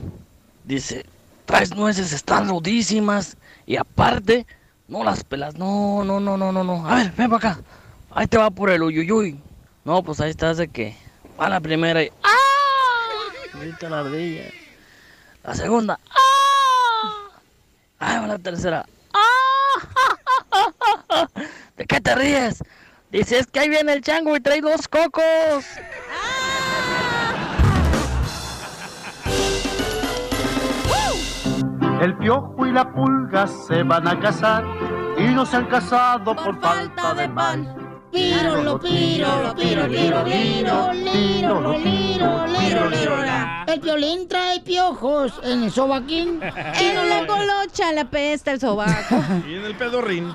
[0.64, 1.06] Dice,
[1.46, 3.38] traes nueces, están rudísimas.
[3.66, 4.46] Y aparte,
[4.88, 5.56] no las pelas.
[5.56, 6.88] No, no, no, no, no, no.
[6.88, 7.62] A ver, ven para acá.
[8.12, 9.40] Ahí te va por el uyuyuy.
[9.84, 10.96] No, pues ahí estás de que
[11.40, 13.60] va la primera y ¡ah!
[13.60, 14.46] Grita la ardilla.
[15.44, 17.40] La segunda, ¡ah!
[18.00, 20.18] Ahí va la tercera, ¡ah!
[21.78, 22.64] ¿De qué te ríes?
[23.12, 25.66] Dice, es que ahí viene el chango y trae dos cocos.
[32.02, 34.64] El piojo y la pulga se van a casar
[35.18, 37.76] y no se han casado por, falta de pan.
[38.12, 43.66] Pírolo, pírolo, piro, liro, liro, liro, liro, liro, liro, la.
[43.68, 46.40] El violín trae piojos en el sobaquín.
[46.42, 49.16] En la colocha le apesta el sobaco.
[49.48, 50.34] Y en el pedorrín.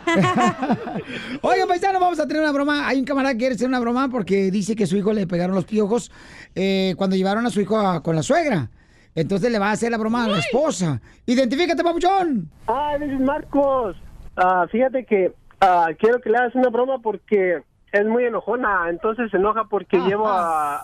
[1.41, 2.87] Oigan, paisano, vamos a tener una broma.
[2.87, 5.55] Hay un camarada que quiere hacer una broma porque dice que su hijo le pegaron
[5.55, 6.11] los piojos
[6.55, 8.69] eh, cuando llevaron a su hijo a- con la suegra.
[9.15, 11.01] Entonces le va a hacer la broma a la esposa.
[11.27, 12.49] Identifícate, papuchón.
[12.69, 13.97] Ah, this is Marcos.
[14.37, 17.63] Ah, fíjate que ah, quiero que le hagas una broma porque
[17.93, 20.83] es muy enojona, entonces se enoja porque llevo a,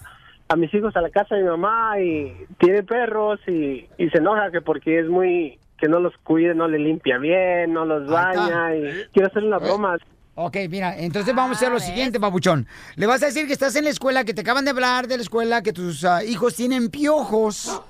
[0.48, 4.18] a mis hijos a la casa de mi mamá y tiene perros y, y se
[4.18, 8.08] enoja que porque es muy que no los cuide, no le limpia bien, no los
[8.08, 9.98] baña y quiero hacer una broma.
[10.38, 12.66] Ok, mira, entonces vamos a hacer lo siguiente, papuchón.
[12.96, 15.16] Le vas a decir que estás en la escuela, que te acaban de hablar de
[15.16, 17.80] la escuela, que tus ah, hijos tienen piojos.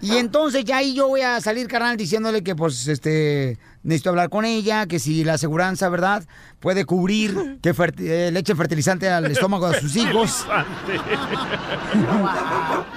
[0.00, 4.30] Y entonces ya ahí yo voy a salir, carnal, diciéndole que pues este necesito hablar
[4.30, 6.24] con ella, que si la aseguranza, ¿verdad?
[6.58, 10.46] Puede cubrir que eh, le eche fertilizante al estómago de sus hijos.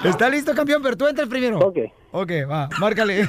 [0.02, 0.82] ¿Está listo, campeón?
[0.82, 1.58] Pero tú entras primero.
[1.58, 1.76] Ok.
[2.12, 3.28] Ok, va, márcale.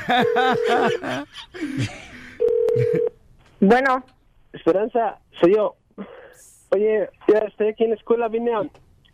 [3.60, 4.06] Bueno.
[4.52, 5.76] Esperanza, soy yo.
[6.72, 8.64] Oye, ya estoy aquí en la escuela, vine a,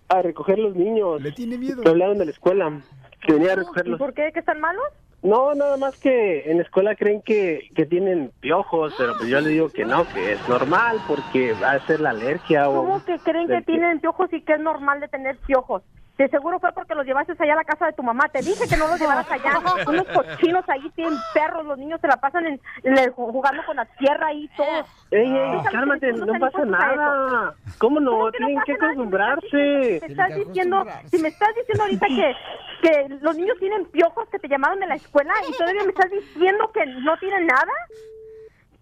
[0.09, 1.21] a recoger los niños.
[1.21, 1.81] Le tiene miedo.
[1.83, 2.81] Me hablaron de la escuela,
[3.25, 3.99] que venía a recogerlos.
[3.99, 4.31] ¿Por qué?
[4.33, 4.85] ¿Que están malos?
[5.23, 9.41] No, nada más que en la escuela creen que, que tienen piojos, pero pues yo
[9.41, 12.75] le digo que no, que es normal porque va a ser la alergia o...
[12.75, 15.81] ¿Cómo que creen que tienen piojos y que es normal de tener piojos?
[16.17, 18.29] De seguro fue porque los llevaste allá a la casa de tu mamá.
[18.29, 19.51] Te dije que no los llevaras allá.
[19.87, 21.65] Unos cochinos ahí tienen perros.
[21.65, 24.85] Los niños se la pasan en, en- jugando con la tierra ahí todo.
[25.11, 27.53] Ey, ey, ¿Tú sabes cálmate, no pasa nada.
[27.79, 28.31] ¿Cómo no?
[28.31, 29.99] Tienen que acostumbrarse.
[30.01, 32.35] Me estás diciendo, si me estás diciendo ahorita que,
[32.81, 36.09] que los niños tienen piojos que te llamaron de la escuela y todavía me estás
[36.11, 37.73] diciendo que no tienen nada.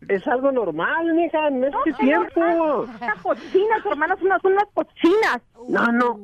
[0.07, 2.41] Es algo normal, mija, en este No, tiempo.
[3.01, 5.41] Una cochina, tu hermana son unas, son unas cochinas.
[5.69, 6.19] No, no.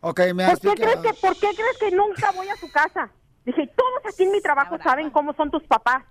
[0.00, 3.10] Ok, me ¿Por qué, crees que, ¿Por qué crees que nunca voy a su casa?
[3.44, 6.04] Dije, todos aquí en mi trabajo saben cómo son tus papás.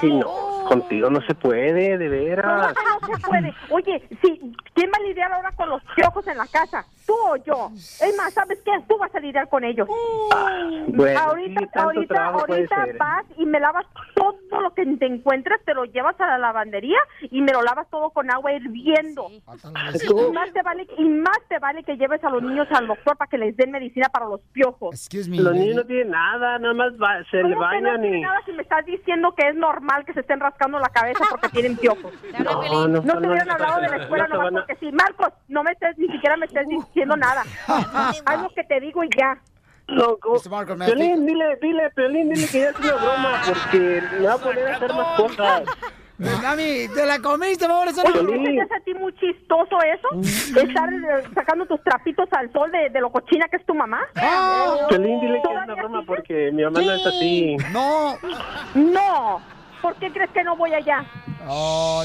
[0.00, 2.72] Sí, no, contigo no se puede, de veras.
[2.74, 3.54] ¿Cómo que no se puede?
[3.70, 6.84] Oye, si, ¿quién va a lidiar ahora con los piojos en la casa?
[7.06, 7.70] ¿Tú o yo?
[7.74, 8.70] Es más, ¿sabes qué?
[8.88, 9.88] Tú vas a lidiar con ellos.
[10.88, 12.96] bueno, ahorita sí, ahorita, ahorita ser.
[12.98, 13.84] vas y me lavas
[14.14, 17.88] todo lo que te encuentres, te lo llevas a la lavandería y me lo lavas
[17.90, 19.28] todo con agua hirviendo.
[19.30, 19.42] Y
[20.32, 23.28] más te vale, y más te vale que lleves a los niños al doctor para
[23.28, 25.08] que les den medicina para los piojos.
[25.28, 28.20] Los niños no tienen nada, nada más va- se le ¿Cómo que bañan no y...
[28.20, 31.48] nada si me estás diciendo que es normal que se estén rascando la cabeza porque
[31.48, 32.12] tienen piojos?
[32.40, 34.58] No, no, No te hubieran no, hablado de la escuela no, nomás no.
[34.60, 34.92] porque sí.
[34.92, 37.42] Marcos, no me estés, ni siquiera me estés diciendo nada.
[37.66, 39.38] Haz lo que te digo y ya.
[40.76, 44.38] Me Piolín, dile, dile, Piolín, dile que ya es una broma, porque me va a
[44.38, 45.62] poner a hacer más cosas.
[46.42, 50.08] Mami, te la comiste, por eso Oye, ¿no te a ti muy chistoso eso?
[50.60, 54.00] Estar eh, sacando tus trapitos al sol de, de lo cochina que es tu mamá.
[54.88, 57.56] Piolín, dile que es una broma, porque mi mamá no es así.
[57.72, 58.16] No.
[58.74, 59.40] No.
[59.80, 61.04] ¿Por qué crees que no voy allá?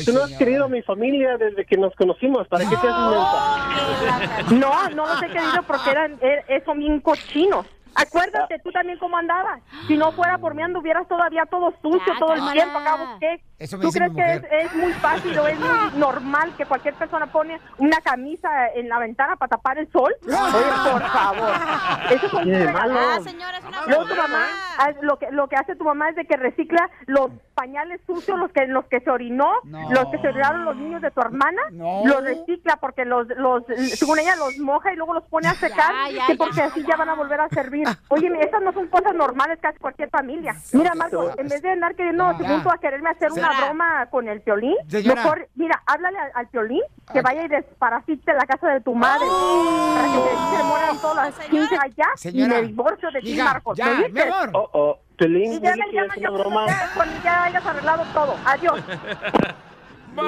[0.05, 3.09] Tú no has querido a mi familia desde que nos conocimos, ¿para qué te haces
[3.11, 4.55] mensa?
[4.55, 7.65] No, no los he querido porque eran, er- son bien cochinos.
[7.95, 9.61] Acuérdate tú también cómo andabas.
[9.87, 12.77] Si no fuera por mí anduvieras todavía todo sucio todo el tiempo.
[12.77, 15.69] Acabo que Eso me ¿Tú dice crees mi que es, muy fácil o es muy
[15.97, 20.13] normal que cualquier persona pone una camisa en la ventana para tapar el sol?
[20.25, 21.51] Oye, por favor.
[22.11, 22.93] Eso es un regalo.
[22.93, 22.99] malo.
[22.99, 24.45] Ah, señora, es una Luego tu mamá,
[24.77, 28.37] ah, lo que, lo que hace tu mamá es de que recicla los pañales sucios,
[28.37, 29.49] los que los que se orinó,
[29.89, 33.63] los que se orinaron los niños de tu hermana, los recicla porque los, los,
[33.93, 36.37] según ella los moja y luego los pone a secar, ya, que ya.
[36.37, 37.87] porque así ya van a volver a servir.
[38.09, 40.55] Oye, esas no son cosas normales hace cualquier familia.
[40.73, 44.27] Mira, Marco, en vez de andar queriendo, según tú, a quererme hacer una broma con
[44.27, 45.15] el piolín, Señora.
[45.15, 49.25] mejor, mira, háblale al, al piolín que vaya y desparasite la casa de tu madre
[49.27, 50.19] para que
[50.51, 52.53] se, se mueran todas las 15 allá y Señora.
[52.55, 53.77] me divorcio de ti, Hija, Marcos.
[53.77, 53.95] ya.
[54.53, 56.67] Oh, oh, Piolín, Y ya me es yo broma.
[56.67, 58.35] ya, cuando ya hayas arreglado todo.
[58.45, 58.79] Adiós.
[60.15, 60.21] Ya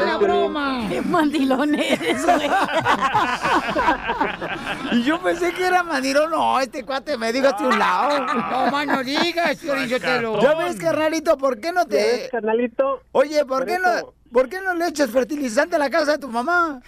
[0.00, 0.88] ves, Piolín.
[0.88, 2.48] Qué mandilón eres, güey.
[4.92, 6.30] Y yo pensé que era mandilón.
[6.30, 8.24] No, este cuate me dijo hacia un lado.
[8.26, 10.40] No, más no digas, Piolín Sotelo.
[10.40, 11.96] Ya ves, carnalito, ¿por qué no te...?
[11.96, 13.02] Ya ves, carnalito.
[13.12, 16.18] Oye, ¿por Por qué, no, ¿por qué no le echas fertilizante a la casa de
[16.18, 16.80] tu mamá?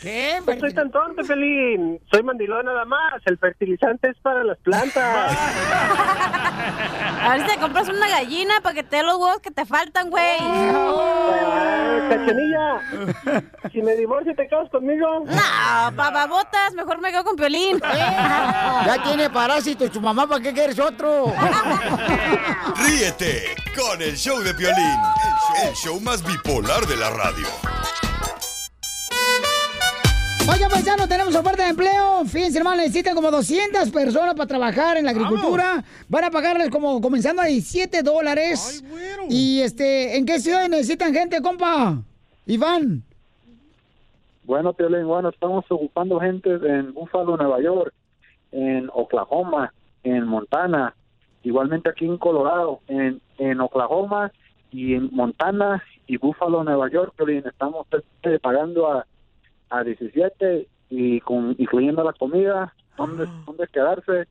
[0.00, 0.40] ¿Qué?
[0.46, 2.00] No soy tan tonto, Pelín.
[2.10, 3.14] Soy mandilón nada más.
[3.26, 5.36] El fertilizante es para las plantas.
[7.22, 9.66] A ver si te compras una gallina para que te dé los huevos que te
[9.66, 10.38] faltan, güey.
[10.40, 12.80] Eh, Cachanilla,
[13.70, 15.24] si me divorcio, ¿te casas conmigo?
[15.26, 17.80] No, bababotas, mejor me quedo con Piolín.
[17.90, 21.26] Ya tiene parásitos tu mamá, ¿para qué quieres otro?
[22.76, 24.98] Ríete con el show de Piolín,
[25.64, 27.46] el show más bipolar de la radio.
[30.52, 32.24] Oiga, paisano, tenemos oferta de empleo.
[32.24, 35.84] Fíjense, hermano, necesitan como 200 personas para trabajar en la agricultura.
[36.08, 38.82] Van a pagarles como comenzando a 17 dólares.
[39.28, 42.02] Y este, ¿en qué ciudad necesitan gente, compa?
[42.46, 43.04] Iván.
[44.42, 47.94] Bueno, Piolín, bueno, estamos ocupando gente en Buffalo, Nueva York,
[48.50, 49.72] en Oklahoma,
[50.02, 50.96] en Montana,
[51.44, 54.32] igualmente aquí en Colorado, en, en Oklahoma
[54.72, 59.06] y en Montana y Buffalo, Nueva York, Piolín, estamos este, pagando a,
[59.70, 64.26] a 17 y con incluyendo la comida, dónde, dónde quedarse,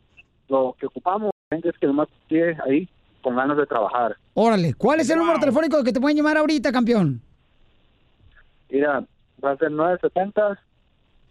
[0.49, 2.87] lo que ocupamos, gente es que nomás esté ahí
[3.21, 4.15] con ganas de trabajar.
[4.33, 7.21] Órale, ¿cuál es el número telefónico que te pueden llamar ahorita, campeón?
[8.69, 9.03] Mira,
[9.43, 10.59] va a ser 970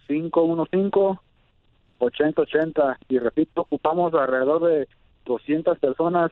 [0.06, 1.20] 515
[1.98, 4.88] 8080 y repito, ocupamos alrededor de
[5.26, 6.30] 200 personas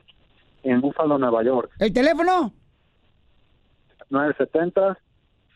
[0.63, 1.71] en Buffalo, Nueva York.
[1.79, 2.53] ¿El teléfono?
[4.09, 4.97] 970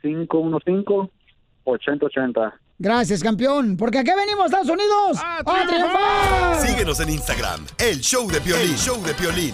[0.01, 1.11] 515
[1.63, 2.53] 8080.
[2.79, 3.77] Gracias, campeón.
[3.77, 6.67] Porque aquí venimos, Estados Unidos, a triunfar.
[6.67, 9.53] Síguenos en Instagram, el show de Piolín, show de Piolín.